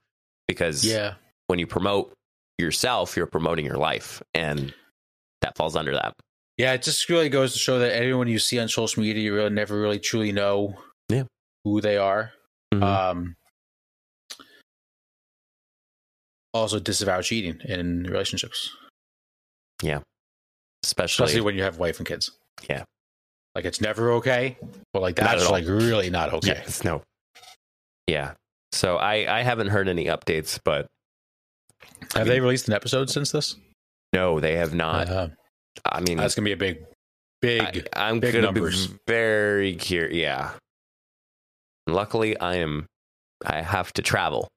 Because 0.49 0.85
Yeah. 0.85 1.15
when 1.47 1.59
you 1.59 1.67
promote 1.67 2.13
yourself, 2.59 3.17
you're 3.17 3.27
promoting 3.27 3.65
your 3.65 3.77
life, 3.79 4.23
and 4.35 4.75
that 5.41 5.57
falls 5.57 5.77
under 5.77 5.93
that. 5.93 6.13
Yeah, 6.59 6.75
it 6.75 6.83
just 6.83 7.09
really 7.09 7.29
goes 7.29 7.53
to 7.55 7.59
show 7.59 7.79
that 7.79 7.95
anyone 7.95 8.29
you 8.29 8.39
see 8.39 8.59
on 8.59 8.69
social 8.69 9.03
media, 9.03 9.23
you 9.23 9.35
really 9.35 9.51
never 9.51 9.81
really 9.81 9.99
truly 9.99 10.33
know 10.33 10.77
Yeah. 11.09 11.25
who 11.65 11.81
they 11.81 11.97
are. 11.97 12.33
Mhm. 12.75 12.83
Um, 12.83 13.37
also, 16.55 16.79
disavow 16.79 17.23
cheating 17.23 17.61
in 17.65 18.05
relationships, 18.05 18.71
Yeah. 19.83 20.01
Especially, 20.85 21.25
especially 21.25 21.41
when 21.41 21.55
you 21.57 21.63
have 21.63 21.79
wife 21.79 21.99
and 21.99 22.07
kids. 22.07 22.31
Yeah. 22.69 22.85
like 23.55 23.65
it's 23.65 23.81
never 23.81 24.13
okay, 24.13 24.57
but 24.93 25.03
like 25.03 25.17
that's 25.17 25.49
like 25.51 25.67
really 25.67 26.11
not 26.11 26.33
okay. 26.35 26.49
Yes, 26.65 26.85
no. 26.85 27.03
Yeah. 28.07 28.35
So 28.73 28.97
I 28.97 29.39
I 29.39 29.43
haven't 29.43 29.69
heard 29.69 29.89
any 29.89 30.07
updates, 30.07 30.59
but 30.65 30.87
Have 32.15 32.27
they 32.27 32.41
released 32.41 32.69
an 32.69 32.75
episode 32.75 33.11
since 33.11 33.31
this? 33.33 33.57
no, 34.13 34.41
they 34.41 34.57
have 34.57 34.75
not. 34.75 35.09
Uh, 35.09 35.29
I 35.85 36.01
mean, 36.01 36.19
that's 36.19 36.35
gonna 36.35 36.45
be 36.45 36.53
a 36.53 36.57
big, 36.57 36.85
big. 37.41 37.89
I, 37.95 38.11
am 38.11 38.21
big 38.21 38.35
gonna 38.35 38.47
numbers. 38.47 38.89
be 38.89 38.99
very 39.07 39.75
curious. 39.75 40.15
Yeah. 40.17 40.51
Luckily, 41.87 42.39
I 42.39 42.57
am. 42.57 42.87
I 43.45 43.61
have 43.63 43.93
to 43.95 44.03
travel 44.03 44.49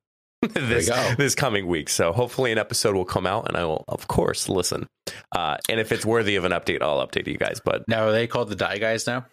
this 0.53 0.89
this 1.17 1.35
coming 1.35 1.67
week, 1.67 1.89
so 1.89 2.11
hopefully 2.11 2.51
an 2.51 2.57
episode 2.57 2.95
will 2.95 3.05
come 3.05 3.25
out, 3.25 3.47
and 3.47 3.57
I 3.57 3.63
will, 3.65 3.83
of 3.87 4.07
course, 4.07 4.47
listen. 4.49 4.87
Uh, 5.35 5.57
and 5.69 5.79
if 5.79 5.91
it's 5.91 6.05
worthy 6.05 6.35
of 6.35 6.45
an 6.45 6.51
update, 6.51 6.81
I'll 6.81 7.05
update 7.05 7.27
you 7.27 7.37
guys. 7.37 7.61
But 7.63 7.83
now 7.87 8.05
are 8.07 8.11
they 8.11 8.27
called 8.27 8.49
the 8.49 8.55
Die 8.55 8.77
Guys 8.77 9.07
now? 9.07 9.25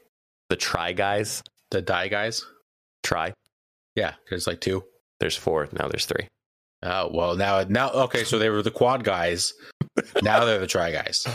the 0.48 0.56
try 0.56 0.92
guys, 0.92 1.42
The 1.70 1.80
Die 1.80 2.08
Guys? 2.08 2.44
try. 3.02 3.32
Yeah, 3.96 4.14
there's 4.28 4.46
like 4.46 4.60
two. 4.60 4.84
There's 5.20 5.36
four 5.36 5.68
now. 5.72 5.88
There's 5.88 6.04
three. 6.06 6.28
Oh 6.82 7.10
well, 7.12 7.36
now 7.36 7.64
now 7.68 7.90
okay. 7.90 8.24
So 8.24 8.38
they 8.38 8.50
were 8.50 8.62
the 8.62 8.70
Quad 8.70 9.04
Guys. 9.04 9.52
now 10.22 10.44
they're 10.44 10.58
the 10.58 10.66
Try 10.66 10.90
Guys. 10.92 11.26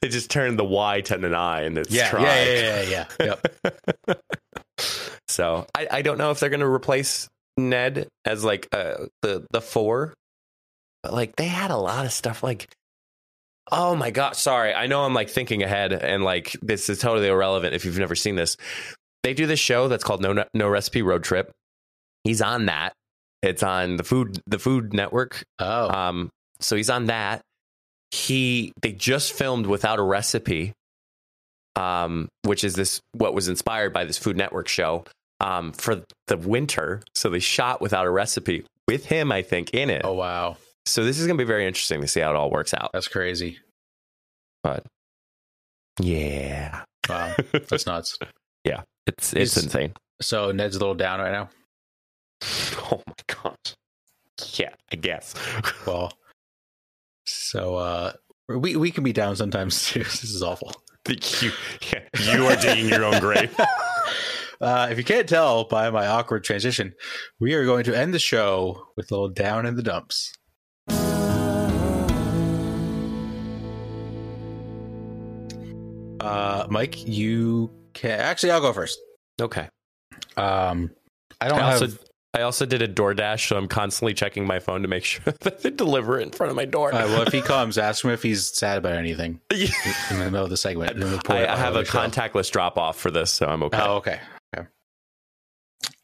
they 0.00 0.08
just 0.08 0.30
turned 0.30 0.58
the 0.58 0.64
Y 0.64 1.00
to 1.02 1.14
an 1.14 1.34
I, 1.34 1.62
and 1.62 1.76
it's 1.78 1.90
Yeah, 1.90 2.10
try. 2.10 2.22
yeah, 2.22 2.44
yeah, 2.44 2.82
yeah, 2.82 3.04
yeah. 3.20 3.34
Yep. 3.66 4.20
so 5.28 5.66
I, 5.74 5.86
I 5.90 6.02
don't 6.02 6.18
know 6.18 6.30
if 6.30 6.40
they're 6.40 6.50
going 6.50 6.60
to 6.60 6.66
replace 6.66 7.28
Ned 7.56 8.08
as 8.24 8.44
like 8.44 8.68
uh, 8.72 9.06
the 9.22 9.46
the 9.50 9.60
four, 9.60 10.14
but 11.02 11.12
like 11.12 11.36
they 11.36 11.46
had 11.46 11.70
a 11.70 11.76
lot 11.76 12.06
of 12.06 12.12
stuff. 12.12 12.42
Like, 12.42 12.68
oh 13.70 13.94
my 13.94 14.10
god, 14.10 14.36
sorry, 14.36 14.72
I 14.72 14.86
know 14.86 15.02
I'm 15.02 15.14
like 15.14 15.28
thinking 15.30 15.62
ahead, 15.62 15.92
and 15.92 16.22
like 16.24 16.56
this 16.62 16.88
is 16.88 16.98
totally 16.98 17.28
irrelevant 17.28 17.74
if 17.74 17.84
you've 17.84 17.98
never 17.98 18.14
seen 18.14 18.36
this. 18.36 18.56
They 19.24 19.34
do 19.34 19.46
this 19.46 19.60
show 19.60 19.88
that's 19.88 20.04
called 20.04 20.22
No 20.22 20.44
No 20.54 20.68
Recipe 20.68 21.02
Road 21.02 21.24
Trip. 21.24 21.50
He's 22.24 22.40
on 22.40 22.66
that. 22.66 22.92
It's 23.42 23.62
on 23.62 23.96
the 23.96 24.04
food 24.04 24.40
the 24.46 24.58
Food 24.58 24.92
Network. 24.92 25.42
Oh, 25.58 25.90
Um, 25.90 26.30
so 26.60 26.76
he's 26.76 26.90
on 26.90 27.06
that. 27.06 27.40
He 28.10 28.72
they 28.82 28.92
just 28.92 29.32
filmed 29.32 29.66
without 29.66 29.98
a 29.98 30.02
recipe, 30.02 30.72
um, 31.76 32.28
which 32.44 32.64
is 32.64 32.74
this 32.74 33.00
what 33.12 33.34
was 33.34 33.48
inspired 33.48 33.92
by 33.92 34.04
this 34.04 34.18
Food 34.18 34.36
Network 34.36 34.68
show 34.68 35.04
um, 35.40 35.72
for 35.72 36.02
the 36.26 36.36
winter. 36.36 37.02
So 37.14 37.28
they 37.30 37.38
shot 37.38 37.80
without 37.80 38.06
a 38.06 38.10
recipe 38.10 38.64
with 38.86 39.06
him, 39.06 39.30
I 39.32 39.42
think, 39.42 39.74
in 39.74 39.90
it. 39.90 40.02
oh 40.04 40.14
wow, 40.14 40.56
So 40.86 41.04
this 41.04 41.18
is 41.18 41.26
going 41.26 41.36
to 41.38 41.44
be 41.44 41.46
very 41.48 41.66
interesting 41.66 42.00
to 42.00 42.06
see 42.08 42.20
how 42.20 42.30
it 42.30 42.36
all 42.36 42.50
works 42.50 42.72
out. 42.74 42.90
that's 42.92 43.08
crazy. 43.08 43.58
But 44.62 44.84
yeah, 46.00 46.82
Wow, 47.08 47.34
that's 47.68 47.86
nuts. 47.86 48.18
Yeah. 48.64 48.82
It's 49.06 49.32
it's 49.32 49.54
He's- 49.54 49.64
insane. 49.64 49.92
So 50.20 50.50
Ned's 50.52 50.74
a 50.76 50.78
little 50.80 50.94
down 50.94 51.20
right 51.20 51.32
now. 51.32 51.48
Oh 52.90 53.02
my 53.06 53.14
gosh. 53.26 53.74
Yeah, 54.58 54.70
I 54.92 54.96
guess. 54.96 55.34
Well, 55.86 56.12
so 57.26 57.76
uh, 57.76 58.12
we 58.48 58.76
we 58.76 58.90
can 58.90 59.04
be 59.04 59.12
down 59.12 59.36
sometimes 59.36 59.86
too. 59.88 60.04
This 60.04 60.24
is 60.24 60.42
awful. 60.42 60.72
you, 61.08 61.50
yeah, 61.92 62.00
you 62.32 62.46
are 62.46 62.56
digging 62.56 62.88
your 62.88 63.04
own 63.04 63.20
grave. 63.20 63.54
Uh, 64.60 64.88
if 64.90 64.98
you 64.98 65.04
can't 65.04 65.28
tell 65.28 65.64
by 65.64 65.90
my 65.90 66.06
awkward 66.06 66.44
transition, 66.44 66.94
we 67.38 67.54
are 67.54 67.64
going 67.64 67.84
to 67.84 67.96
end 67.96 68.12
the 68.12 68.18
show 68.18 68.88
with 68.96 69.10
a 69.10 69.14
little 69.14 69.28
down 69.28 69.66
in 69.66 69.76
the 69.76 69.82
dumps. 69.82 70.34
Uh, 76.20 76.66
Mike, 76.68 77.06
you 77.06 77.70
can 77.94 78.18
actually. 78.18 78.50
I'll 78.50 78.60
go 78.60 78.72
first. 78.72 78.98
Okay. 79.40 79.68
Um, 80.36 80.90
I 81.40 81.48
don't 81.48 81.60
I 81.60 81.70
have. 81.72 81.82
also 81.82 81.98
I 82.34 82.42
also 82.42 82.66
did 82.66 82.82
a 82.82 82.88
DoorDash, 82.88 83.48
so 83.48 83.56
I'm 83.56 83.68
constantly 83.68 84.14
checking 84.14 84.46
my 84.46 84.58
phone 84.58 84.82
to 84.82 84.88
make 84.88 85.04
sure 85.06 85.32
that 85.40 85.62
they 85.62 85.70
deliver 85.70 86.18
it 86.18 86.24
in 86.24 86.30
front 86.30 86.50
of 86.50 86.56
my 86.56 86.64
door. 86.64 86.90
Well, 86.92 87.22
if 87.22 87.32
he 87.32 87.40
comes, 87.42 87.78
ask 87.78 88.04
him 88.04 88.10
if 88.10 88.22
he's 88.22 88.46
sad 88.46 88.78
about 88.78 88.94
anything 88.94 89.40
in 89.50 89.68
the 90.18 90.24
middle 90.24 90.44
of 90.44 90.50
the 90.50 90.56
segment. 90.56 90.92
and 90.92 91.02
then 91.02 91.10
we'll 91.10 91.20
pour 91.20 91.36
it 91.36 91.48
I, 91.48 91.54
I 91.54 91.56
have 91.56 91.76
a 91.76 91.84
contactless 91.84 92.50
drop 92.50 92.76
off 92.76 92.98
for 92.98 93.10
this, 93.10 93.30
so 93.30 93.46
I'm 93.46 93.62
okay. 93.62 93.78
Oh, 93.80 93.96
okay. 93.96 94.20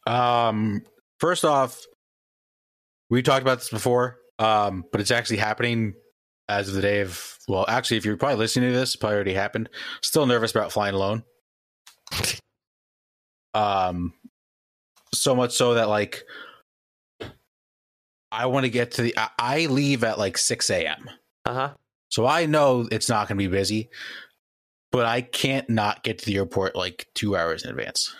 Um, 0.05 0.81
first 1.19 1.45
off, 1.45 1.83
we 3.09 3.21
talked 3.21 3.41
about 3.41 3.59
this 3.59 3.69
before, 3.69 4.17
um, 4.39 4.83
but 4.91 5.01
it's 5.01 5.11
actually 5.11 5.37
happening 5.37 5.93
as 6.47 6.67
of 6.67 6.75
the 6.75 6.81
day 6.81 7.01
of. 7.01 7.37
Well, 7.47 7.65
actually, 7.67 7.97
if 7.97 8.05
you're 8.05 8.17
probably 8.17 8.37
listening 8.37 8.71
to 8.71 8.77
this, 8.77 8.95
it 8.95 8.99
probably 8.99 9.15
already 9.15 9.33
happened. 9.33 9.69
Still 10.01 10.25
nervous 10.25 10.51
about 10.51 10.71
flying 10.71 10.95
alone. 10.95 11.23
Um, 13.55 14.11
so 15.13 15.33
much 15.33 15.53
so 15.53 15.75
that 15.75 15.87
like 15.87 16.25
I 18.31 18.47
want 18.47 18.65
to 18.65 18.69
get 18.69 18.91
to 18.91 19.01
the. 19.01 19.17
I, 19.17 19.29
I 19.39 19.65
leave 19.67 20.03
at 20.03 20.19
like 20.19 20.37
six 20.37 20.69
a.m. 20.69 21.09
Uh 21.45 21.53
huh. 21.53 21.69
So 22.09 22.27
I 22.27 22.45
know 22.45 22.87
it's 22.91 23.09
not 23.09 23.27
going 23.27 23.37
to 23.37 23.43
be 23.43 23.47
busy, 23.47 23.89
but 24.91 25.05
I 25.05 25.21
can't 25.21 25.69
not 25.69 26.03
get 26.03 26.19
to 26.19 26.25
the 26.25 26.35
airport 26.35 26.75
like 26.75 27.07
two 27.15 27.35
hours 27.35 27.63
in 27.63 27.69
advance. 27.69 28.13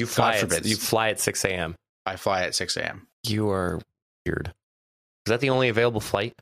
You 0.00 0.06
fly. 0.06 0.40
God 0.40 0.52
At, 0.52 0.64
you 0.64 0.76
fly 0.76 1.10
at 1.10 1.20
six 1.20 1.44
a.m. 1.44 1.74
I 2.06 2.16
fly 2.16 2.42
at 2.42 2.54
six 2.54 2.76
a.m. 2.76 3.06
You 3.24 3.50
are 3.50 3.78
weird. 4.26 4.48
Is 5.26 5.30
that 5.30 5.40
the 5.40 5.50
only 5.50 5.68
available 5.68 6.00
flight? 6.00 6.32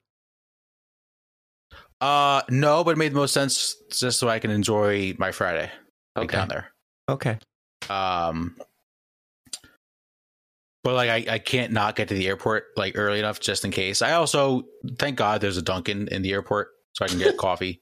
Uh, 2.01 2.43
no, 2.49 2.85
but 2.85 2.93
it 2.93 2.99
made 2.99 3.11
the 3.11 3.17
most 3.17 3.35
sense 3.35 3.75
just 3.91 4.21
so 4.21 4.29
I 4.29 4.39
can 4.39 4.53
enjoy 4.53 5.15
my 5.19 5.33
Friday 5.33 5.71
Okay. 6.17 6.37
down 6.37 6.47
there. 6.49 6.73
Okay. 7.09 7.39
Um, 7.91 8.57
but 10.85 10.95
like 10.95 11.11
I, 11.11 11.35
I 11.35 11.39
can't 11.41 11.73
not 11.73 11.97
get 11.97 12.09
to 12.09 12.15
the 12.15 12.29
airport 12.29 12.67
like 12.77 12.97
early 12.97 13.19
enough 13.19 13.41
just 13.41 13.65
in 13.65 13.73
case. 13.73 14.01
I 14.01 14.13
also 14.13 14.63
thank 14.99 15.17
God 15.19 15.41
there's 15.41 15.57
a 15.57 15.63
Dunkin' 15.63 16.07
in 16.09 16.23
the 16.23 16.33
airport 16.33 16.69
so 16.95 17.05
I 17.05 17.09
can 17.09 17.19
get 17.19 17.37
coffee 17.39 17.81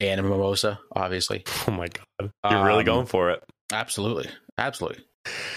and 0.00 0.20
a 0.20 0.22
mimosa. 0.22 0.78
Obviously, 0.94 1.44
Oh 1.66 1.70
my 1.72 1.88
god. 1.88 2.30
You're 2.50 2.64
really 2.64 2.80
Um, 2.80 2.84
going 2.86 3.06
for 3.06 3.30
it. 3.30 3.42
absolutely, 3.72 4.28
absolutely. 4.58 5.04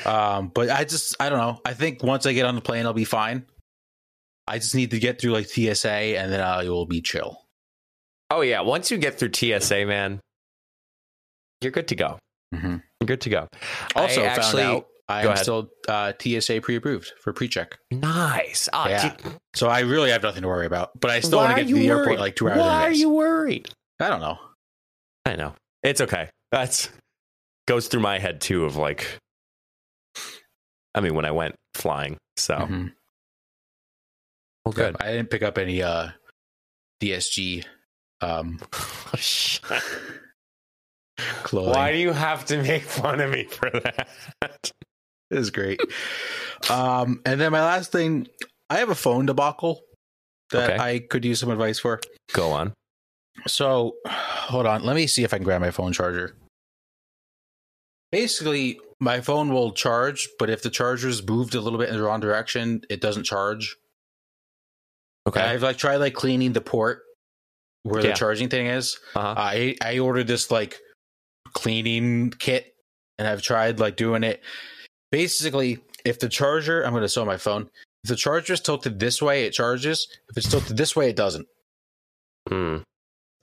Um, 0.06 0.50
but 0.54 0.70
I 0.70 0.84
just 0.86 1.16
I 1.20 1.30
don't 1.30 1.40
know. 1.40 1.60
I 1.66 1.74
think 1.74 2.04
once 2.04 2.26
I 2.26 2.34
get 2.34 2.46
on 2.46 2.56
the 2.56 2.62
plane, 2.62 2.86
I'll 2.86 2.94
be 2.94 3.04
fine. 3.06 3.46
I 4.48 4.60
just 4.60 4.76
need 4.76 4.92
to 4.92 5.00
get 5.00 5.20
through 5.20 5.32
like 5.34 5.48
TSA 5.48 5.90
and 5.90 6.32
then 6.32 6.40
I 6.42 6.64
will 6.70 6.86
be 6.86 7.02
chill. 7.02 7.44
Oh 8.32 8.42
yeah. 8.42 8.62
Once 8.62 8.90
you 8.92 8.98
get 8.98 9.20
through 9.20 9.32
TSA, 9.34 9.86
man, 9.86 10.22
you're 11.62 11.72
good 11.72 11.88
to 11.90 11.96
go. 11.96 12.20
Mhm. 12.56 12.82
You're 13.02 13.08
good 13.08 13.22
to 13.22 13.30
go. 13.30 13.48
Also, 13.96 14.22
I 14.22 14.28
found 14.28 14.40
actually 14.40 14.64
out 14.64 14.88
I 15.10 15.22
am 15.22 15.28
ahead. 15.28 15.40
still 15.40 15.70
uh, 15.88 16.12
TSA 16.20 16.60
pre-approved 16.62 17.14
for 17.22 17.32
pre-check. 17.34 17.78
nice. 17.92 18.68
Oh, 18.74 18.88
Yeah. 18.90 19.16
dude, 19.16 19.36
So 19.56 19.68
I 19.68 19.80
really 19.82 20.12
have 20.12 20.22
nothing 20.24 20.42
to 20.42 20.48
worry 20.50 20.66
about. 20.66 20.92
But 21.00 21.12
I 21.12 21.20
still 21.22 21.40
want 21.40 21.52
to 21.52 21.62
get 21.64 21.68
to 21.70 21.74
the 21.76 21.82
you 21.82 21.92
airport 21.98 22.20
like 22.20 22.36
two 22.36 22.50
hours. 22.50 22.60
Why 22.60 22.84
are 22.88 22.92
you 22.92 23.10
worried? 23.10 23.70
I 24.02 24.10
don't 24.10 24.20
know. 24.22 24.38
I 25.26 25.36
know. 25.36 25.54
It's 25.84 26.02
okay. 26.02 26.30
That's 26.52 26.90
goes 27.68 27.88
through 27.88 28.02
my 28.02 28.18
head 28.18 28.42
too 28.42 28.66
of 28.66 28.76
like 28.76 29.20
I 30.96 31.02
mean 31.02 31.14
when 31.14 31.26
I 31.26 31.32
went 31.32 31.56
flying. 31.76 32.18
So 32.38 32.56
Mhm. 32.56 32.94
well 34.66 34.74
good. 34.74 34.96
I 35.00 35.12
didn't 35.12 35.30
pick 35.30 35.44
up 35.44 35.58
any 35.58 35.82
uh, 35.84 36.10
DSG 37.02 37.66
um, 38.22 38.58
clothing. 41.44 41.72
Why 41.74 41.92
do 41.92 41.98
you 41.98 42.12
have 42.14 42.46
to 42.46 42.62
make 42.62 42.84
fun 42.84 43.20
of 43.20 43.32
me 43.32 43.44
for 43.46 43.70
that? 43.70 44.08
It 45.30 45.40
is 45.40 45.50
great. 45.52 45.82
um, 46.70 47.20
and 47.26 47.38
then 47.42 47.52
my 47.52 47.60
last 47.62 47.92
thing, 47.92 48.28
I 48.70 48.78
have 48.78 48.88
a 48.90 48.96
phone 48.96 49.26
debacle 49.26 49.82
that 50.52 50.70
Okay. 50.72 50.82
I 50.82 51.00
could 51.00 51.26
use 51.26 51.42
some 51.42 51.52
advice 51.52 51.80
for. 51.80 52.00
Go 52.32 52.52
on. 52.54 52.72
So, 53.46 53.98
hold 54.08 54.66
on. 54.66 54.84
Let 54.86 54.96
me 54.96 55.06
see 55.06 55.26
if 55.26 55.34
I 55.34 55.38
can 55.38 55.44
grab 55.44 55.60
my 55.60 55.72
phone 55.72 55.92
charger. 55.92 56.34
Basically, 58.12 58.80
my 59.00 59.22
phone 59.22 59.52
will 59.54 59.72
charge, 59.74 60.28
but 60.40 60.50
if 60.50 60.62
the 60.64 60.70
charger's 60.70 61.26
moved 61.28 61.56
a 61.56 61.62
little 61.62 61.78
bit 61.80 61.90
in 61.90 61.96
the 61.98 62.04
wrong 62.04 62.20
direction, 62.20 62.82
it 62.90 63.02
doesn't 63.02 63.24
charge. 63.26 63.76
Okay. 65.28 65.42
I've 65.42 65.62
like 65.64 65.78
tried 65.78 65.98
like 65.98 66.14
cleaning 66.14 66.54
the 66.54 66.62
port 66.62 67.02
where 67.84 68.02
Yeah. 68.02 68.12
the 68.12 68.16
charging 68.18 68.50
thing 68.50 68.68
is. 68.68 68.98
Uh-huh. 69.16 69.34
I 69.38 69.76
I 69.82 70.00
ordered 70.00 70.28
this 70.28 70.50
like 70.50 70.78
cleaning 71.54 72.32
kit, 72.32 72.74
and 73.18 73.28
I've 73.28 73.42
tried 73.42 73.80
like 73.80 73.98
doing 73.98 74.24
it. 74.24 74.42
Basically, 75.12 75.80
if 76.06 76.20
the 76.20 76.30
charger, 76.30 76.84
I'm 76.84 76.92
going 76.92 77.02
to 77.02 77.10
show 77.10 77.26
my 77.26 77.38
phone. 77.38 77.70
If 78.04 78.10
the 78.10 78.16
charger 78.16 78.54
is 78.54 78.62
tilted 78.62 79.00
this 79.00 79.22
way, 79.22 79.46
it 79.46 79.52
charges. 79.52 80.08
If 80.30 80.38
it's 80.38 80.50
tilted 80.50 80.78
this 80.78 80.96
way, 80.96 81.10
it 81.10 81.16
doesn't. 81.18 81.48
Hmm. 82.50 82.78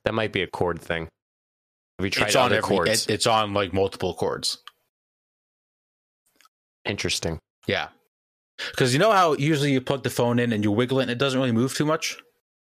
That 0.04 0.14
might 0.14 0.32
be 0.32 0.42
a 0.42 0.46
cord 0.46 0.80
thing. 0.80 1.08
Have 1.99 2.05
you 2.07 2.11
tried 2.11 2.26
it's 2.26 2.36
on 2.36 2.47
other 2.47 2.57
every, 2.57 2.68
cords? 2.76 3.07
it- 3.07 3.11
it's 3.12 3.26
on 3.26 3.55
like 3.55 3.72
multiple 3.72 4.14
cords. 4.14 4.59
Interesting. 6.84 7.38
Yeah. 7.66 7.88
Because 8.70 8.92
you 8.92 8.99
know 8.99 9.11
how 9.12 9.34
usually 9.34 9.72
you 9.72 9.80
plug 9.80 10.03
the 10.03 10.11
phone 10.11 10.38
in 10.38 10.53
and 10.53 10.62
you 10.62 10.70
wiggle 10.70 11.01
it 11.01 11.03
and 11.05 11.11
it 11.11 11.18
doesn't 11.18 11.38
really 11.38 11.53
move 11.53 11.74
too 11.74 11.84
much? 11.86 12.18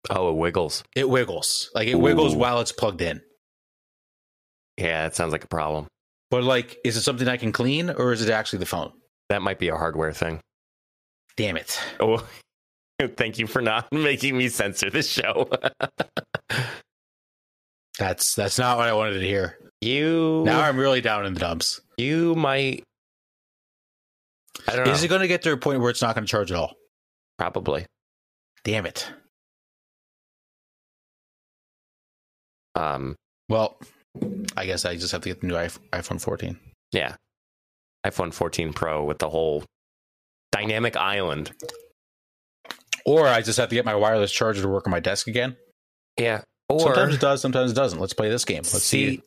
Oh, 0.10 0.30
it 0.30 0.36
wiggles. 0.36 0.84
It 0.96 1.10
wiggles. 1.10 1.72
Like 1.74 1.88
it 1.88 1.96
wiggles 1.96 2.36
while 2.36 2.60
it's 2.62 2.72
plugged 2.72 3.02
in. 3.02 3.22
Yeah, 4.78 5.04
that 5.04 5.16
sounds 5.16 5.32
like 5.32 5.44
a 5.44 5.48
problem. 5.48 5.88
But 6.30 6.44
like, 6.44 6.78
is 6.84 6.98
it 6.98 7.02
something 7.02 7.28
I 7.28 7.38
can 7.38 7.52
clean 7.52 7.90
or 7.90 8.14
is 8.14 8.22
it 8.22 8.30
actually 8.30 8.60
the 8.60 8.66
phone? 8.66 8.92
That 9.30 9.42
might 9.42 9.58
be 9.60 9.70
a 9.70 9.76
hardware 9.76 10.14
thing. 10.14 10.40
Damn 11.38 11.58
it. 11.58 11.80
Oh, 12.00 12.26
thank 13.18 13.40
you 13.40 13.48
for 13.48 13.62
not 13.62 13.88
making 13.92 14.38
me 14.38 14.50
censor 14.50 14.90
this 14.90 15.10
show. 15.10 15.50
That's 18.00 18.36
that's 18.36 18.60
not 18.60 18.78
what 18.78 18.88
I 18.88 18.94
wanted 18.94 19.20
to 19.20 19.26
hear. 19.26 19.58
you 19.82 20.44
Now 20.46 20.62
I'm 20.62 20.78
really 20.78 21.02
down 21.02 21.26
in 21.26 21.34
the 21.34 21.40
dumps. 21.40 21.80
you 21.98 22.36
might. 22.36 22.84
I 24.68 24.76
don't 24.76 24.86
know. 24.86 24.92
Is 24.92 25.04
it 25.04 25.08
going 25.10 25.22
to 25.22 25.28
get 25.28 25.42
to 25.44 25.52
a 25.52 25.58
point 25.58 25.80
where 25.82 25.90
it's 25.90 26.02
not 26.02 26.16
going 26.16 26.26
to 26.26 26.32
charge 26.32 26.52
at 26.52 26.58
all? 26.58 26.74
Probably. 27.38 27.86
Damn 28.64 28.86
it. 28.86 29.08
Um. 32.76 33.16
Well, 33.50 33.78
I 34.58 34.66
guess 34.66 34.86
I 34.86 34.96
just 34.96 35.12
have 35.12 35.22
to 35.22 35.30
get 35.30 35.42
the 35.42 35.48
new 35.48 35.54
iPhone 35.56 36.20
14. 36.20 36.58
Yeah. 36.92 37.16
iPhone 38.06 38.34
14 38.34 38.74
Pro 38.74 39.04
with 39.06 39.20
the 39.20 39.30
whole 39.30 39.64
dynamic 40.52 40.96
island. 40.98 41.52
Or 43.06 43.28
I 43.28 43.42
just 43.42 43.60
have 43.60 43.70
to 43.70 43.76
get 43.76 43.86
my 43.86 43.94
wireless 43.96 44.32
charger 44.32 44.62
to 44.64 44.68
work 44.68 44.88
on 44.88 44.92
my 44.92 45.00
desk 45.00 45.28
again. 45.28 45.58
Yeah. 46.20 46.42
Or 46.70 46.80
sometimes 46.80 47.16
it 47.16 47.22
does, 47.22 47.42
sometimes 47.42 47.72
it 47.72 47.76
doesn't. 47.76 48.00
Let's 48.00 48.14
play 48.14 48.30
this 48.30 48.44
game. 48.46 48.58
Let's 48.58 48.72
see 48.84 49.18
see. 49.18 49.22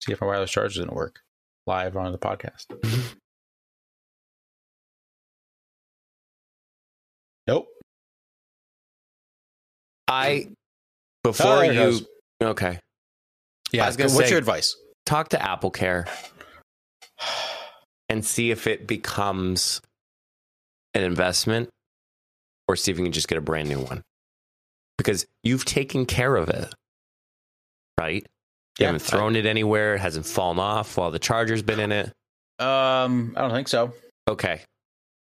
see 0.00 0.12
if 0.12 0.20
my 0.20 0.26
wireless 0.28 0.50
charger 0.50 0.80
didn't 0.80 0.94
work 0.94 1.20
live 1.66 1.96
on 1.96 2.12
the 2.12 2.18
podcast. 2.18 2.66
Nope. 7.46 7.66
I 10.08 10.46
Oh, 10.48 11.30
before 11.30 11.56
there 11.56 11.64
it 11.64 11.74
you. 11.74 11.80
goes. 11.80 12.06
Okay. 12.42 12.78
Yeah, 13.72 13.84
I 13.84 13.86
was 13.86 13.96
gonna 13.96 14.12
what's 14.14 14.26
say- 14.26 14.30
your 14.30 14.38
advice? 14.38 14.76
Talk 15.06 15.28
to 15.30 15.42
Apple 15.42 15.70
Care 15.70 16.06
and 18.08 18.24
see 18.24 18.50
if 18.50 18.66
it 18.66 18.86
becomes 18.86 19.80
an 20.94 21.02
investment 21.02 21.68
or 22.68 22.76
see 22.76 22.90
if 22.90 22.98
you 22.98 23.04
can 23.04 23.12
just 23.12 23.28
get 23.28 23.36
a 23.36 23.42
brand 23.42 23.68
new 23.68 23.80
one. 23.80 24.02
Because 24.96 25.26
you've 25.42 25.64
taken 25.66 26.06
care 26.06 26.36
of 26.36 26.48
it, 26.48 26.72
right? 27.98 28.22
You 28.22 28.82
Yeah, 28.82 28.86
haven't 28.86 29.02
thrown 29.02 29.36
it 29.36 29.46
anywhere. 29.46 29.94
It 29.94 30.00
hasn't 30.00 30.26
fallen 30.26 30.58
off 30.58 30.96
while 30.96 31.10
the 31.10 31.18
charger's 31.18 31.62
been 31.62 31.80
in 31.80 31.92
it. 31.92 32.06
Um, 32.58 33.34
I 33.36 33.40
don't 33.42 33.52
think 33.52 33.68
so. 33.68 33.92
Okay. 34.28 34.60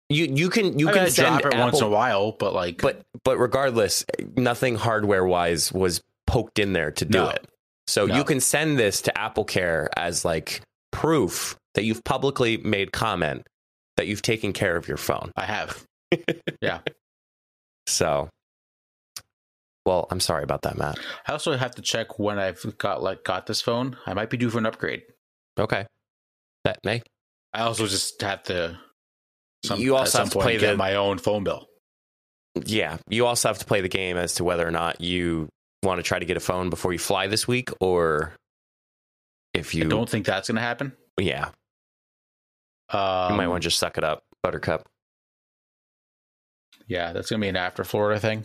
You 0.08 0.26
you 0.26 0.50
can 0.50 0.78
you 0.78 0.88
I 0.88 0.92
can 0.92 1.00
gotta 1.02 1.10
send 1.10 1.28
drop 1.40 1.40
it 1.52 1.54
Apple, 1.54 1.60
once 1.66 1.78
in 1.80 1.86
a 1.86 1.88
while, 1.88 2.32
but 2.32 2.52
like, 2.52 2.82
but 2.82 3.00
but 3.24 3.38
regardless, 3.38 4.04
nothing 4.36 4.76
hardware 4.76 5.24
wise 5.24 5.72
was 5.72 6.02
poked 6.26 6.58
in 6.58 6.72
there 6.74 6.90
to 6.92 7.04
do 7.04 7.18
No. 7.18 7.28
it. 7.30 7.46
So 7.86 8.06
No. 8.06 8.16
you 8.16 8.24
can 8.24 8.38
send 8.40 8.78
this 8.78 9.00
to 9.02 9.18
Apple 9.18 9.44
Care 9.44 9.88
as 9.96 10.24
like 10.24 10.60
proof 10.92 11.56
that 11.74 11.84
you've 11.84 12.04
publicly 12.04 12.58
made 12.58 12.92
comment 12.92 13.46
that 13.96 14.06
you've 14.06 14.22
taken 14.22 14.52
care 14.52 14.76
of 14.76 14.86
your 14.88 14.96
phone. 14.98 15.32
I 15.36 15.44
have. 15.46 15.84
Yeah. 16.60 16.80
So, 17.86 18.28
well, 19.86 20.06
I'm 20.10 20.20
sorry 20.20 20.42
about 20.44 20.62
that, 20.62 20.76
Matt. 20.78 20.98
I 21.26 21.32
also 21.32 21.56
have 21.56 21.74
to 21.76 21.82
check 21.82 22.18
when 22.18 22.38
I've 22.38 22.64
got 22.78 23.02
like 23.02 23.24
got 23.24 23.46
this 23.46 23.60
phone. 23.60 23.96
I 24.06 24.14
might 24.14 24.30
be 24.30 24.36
due 24.36 24.50
for 24.50 24.58
an 24.58 24.66
upgrade. 24.66 25.02
Okay, 25.58 25.86
that 26.64 26.78
may 26.84 27.02
I 27.52 27.62
also 27.62 27.86
just 27.86 28.20
have 28.22 28.42
to. 28.44 28.78
You 29.76 29.96
also 29.96 30.10
some 30.18 30.24
have 30.26 30.32
to 30.32 30.38
play 30.40 30.58
get 30.58 30.72
the- 30.72 30.76
my 30.76 30.94
own 30.96 31.18
phone 31.18 31.44
bill. 31.44 31.66
yeah. 32.64 32.98
You 33.08 33.26
also 33.26 33.48
have 33.48 33.58
to 33.58 33.64
play 33.64 33.80
the 33.80 33.88
game 33.88 34.16
as 34.16 34.34
to 34.34 34.44
whether 34.44 34.66
or 34.66 34.70
not 34.72 35.00
you 35.00 35.48
want 35.82 35.98
to 35.98 36.02
try 36.02 36.18
to 36.18 36.24
get 36.24 36.36
a 36.36 36.40
phone 36.40 36.68
before 36.70 36.92
you 36.92 36.98
fly 36.98 37.26
this 37.26 37.46
week, 37.48 37.70
or 37.80 38.34
if 39.54 39.74
you 39.74 39.84
I 39.84 39.88
don't 39.88 40.08
think 40.08 40.26
that's 40.26 40.48
going 40.48 40.56
to 40.56 40.62
happen. 40.62 40.92
yeah, 41.18 41.50
Um, 42.90 43.32
you 43.32 43.36
might 43.36 43.48
want 43.48 43.62
to 43.62 43.66
just 43.66 43.78
suck 43.78 43.98
it 43.98 44.04
up, 44.04 44.22
Buttercup. 44.42 44.86
Yeah, 46.86 47.12
that's 47.12 47.30
going 47.30 47.40
to 47.40 47.44
be 47.44 47.48
an 47.48 47.56
after 47.56 47.84
Florida 47.84 48.18
thing. 48.20 48.44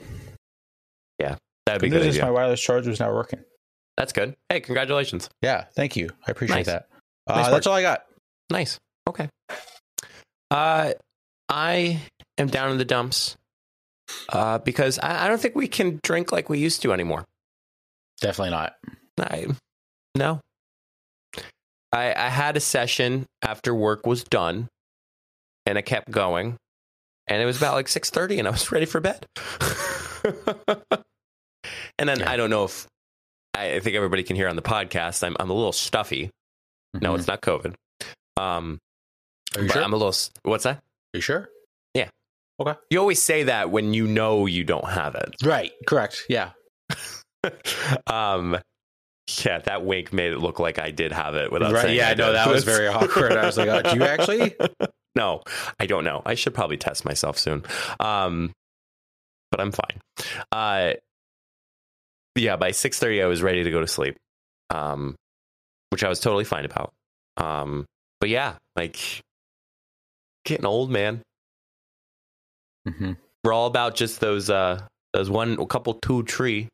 Yeah, 1.19 1.35
that'd 1.65 1.81
be 1.81 1.89
Good 1.89 1.97
good. 1.99 2.05
news 2.05 2.15
is 2.15 2.21
my 2.21 2.31
wireless 2.31 2.61
charger 2.61 2.89
is 2.91 2.99
now 2.99 3.13
working. 3.13 3.39
That's 3.97 4.13
good. 4.13 4.35
Hey, 4.49 4.59
congratulations. 4.59 5.29
Yeah, 5.41 5.65
thank 5.75 5.95
you. 5.95 6.09
I 6.27 6.31
appreciate 6.31 6.57
Nice. 6.57 6.65
that. 6.67 6.87
Uh, 7.25 7.35
Nice 7.41 7.49
that's 7.51 7.67
all 7.67 7.73
I 7.73 7.81
got. 7.81 8.05
Nice. 8.51 8.77
Okay. 9.09 9.27
Uh, 10.51 10.93
I 11.49 12.01
am 12.37 12.47
down 12.47 12.71
in 12.71 12.77
the 12.77 12.85
dumps 12.85 13.35
uh, 14.29 14.59
because 14.59 14.99
I, 14.99 15.25
I 15.25 15.27
don't 15.27 15.41
think 15.41 15.55
we 15.55 15.67
can 15.67 15.99
drink 16.03 16.31
like 16.31 16.47
we 16.49 16.59
used 16.59 16.81
to 16.83 16.93
anymore. 16.93 17.25
Definitely 18.21 18.51
not. 18.51 18.75
I 19.19 19.47
no. 20.15 20.39
I 21.91 22.13
I 22.13 22.29
had 22.29 22.55
a 22.57 22.59
session 22.59 23.25
after 23.41 23.73
work 23.73 24.05
was 24.05 24.23
done, 24.23 24.67
and 25.65 25.77
I 25.77 25.81
kept 25.81 26.09
going, 26.11 26.55
and 27.27 27.41
it 27.41 27.45
was 27.45 27.57
about 27.57 27.73
like 27.73 27.87
six 27.87 28.09
thirty, 28.09 28.39
and 28.39 28.47
I 28.47 28.51
was 28.51 28.71
ready 28.71 28.85
for 28.85 28.99
bed. 29.01 29.25
and 31.99 32.07
then 32.09 32.19
Yeah. 32.19 32.31
I 32.31 32.37
don't 32.37 32.49
know 32.49 32.65
if 32.65 32.87
I, 33.55 33.73
I 33.75 33.79
think 33.79 33.95
everybody 33.95 34.23
can 34.23 34.35
hear 34.35 34.47
on 34.47 34.55
the 34.55 34.61
podcast. 34.61 35.23
I'm 35.23 35.35
I'm 35.39 35.49
a 35.49 35.53
little 35.53 35.71
stuffy. 35.73 36.29
No, 36.93 37.13
Mhm. 37.13 37.19
it's 37.19 37.27
not 37.27 37.41
COVID. 37.41 37.73
Um, 38.37 38.79
Are 39.55 39.61
you 39.61 39.67
but 39.67 39.73
sure? 39.73 39.83
I'm 39.83 39.93
a 39.93 39.97
little. 39.97 40.15
What's 40.43 40.63
that? 40.63 40.77
Are 40.77 40.81
you 41.17 41.21
sure? 41.21 41.49
Yeah. 41.93 42.09
Okay. 42.59 42.73
You 42.89 42.99
always 42.99 43.21
say 43.21 43.43
that 43.43 43.69
when 43.71 43.93
you 43.93 44.07
know 44.07 44.45
you 44.45 44.63
don't 44.63 44.87
have 44.89 45.15
it. 45.15 45.35
Right. 45.43 45.71
Correct. 45.87 46.23
Yeah. 46.29 46.51
um, 48.07 48.57
yeah, 49.43 49.59
that 49.59 49.83
wink 49.83 50.13
made 50.13 50.31
it 50.33 50.39
look 50.39 50.59
like 50.59 50.79
I 50.79 50.91
did 50.91 51.11
have 51.11 51.35
it 51.35 51.51
without 51.51 51.73
right. 51.73 51.81
saying. 51.83 51.97
Yeah. 51.97 52.09
I 52.09 52.13
No, 52.13 52.33
that 52.33 52.47
was 52.49 52.63
very 52.63 52.87
awkward. 52.87 53.33
I 53.33 53.45
was 53.45 53.57
like, 53.57 53.69
oh, 53.69 53.81
do 53.81 53.95
you 53.97 54.03
actually? 54.03 54.55
no, 55.15 55.43
I 55.79 55.85
don't 55.85 56.03
know. 56.03 56.21
I 56.25 56.35
should 56.35 56.53
probably 56.53 56.77
test 56.77 57.05
myself 57.05 57.37
soon. 57.37 57.63
Um, 57.99 58.51
but 59.51 59.59
I'm 59.61 59.71
fine. 59.71 59.99
Uh, 60.51 60.93
yeah, 62.41 62.55
by 62.55 62.71
six 62.71 62.99
thirty, 62.99 63.21
I 63.21 63.27
was 63.27 63.41
ready 63.41 63.63
to 63.63 63.71
go 63.71 63.81
to 63.81 63.87
sleep. 63.87 64.17
Um, 64.69 65.15
which 65.89 66.03
I 66.03 66.09
was 66.09 66.19
totally 66.19 66.43
fine 66.43 66.65
about. 66.65 66.91
Um, 67.37 67.85
but 68.19 68.29
yeah, 68.29 68.55
like 68.75 69.21
getting 70.45 70.65
old, 70.65 70.91
man. 70.91 71.21
hmm 72.87 73.13
We're 73.43 73.53
all 73.53 73.67
about 73.67 73.95
just 73.95 74.19
those 74.19 74.49
uh 74.49 74.81
those 75.13 75.29
one 75.29 75.57
a 75.59 75.65
couple 75.65 75.93
two 75.95 76.23
tree 76.23 76.67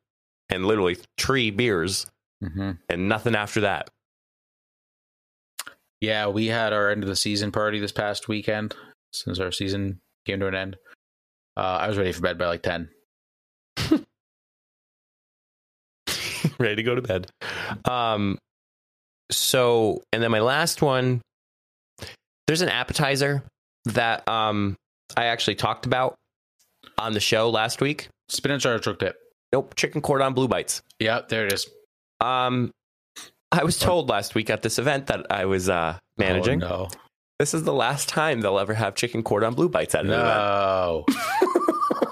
and 0.49 0.66
literally 0.66 0.97
tree 1.18 1.51
beers 1.51 2.07
hmm 2.41 2.72
and 2.89 3.07
nothing 3.07 3.36
after 3.36 3.61
that. 3.61 3.89
Yeah, 6.01 6.28
we 6.28 6.47
had 6.47 6.74
our 6.74 6.89
end 6.89 7.03
of 7.03 7.09
the 7.09 7.16
season 7.16 7.51
party 7.51 7.80
this 7.80 7.91
past 7.93 8.28
weekend 8.28 8.76
since 9.14 9.39
our 9.39 9.51
season 9.51 10.01
came 10.26 10.39
to 10.39 10.47
an 10.47 10.55
end. 10.55 10.76
Uh, 11.55 11.78
I 11.82 11.88
was 11.88 11.97
ready 11.97 12.11
for 12.11 12.22
bed 12.22 12.38
by 12.38 12.47
like 12.47 12.64
10. 12.64 12.89
ready 16.60 16.76
to 16.76 16.84
go 16.84 16.95
to 16.95 17.01
bed. 17.01 17.28
Um, 17.86 18.38
so, 19.32 20.01
and 20.12 20.22
then 20.22 20.32
my 20.32 20.39
last 20.41 20.82
one, 20.82 21.22
there's 22.47 22.62
an 22.62 22.70
appetizer 22.70 23.43
that 23.86 24.28
um 24.28 24.76
I 25.16 25.26
actually 25.26 25.56
talked 25.56 25.86
about 25.86 26.16
on 26.97 27.14
the 27.14 27.20
show 27.20 27.49
last 27.49 27.82
week. 27.82 28.10
Spinach 28.30 28.66
artichoke 28.66 28.99
dip. 28.99 29.16
Nope, 29.51 29.76
chicken 29.76 30.01
cordon 30.01 30.34
bleu 30.34 30.47
bites. 30.47 30.82
Yeah, 30.99 31.22
there 31.28 31.45
it 31.45 31.54
is. 31.54 31.70
Um, 32.22 32.72
I 33.51 33.64
was 33.64 33.78
told 33.78 34.10
last 34.10 34.34
week 34.36 34.49
at 34.49 34.62
this 34.64 34.80
event 34.80 35.08
that 35.08 35.28
I 35.32 35.45
was 35.45 35.70
uh 35.70 35.97
managing. 36.18 36.64
Oh, 36.64 36.89
This 37.39 37.54
is 37.54 37.64
the 37.64 37.74
last 37.74 38.10
time 38.10 38.41
they'll 38.41 38.60
ever 38.60 38.74
have 38.74 38.95
chicken 38.95 39.24
cordon 39.24 39.54
bleu 39.54 39.70
bites 39.70 39.95
at 39.95 40.01
an 40.06 40.12
no. 40.12 41.06
event. 41.08 41.18
No. 41.41 42.12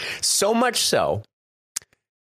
so 0.20 0.52
much 0.54 0.78
so 0.80 1.22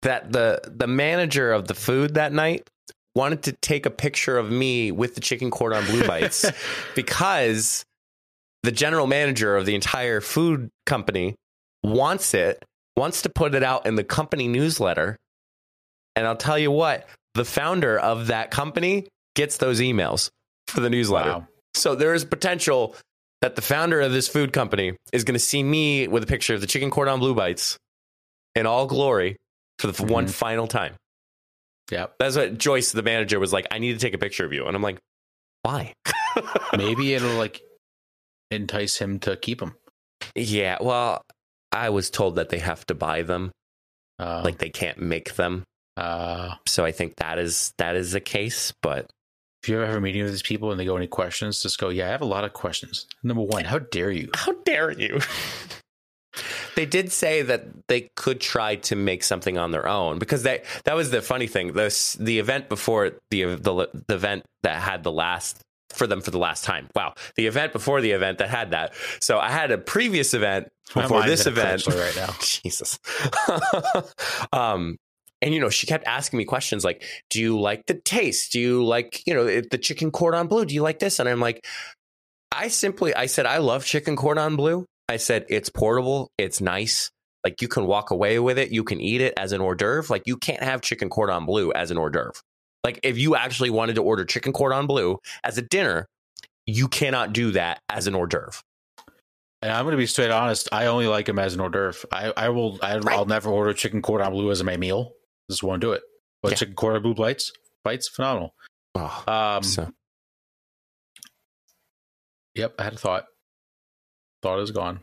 that 0.02 0.32
the 0.32 0.60
the 0.64 0.86
manager 0.86 1.52
of 1.52 1.66
the 1.66 1.74
food 1.74 2.14
that 2.14 2.32
night 2.32 2.68
wanted 3.14 3.42
to 3.44 3.52
take 3.52 3.84
a 3.86 3.90
picture 3.90 4.38
of 4.38 4.50
me 4.50 4.92
with 4.92 5.14
the 5.14 5.20
chicken 5.20 5.50
cordon 5.50 5.84
bleu 5.86 6.06
bites 6.06 6.44
because 6.94 7.84
the 8.62 8.70
general 8.72 9.06
manager 9.06 9.56
of 9.56 9.66
the 9.66 9.74
entire 9.74 10.20
food 10.20 10.68
company 10.86 11.34
wants 11.82 12.34
it 12.34 12.64
wants 12.96 13.22
to 13.22 13.28
put 13.28 13.54
it 13.54 13.62
out 13.62 13.86
in 13.86 13.96
the 13.96 14.04
company 14.04 14.46
newsletter 14.48 15.16
and 16.16 16.26
I'll 16.26 16.36
tell 16.36 16.58
you 16.58 16.70
what 16.70 17.08
the 17.34 17.44
founder 17.44 17.98
of 17.98 18.28
that 18.28 18.50
company 18.50 19.06
gets 19.36 19.56
those 19.58 19.80
emails 19.80 20.30
for 20.68 20.80
the 20.80 20.90
newsletter 20.90 21.30
Wow. 21.30 21.48
so 21.74 21.94
there 21.94 22.14
is 22.14 22.24
potential 22.24 22.94
that 23.40 23.54
the 23.56 23.62
founder 23.62 24.00
of 24.00 24.12
this 24.12 24.26
food 24.28 24.52
company 24.52 24.96
is 25.12 25.24
going 25.24 25.34
to 25.34 25.38
see 25.40 25.62
me 25.62 26.08
with 26.08 26.22
a 26.24 26.26
picture 26.26 26.54
of 26.54 26.60
the 26.60 26.66
chicken 26.66 26.90
cordon 26.90 27.18
bleu 27.20 27.34
bites 27.34 27.78
in 28.54 28.66
all 28.66 28.86
glory 28.86 29.36
for 29.78 29.86
the 29.88 30.02
f 30.02 30.10
one 30.10 30.26
final 30.26 30.66
time. 30.66 30.94
Yeah. 31.90 32.06
That's 32.18 32.36
what 32.36 32.58
Joyce, 32.58 32.92
the 32.92 33.02
manager, 33.02 33.38
was 33.40 33.52
like. 33.52 33.66
I 33.70 33.78
need 33.78 33.92
to 33.94 33.98
take 33.98 34.14
a 34.14 34.18
picture 34.18 34.44
of 34.44 34.52
you, 34.52 34.66
and 34.66 34.76
I'm 34.76 34.82
like, 34.82 34.98
why? 35.62 35.92
Maybe 36.76 37.14
it'll 37.14 37.36
like 37.36 37.60
entice 38.50 38.96
him 38.98 39.18
to 39.20 39.36
keep 39.36 39.60
them. 39.60 39.74
yeah, 40.34 40.78
well, 40.80 41.22
I 41.72 41.90
was 41.90 42.10
told 42.10 42.36
that 42.36 42.48
they 42.48 42.58
have 42.58 42.84
to 42.86 42.94
buy 42.94 43.22
them, 43.22 43.52
Uh, 44.18 44.42
like 44.44 44.58
they 44.58 44.70
can't 44.70 44.98
make 44.98 45.34
them. 45.36 45.64
uh, 45.96 46.54
So 46.66 46.84
I 46.84 46.92
think 46.92 47.16
that 47.16 47.38
is 47.38 47.72
that 47.78 47.96
is 47.96 48.12
the 48.12 48.20
case. 48.20 48.72
But 48.82 49.06
if 49.62 49.68
you 49.68 49.76
ever 49.76 49.86
have 49.86 49.96
a 49.96 50.00
meeting 50.00 50.22
with 50.22 50.32
these 50.32 50.42
people 50.42 50.70
and 50.70 50.78
they 50.78 50.84
go, 50.84 50.96
any 50.96 51.06
questions? 51.08 51.62
Just 51.62 51.78
go, 51.78 51.88
yeah, 51.88 52.06
I 52.06 52.10
have 52.10 52.22
a 52.22 52.26
lot 52.26 52.44
of 52.44 52.52
questions. 52.52 53.06
Number 53.22 53.42
one, 53.42 53.64
how 53.64 53.78
dare 53.80 54.10
you? 54.10 54.30
how 54.34 54.52
dare 54.64 54.90
you? 54.92 55.20
they 56.74 56.86
did 56.86 57.12
say 57.12 57.42
that 57.42 57.64
they 57.88 58.08
could 58.16 58.40
try 58.40 58.76
to 58.76 58.96
make 58.96 59.22
something 59.24 59.58
on 59.58 59.70
their 59.70 59.88
own 59.88 60.18
because 60.18 60.42
they 60.42 60.62
that 60.84 60.94
was 60.94 61.10
the 61.10 61.22
funny 61.22 61.46
thing. 61.46 61.72
This 61.72 62.14
the 62.14 62.38
event 62.38 62.68
before 62.68 63.12
the 63.30 63.56
the, 63.56 63.88
the 64.06 64.14
event 64.14 64.44
that 64.62 64.80
had 64.80 65.02
the 65.02 65.12
last 65.12 65.60
for 65.90 66.06
them 66.06 66.20
for 66.20 66.30
the 66.30 66.38
last 66.38 66.64
time. 66.64 66.88
Wow, 66.94 67.14
the 67.36 67.46
event 67.46 67.72
before 67.72 68.00
the 68.00 68.12
event 68.12 68.38
that 68.38 68.50
had 68.50 68.72
that. 68.72 68.94
So 69.20 69.38
I 69.38 69.50
had 69.50 69.70
a 69.70 69.78
previous 69.78 70.34
event 70.34 70.68
before 70.94 71.22
this 71.22 71.46
event 71.46 71.86
right 71.86 72.16
now. 72.16 72.34
Jesus. 72.40 72.98
um, 74.52 74.96
and 75.40 75.54
you 75.54 75.60
know, 75.60 75.70
she 75.70 75.86
kept 75.86 76.04
asking 76.06 76.38
me 76.38 76.44
questions 76.44 76.84
like, 76.84 77.04
"Do 77.30 77.40
you 77.40 77.58
like 77.60 77.86
the 77.86 77.94
taste? 77.94 78.52
Do 78.52 78.60
you 78.60 78.84
like, 78.84 79.22
you 79.26 79.34
know, 79.34 79.44
the 79.44 79.78
chicken 79.78 80.10
cordon 80.10 80.48
bleu? 80.48 80.64
Do 80.64 80.74
you 80.74 80.82
like 80.82 80.98
this?" 80.98 81.20
And 81.20 81.28
I'm 81.28 81.40
like, 81.40 81.64
I 82.50 82.68
simply, 82.68 83.14
I 83.14 83.26
said, 83.26 83.46
I 83.46 83.58
love 83.58 83.84
chicken 83.84 84.16
cordon 84.16 84.56
bleu. 84.56 84.86
I 85.08 85.16
said 85.16 85.46
it's 85.48 85.68
portable, 85.70 86.30
it's 86.38 86.60
nice. 86.60 87.10
Like 87.44 87.62
you 87.62 87.68
can 87.68 87.86
walk 87.86 88.10
away 88.10 88.38
with 88.38 88.58
it, 88.58 88.70
you 88.72 88.84
can 88.84 89.00
eat 89.00 89.20
it 89.20 89.32
as 89.36 89.52
an 89.52 89.60
hors 89.60 89.74
d'oeuvre. 89.76 90.10
Like 90.12 90.24
you 90.26 90.36
can't 90.36 90.62
have 90.62 90.80
chicken 90.82 91.08
cordon 91.08 91.46
bleu 91.46 91.70
as 91.72 91.90
an 91.90 91.96
hors 91.96 92.10
d'oeuvre. 92.10 92.32
Like 92.84 93.00
if 93.02 93.16
you 93.18 93.34
actually 93.36 93.70
wanted 93.70 93.94
to 93.94 94.02
order 94.02 94.24
chicken 94.24 94.52
cordon 94.52 94.86
bleu 94.86 95.18
as 95.44 95.56
a 95.56 95.62
dinner, 95.62 96.06
you 96.66 96.88
cannot 96.88 97.32
do 97.32 97.52
that 97.52 97.80
as 97.88 98.06
an 98.06 98.14
hors 98.14 98.26
d'oeuvre. 98.26 98.60
And 99.62 99.72
I'm 99.72 99.84
going 99.84 99.92
to 99.92 99.96
be 99.98 100.06
straight 100.06 100.30
honest. 100.30 100.68
I 100.70 100.86
only 100.86 101.06
like 101.08 101.26
them 101.26 101.38
as 101.38 101.54
an 101.54 101.60
hors 101.60 101.70
d'oeuvre. 101.70 102.06
I, 102.12 102.32
I 102.36 102.48
will. 102.50 102.78
I, 102.82 102.98
Right. 102.98 103.16
I'll 103.16 103.24
never 103.24 103.50
order 103.50 103.72
chicken 103.72 104.02
cordon 104.02 104.30
bleu 104.32 104.50
as 104.50 104.62
my 104.62 104.76
meal. 104.76 105.12
Just 105.50 105.62
won't 105.62 105.80
do 105.80 105.92
it. 105.92 106.02
But 106.42 106.52
Yeah. 106.52 106.56
chicken 106.58 106.74
cordon 106.74 107.02
bleu 107.02 107.14
bites, 107.14 107.50
bites, 107.82 108.08
phenomenal. 108.08 108.54
Oh, 108.94 109.24
Um, 109.26 109.62
so 109.62 109.90
Yep, 112.54 112.74
I 112.78 112.84
had 112.84 112.92
a 112.94 112.96
thought. 112.98 113.26
Thought 114.42 114.60
is 114.60 114.70
gone. 114.70 115.00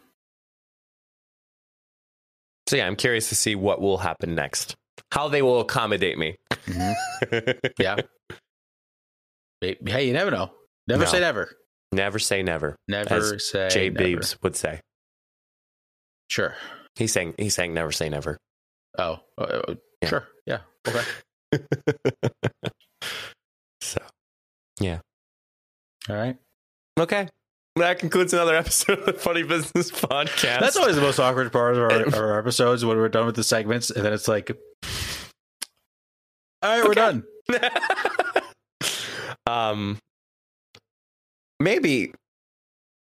So 2.67 2.77
yeah, 2.77 2.87
I'm 2.87 2.95
curious 2.95 3.29
to 3.29 3.35
see 3.35 3.55
what 3.55 3.79
will 3.81 3.97
happen 3.97 4.33
next. 4.35 4.75
How 5.11 5.27
they 5.27 5.41
will 5.41 5.59
accommodate 5.61 6.17
me. 6.17 6.35
Yeah. 7.79 7.97
Hey, 9.61 9.77
you 10.07 10.13
never 10.13 10.31
know. 10.31 10.51
Never 10.87 11.05
No. 11.05 11.09
say 11.09 11.19
never. 11.19 11.49
never 11.91 12.19
say 12.19 12.43
never. 12.43 12.75
Never 12.87 13.39
say 13.39 13.69
Jay 13.69 13.89
never. 13.89 14.03
Beebs 14.05 14.37
would 14.43 14.55
say. 14.55 14.79
Sure. 16.29 16.55
He's 16.95 17.11
saying 17.13 17.35
he's 17.37 17.55
saying 17.55 17.73
never 17.73 17.91
say 17.91 18.09
never. 18.09 18.37
Oh, 18.97 19.19
uh, 19.37 19.41
uh, 19.41 19.75
Yeah. 20.01 20.09
sure. 20.09 20.27
Yeah. 20.45 20.59
Okay. 20.87 21.03
so 23.81 24.01
yeah. 24.79 24.99
All 26.09 26.15
right. 26.15 26.37
okay. 26.99 27.27
That 27.77 27.99
concludes 27.99 28.31
another 28.31 28.55
episode 28.55 28.99
of 28.99 29.05
the 29.05 29.13
Funny 29.13 29.43
Business 29.43 29.91
Podcast. 29.91 30.61
That's 30.61 30.77
always 30.77 30.95
the 30.95 31.01
most 31.01 31.19
awkward 31.19 31.51
part 31.51 31.75
of 31.75 32.15
our, 32.15 32.15
our 32.15 32.39
episodes 32.39 32.85
when 32.85 32.97
we're 32.97 33.09
done 33.09 33.25
with 33.25 33.35
the 33.35 33.43
segments, 33.43 33.89
and 33.89 34.05
then 34.05 34.13
it's 34.13 34.29
like, 34.29 34.49
all 36.61 36.79
right, 36.79 36.87
we're 36.87 36.93
done. 36.93 37.23
um 39.47 39.99
maybe 41.59 42.11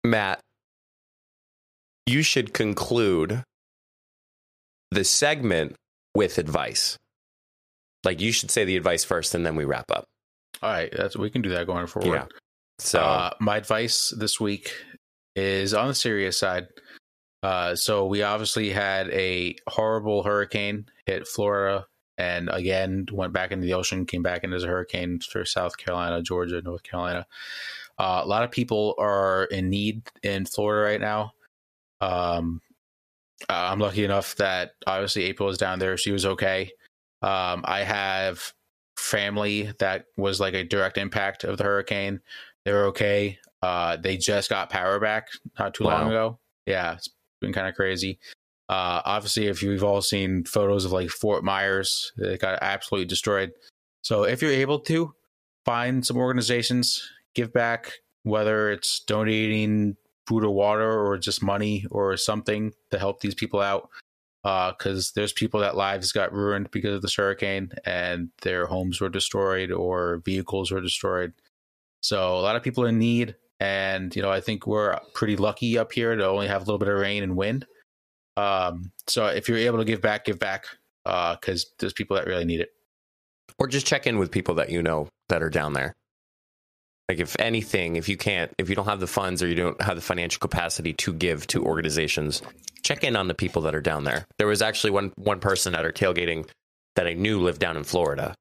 Matt 0.03 0.39
you 2.05 2.21
should 2.21 2.53
conclude 2.53 3.43
the 4.91 5.03
segment 5.03 5.75
with 6.13 6.37
advice. 6.37 6.97
Like 8.03 8.21
you 8.21 8.31
should 8.31 8.51
say 8.51 8.63
the 8.63 8.77
advice 8.77 9.03
first 9.03 9.33
and 9.33 9.45
then 9.45 9.55
we 9.55 9.65
wrap 9.65 9.89
up. 9.91 10.05
All 10.61 10.69
right, 10.69 10.91
that's 10.95 11.17
we 11.17 11.29
can 11.29 11.41
do 11.41 11.49
that 11.49 11.67
going 11.67 11.87
forward. 11.87 12.13
Yeah. 12.13 12.25
So 12.79 12.99
uh, 12.99 13.31
my 13.39 13.57
advice 13.57 14.13
this 14.17 14.39
week 14.39 14.73
is 15.35 15.73
on 15.73 15.87
the 15.87 15.95
serious 15.95 16.37
side. 16.37 16.67
Uh, 17.43 17.75
so 17.75 18.05
we 18.05 18.23
obviously 18.23 18.69
had 18.69 19.09
a 19.09 19.55
horrible 19.67 20.23
hurricane 20.23 20.85
hit 21.05 21.27
Florida, 21.27 21.85
and 22.17 22.49
again 22.49 23.05
went 23.11 23.33
back 23.33 23.51
into 23.51 23.65
the 23.65 23.73
ocean, 23.73 24.05
came 24.05 24.23
back 24.23 24.43
in 24.43 24.53
as 24.53 24.63
a 24.63 24.67
hurricane 24.67 25.19
for 25.19 25.45
South 25.45 25.77
Carolina, 25.77 26.21
Georgia, 26.21 26.61
North 26.61 26.83
Carolina. 26.83 27.25
Uh, 27.99 28.21
a 28.23 28.27
lot 28.27 28.43
of 28.43 28.51
people 28.51 28.95
are 28.97 29.45
in 29.45 29.69
need 29.69 30.03
in 30.23 30.45
Florida 30.45 30.91
right 30.91 31.01
now. 31.01 31.31
Um, 32.01 32.61
uh, 33.49 33.69
I'm 33.71 33.79
lucky 33.79 34.03
enough 34.03 34.35
that 34.35 34.71
obviously 34.85 35.23
April 35.25 35.49
is 35.49 35.57
down 35.57 35.79
there; 35.79 35.97
she 35.97 36.11
was 36.11 36.25
okay. 36.25 36.71
Um, 37.21 37.63
I 37.65 37.83
have 37.83 38.53
family 38.97 39.71
that 39.79 40.05
was 40.17 40.39
like 40.39 40.53
a 40.53 40.63
direct 40.63 40.97
impact 40.97 41.43
of 41.43 41.57
the 41.57 41.63
hurricane. 41.63 42.19
They 42.67 42.73
were 42.73 42.87
okay. 42.87 43.39
Uh, 43.61 43.95
they 43.95 44.17
just 44.17 44.49
got 44.49 44.69
power 44.69 44.99
back 44.99 45.29
not 45.57 45.73
too 45.73 45.85
long 45.85 46.09
ago, 46.09 46.37
Yeah, 46.65 46.95
it's 46.95 47.07
been 47.39 47.53
kind 47.53 47.65
of 47.65 47.75
crazy. 47.75 48.19
Uh, 48.67 49.01
obviously, 49.05 49.47
if 49.47 49.63
you've 49.63 49.85
all 49.85 50.01
seen 50.01 50.43
photos 50.43 50.83
of 50.83 50.91
like 50.91 51.09
Fort 51.09 51.45
Myers, 51.45 52.11
it 52.17 52.41
got 52.41 52.59
absolutely 52.61 53.05
destroyed. 53.05 53.53
So 54.01 54.23
if 54.23 54.41
you're 54.41 54.51
able 54.51 54.79
to 54.79 55.13
find 55.63 56.05
some 56.05 56.17
organizations, 56.17 57.09
give 57.35 57.53
back, 57.53 57.93
whether 58.23 58.69
it's 58.69 58.99
donating 58.99 59.95
food 60.27 60.43
or 60.43 60.53
water 60.53 60.91
or 60.91 61.17
just 61.17 61.41
money 61.41 61.85
or 61.89 62.17
something 62.17 62.73
to 62.91 62.99
help 62.99 63.21
these 63.21 63.35
people 63.35 63.61
out. 63.61 63.87
Because 64.43 65.07
uh, 65.07 65.11
there's 65.15 65.31
people 65.31 65.61
that 65.61 65.77
lives 65.77 66.11
got 66.11 66.33
ruined 66.33 66.69
because 66.71 66.95
of 66.95 67.01
this 67.01 67.15
hurricane 67.15 67.71
and 67.85 68.27
their 68.41 68.65
homes 68.65 68.99
were 68.99 69.07
destroyed 69.07 69.71
or 69.71 70.21
vehicles 70.25 70.69
were 70.69 70.81
destroyed. 70.81 71.31
So 72.07 72.37
a 72.37 72.39
lot 72.39 72.55
of 72.55 72.63
people 72.63 72.85
are 72.85 72.87
in 72.87 72.99
need. 72.99 73.35
And, 73.59 74.15
you 74.15 74.21
know, 74.21 74.31
I 74.31 74.39
think 74.39 74.65
we're 74.65 74.97
pretty 75.13 75.35
lucky 75.35 75.77
up 75.77 75.91
here 75.91 76.15
to 76.15 76.25
only 76.25 76.47
have 76.47 76.61
a 76.61 76.65
little 76.65 76.77
bit 76.77 76.87
of 76.87 76.97
rain 76.97 77.21
and 77.21 77.35
wind. 77.35 77.65
Um, 78.37 78.93
so 79.07 79.25
if 79.25 79.49
you're 79.49 79.57
able 79.57 79.79
to 79.79 79.83
give 79.83 79.99
back, 79.99 80.23
give 80.23 80.39
back 80.39 80.67
because 81.03 81.65
uh, 81.65 81.69
there's 81.79 81.91
people 81.91 82.15
that 82.15 82.25
really 82.25 82.45
need 82.45 82.61
it. 82.61 82.69
Or 83.59 83.67
just 83.67 83.85
check 83.85 84.07
in 84.07 84.19
with 84.19 84.31
people 84.31 84.55
that 84.55 84.69
you 84.69 84.81
know 84.81 85.09
that 85.27 85.43
are 85.43 85.49
down 85.49 85.73
there. 85.73 85.95
Like 87.09 87.19
if 87.19 87.35
anything, 87.39 87.97
if 87.97 88.07
you 88.07 88.15
can't, 88.15 88.53
if 88.57 88.69
you 88.69 88.75
don't 88.75 88.85
have 88.85 89.01
the 89.01 89.07
funds 89.07 89.43
or 89.43 89.47
you 89.47 89.55
don't 89.55 89.81
have 89.81 89.97
the 89.97 90.01
financial 90.01 90.39
capacity 90.39 90.93
to 90.93 91.13
give 91.13 91.45
to 91.47 91.61
organizations, 91.61 92.41
check 92.83 93.03
in 93.03 93.17
on 93.17 93.27
the 93.27 93.33
people 93.33 93.63
that 93.63 93.75
are 93.75 93.81
down 93.81 94.05
there. 94.05 94.25
There 94.37 94.47
was 94.47 94.61
actually 94.61 94.91
one 94.91 95.11
one 95.15 95.41
person 95.41 95.75
at 95.75 95.83
our 95.83 95.91
tailgating 95.91 96.47
that 96.95 97.07
I 97.07 97.13
knew 97.13 97.41
lived 97.41 97.59
down 97.59 97.75
in 97.75 97.83
Florida, 97.83 98.33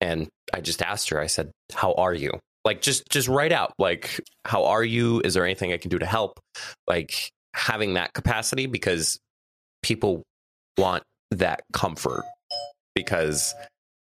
and 0.00 0.28
I 0.54 0.60
just 0.60 0.80
asked 0.80 1.10
her. 1.10 1.20
I 1.20 1.26
said, 1.26 1.50
"How 1.74 1.92
are 1.94 2.14
you?" 2.14 2.38
Like 2.64 2.80
just 2.80 3.08
just 3.10 3.28
write 3.28 3.52
out 3.52 3.74
like, 3.78 4.20
"How 4.44 4.64
are 4.64 4.84
you? 4.84 5.20
Is 5.24 5.34
there 5.34 5.44
anything 5.44 5.72
I 5.72 5.76
can 5.76 5.90
do 5.90 5.98
to 5.98 6.06
help?" 6.06 6.40
Like 6.86 7.30
having 7.54 7.94
that 7.94 8.12
capacity 8.14 8.66
because 8.66 9.18
people 9.82 10.22
want 10.78 11.02
that 11.30 11.60
comfort 11.72 12.24
because 12.94 13.54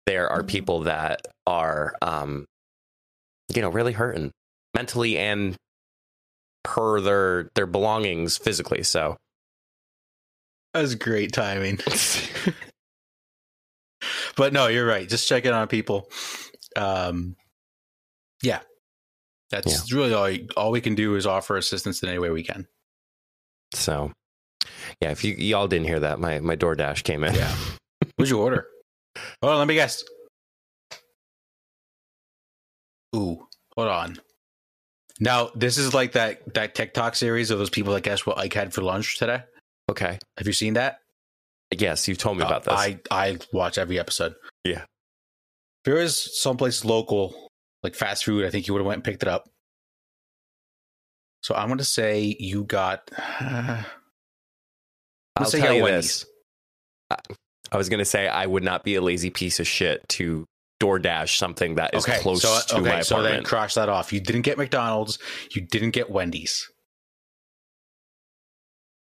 there 0.06 0.30
are 0.30 0.40
mm-hmm. 0.40 0.48
people 0.48 0.82
that 0.82 1.22
are 1.48 1.94
um, 2.02 2.46
you 3.56 3.62
know, 3.62 3.70
really 3.70 3.94
hurting 3.94 4.32
mentally 4.76 5.18
and 5.18 5.56
per 6.64 7.02
their 7.02 7.50
their 7.56 7.66
belongings 7.66 8.38
physically. 8.38 8.84
So 8.84 9.18
that 10.74 10.82
was 10.82 10.96
great 10.96 11.34
timing. 11.34 11.80
but 14.36 14.54
no, 14.54 14.68
you're 14.68 14.86
right. 14.86 15.08
Just 15.08 15.28
check 15.28 15.46
in 15.46 15.54
on 15.54 15.68
people. 15.68 16.10
Um, 16.76 17.36
yeah, 18.44 18.60
that's 19.50 19.92
yeah. 19.92 19.98
really 19.98 20.14
all. 20.14 20.48
All 20.58 20.72
we 20.72 20.82
can 20.82 20.96
do 20.96 21.16
is 21.16 21.26
offer 21.26 21.58
assistance 21.58 22.02
in 22.02 22.10
any 22.10 22.20
way 22.20 22.30
we 22.30 22.44
can. 22.44 22.68
So, 23.74 24.12
yeah, 25.02 25.12
if 25.12 25.24
you 25.24 25.34
y'all 25.36 25.68
didn't 25.68 25.88
hear 25.88 26.00
that, 26.00 26.20
my 26.20 26.40
my 26.40 26.56
DoorDash 26.56 27.04
came 27.04 27.24
in. 27.24 27.36
Yeah, 27.36 27.54
what'd 28.16 28.30
you 28.30 28.40
order? 28.40 28.68
On, 29.42 29.58
let 29.58 29.68
me 29.68 29.76
guess. 29.76 30.04
Ooh, 33.16 33.48
hold 33.76 33.90
on. 33.90 34.18
Now 35.20 35.52
this 35.54 35.78
is 35.78 35.94
like 35.94 36.14
that 36.14 36.54
that 36.54 36.74
TikTok 36.74 37.16
series 37.16 37.52
of 37.52 37.60
those 37.60 37.70
people 37.70 37.94
that 37.94 38.04
guess 38.04 38.26
what 38.26 38.38
Ike 38.38 38.54
had 38.54 38.74
for 38.74 38.82
lunch 38.82 39.20
today. 39.20 39.44
Okay, 39.90 40.18
have 40.38 40.48
you 40.48 40.54
seen 40.54 40.74
that? 40.74 41.00
Yes, 41.78 42.08
you've 42.08 42.18
told 42.18 42.38
me 42.38 42.44
uh, 42.44 42.48
about 42.48 42.64
this. 42.64 42.74
I 42.74 43.00
I 43.12 43.38
watch 43.54 43.78
every 43.78 44.00
episode. 44.00 44.34
Yeah. 44.64 44.84
There 45.86 45.96
was 45.96 46.40
someplace 46.40 46.86
local, 46.86 47.50
like 47.84 47.96
fast 47.96 48.26
food, 48.26 48.46
I 48.46 48.50
think 48.50 48.68
you 48.68 48.74
would 48.74 48.80
have 48.80 48.88
went 48.88 48.98
and 48.98 49.04
picked 49.04 49.24
it 49.24 49.30
up. 49.30 49.50
So 51.42 51.56
I'm 51.56 51.68
going 51.68 51.80
to 51.80 51.84
say 51.84 52.36
you 52.40 52.64
got. 52.64 53.10
Uh, 55.38 55.44
I'll 55.44 55.50
say 55.50 55.62
tell 55.62 55.74
you 55.74 55.86
this. 55.86 56.26
I 57.72 57.78
was 57.78 57.88
going 57.88 58.00
to 58.00 58.06
say 58.06 58.28
I 58.28 58.46
would 58.46 58.64
not 58.64 58.84
be 58.84 58.96
a 58.96 59.02
lazy 59.02 59.30
piece 59.30 59.62
of 59.62 59.68
shit 59.68 60.08
to 60.10 60.46
DoorDash 60.82 61.38
something 61.38 61.76
that 61.76 61.96
is 61.96 62.04
okay, 62.04 62.20
close 62.20 62.42
so, 62.42 62.60
to 62.68 62.74
okay, 62.76 62.82
my 62.82 62.90
apartment. 62.90 63.06
So 63.06 63.24
then 63.24 63.44
cross 63.46 63.76
that 63.76 63.88
off. 63.88 64.12
You 64.12 64.20
didn't 64.20 64.42
get 64.42 64.58
McDonald's. 64.58 65.20
You 65.56 65.62
didn't 65.62 65.92
get 65.92 66.10
Wendy's. 66.10 66.70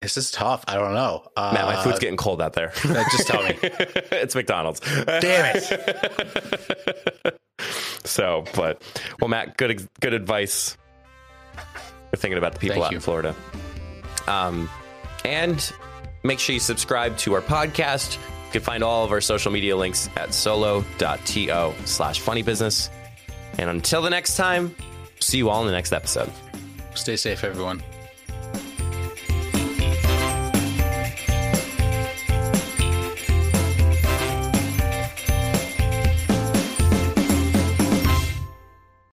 This 0.01 0.15
is 0.15 0.31
tough. 0.31 0.63
I 0.67 0.75
don't 0.75 0.93
know. 0.93 1.27
Uh, 1.35 1.51
Man, 1.53 1.65
my 1.65 1.83
food's 1.83 1.99
getting 1.99 2.17
cold 2.17 2.41
out 2.41 2.53
there. 2.53 2.71
just 3.11 3.27
tell 3.27 3.43
me. 3.43 3.57
it's 3.61 4.35
McDonald's. 4.35 4.79
Damn 4.79 5.55
it. 5.55 7.39
so, 7.59 8.43
but 8.53 8.81
well, 9.19 9.29
Matt, 9.29 9.57
good 9.57 9.87
good 10.01 10.13
advice. 10.13 10.77
We're 11.55 12.17
thinking 12.17 12.37
about 12.37 12.53
the 12.53 12.59
people 12.59 12.75
Thank 12.75 12.85
out 12.85 12.91
you. 12.91 12.97
in 12.97 13.01
Florida. 13.01 13.35
Um, 14.27 14.69
and 15.23 15.71
make 16.23 16.39
sure 16.39 16.53
you 16.53 16.59
subscribe 16.59 17.17
to 17.19 17.33
our 17.33 17.41
podcast 17.41 18.15
You 18.15 18.51
can 18.51 18.61
find 18.61 18.83
all 18.83 19.03
of 19.03 19.11
our 19.11 19.21
social 19.21 19.51
media 19.51 19.75
links 19.75 20.09
at 20.15 20.33
solo.to 20.33 21.73
slash 21.85 22.19
funny 22.19 22.41
business. 22.41 22.89
And 23.57 23.69
until 23.69 24.01
the 24.01 24.09
next 24.09 24.35
time, 24.35 24.75
see 25.19 25.37
you 25.37 25.49
all 25.49 25.61
in 25.61 25.67
the 25.67 25.73
next 25.73 25.93
episode. 25.93 26.31
Stay 26.93 27.15
safe, 27.15 27.43
everyone. 27.43 27.83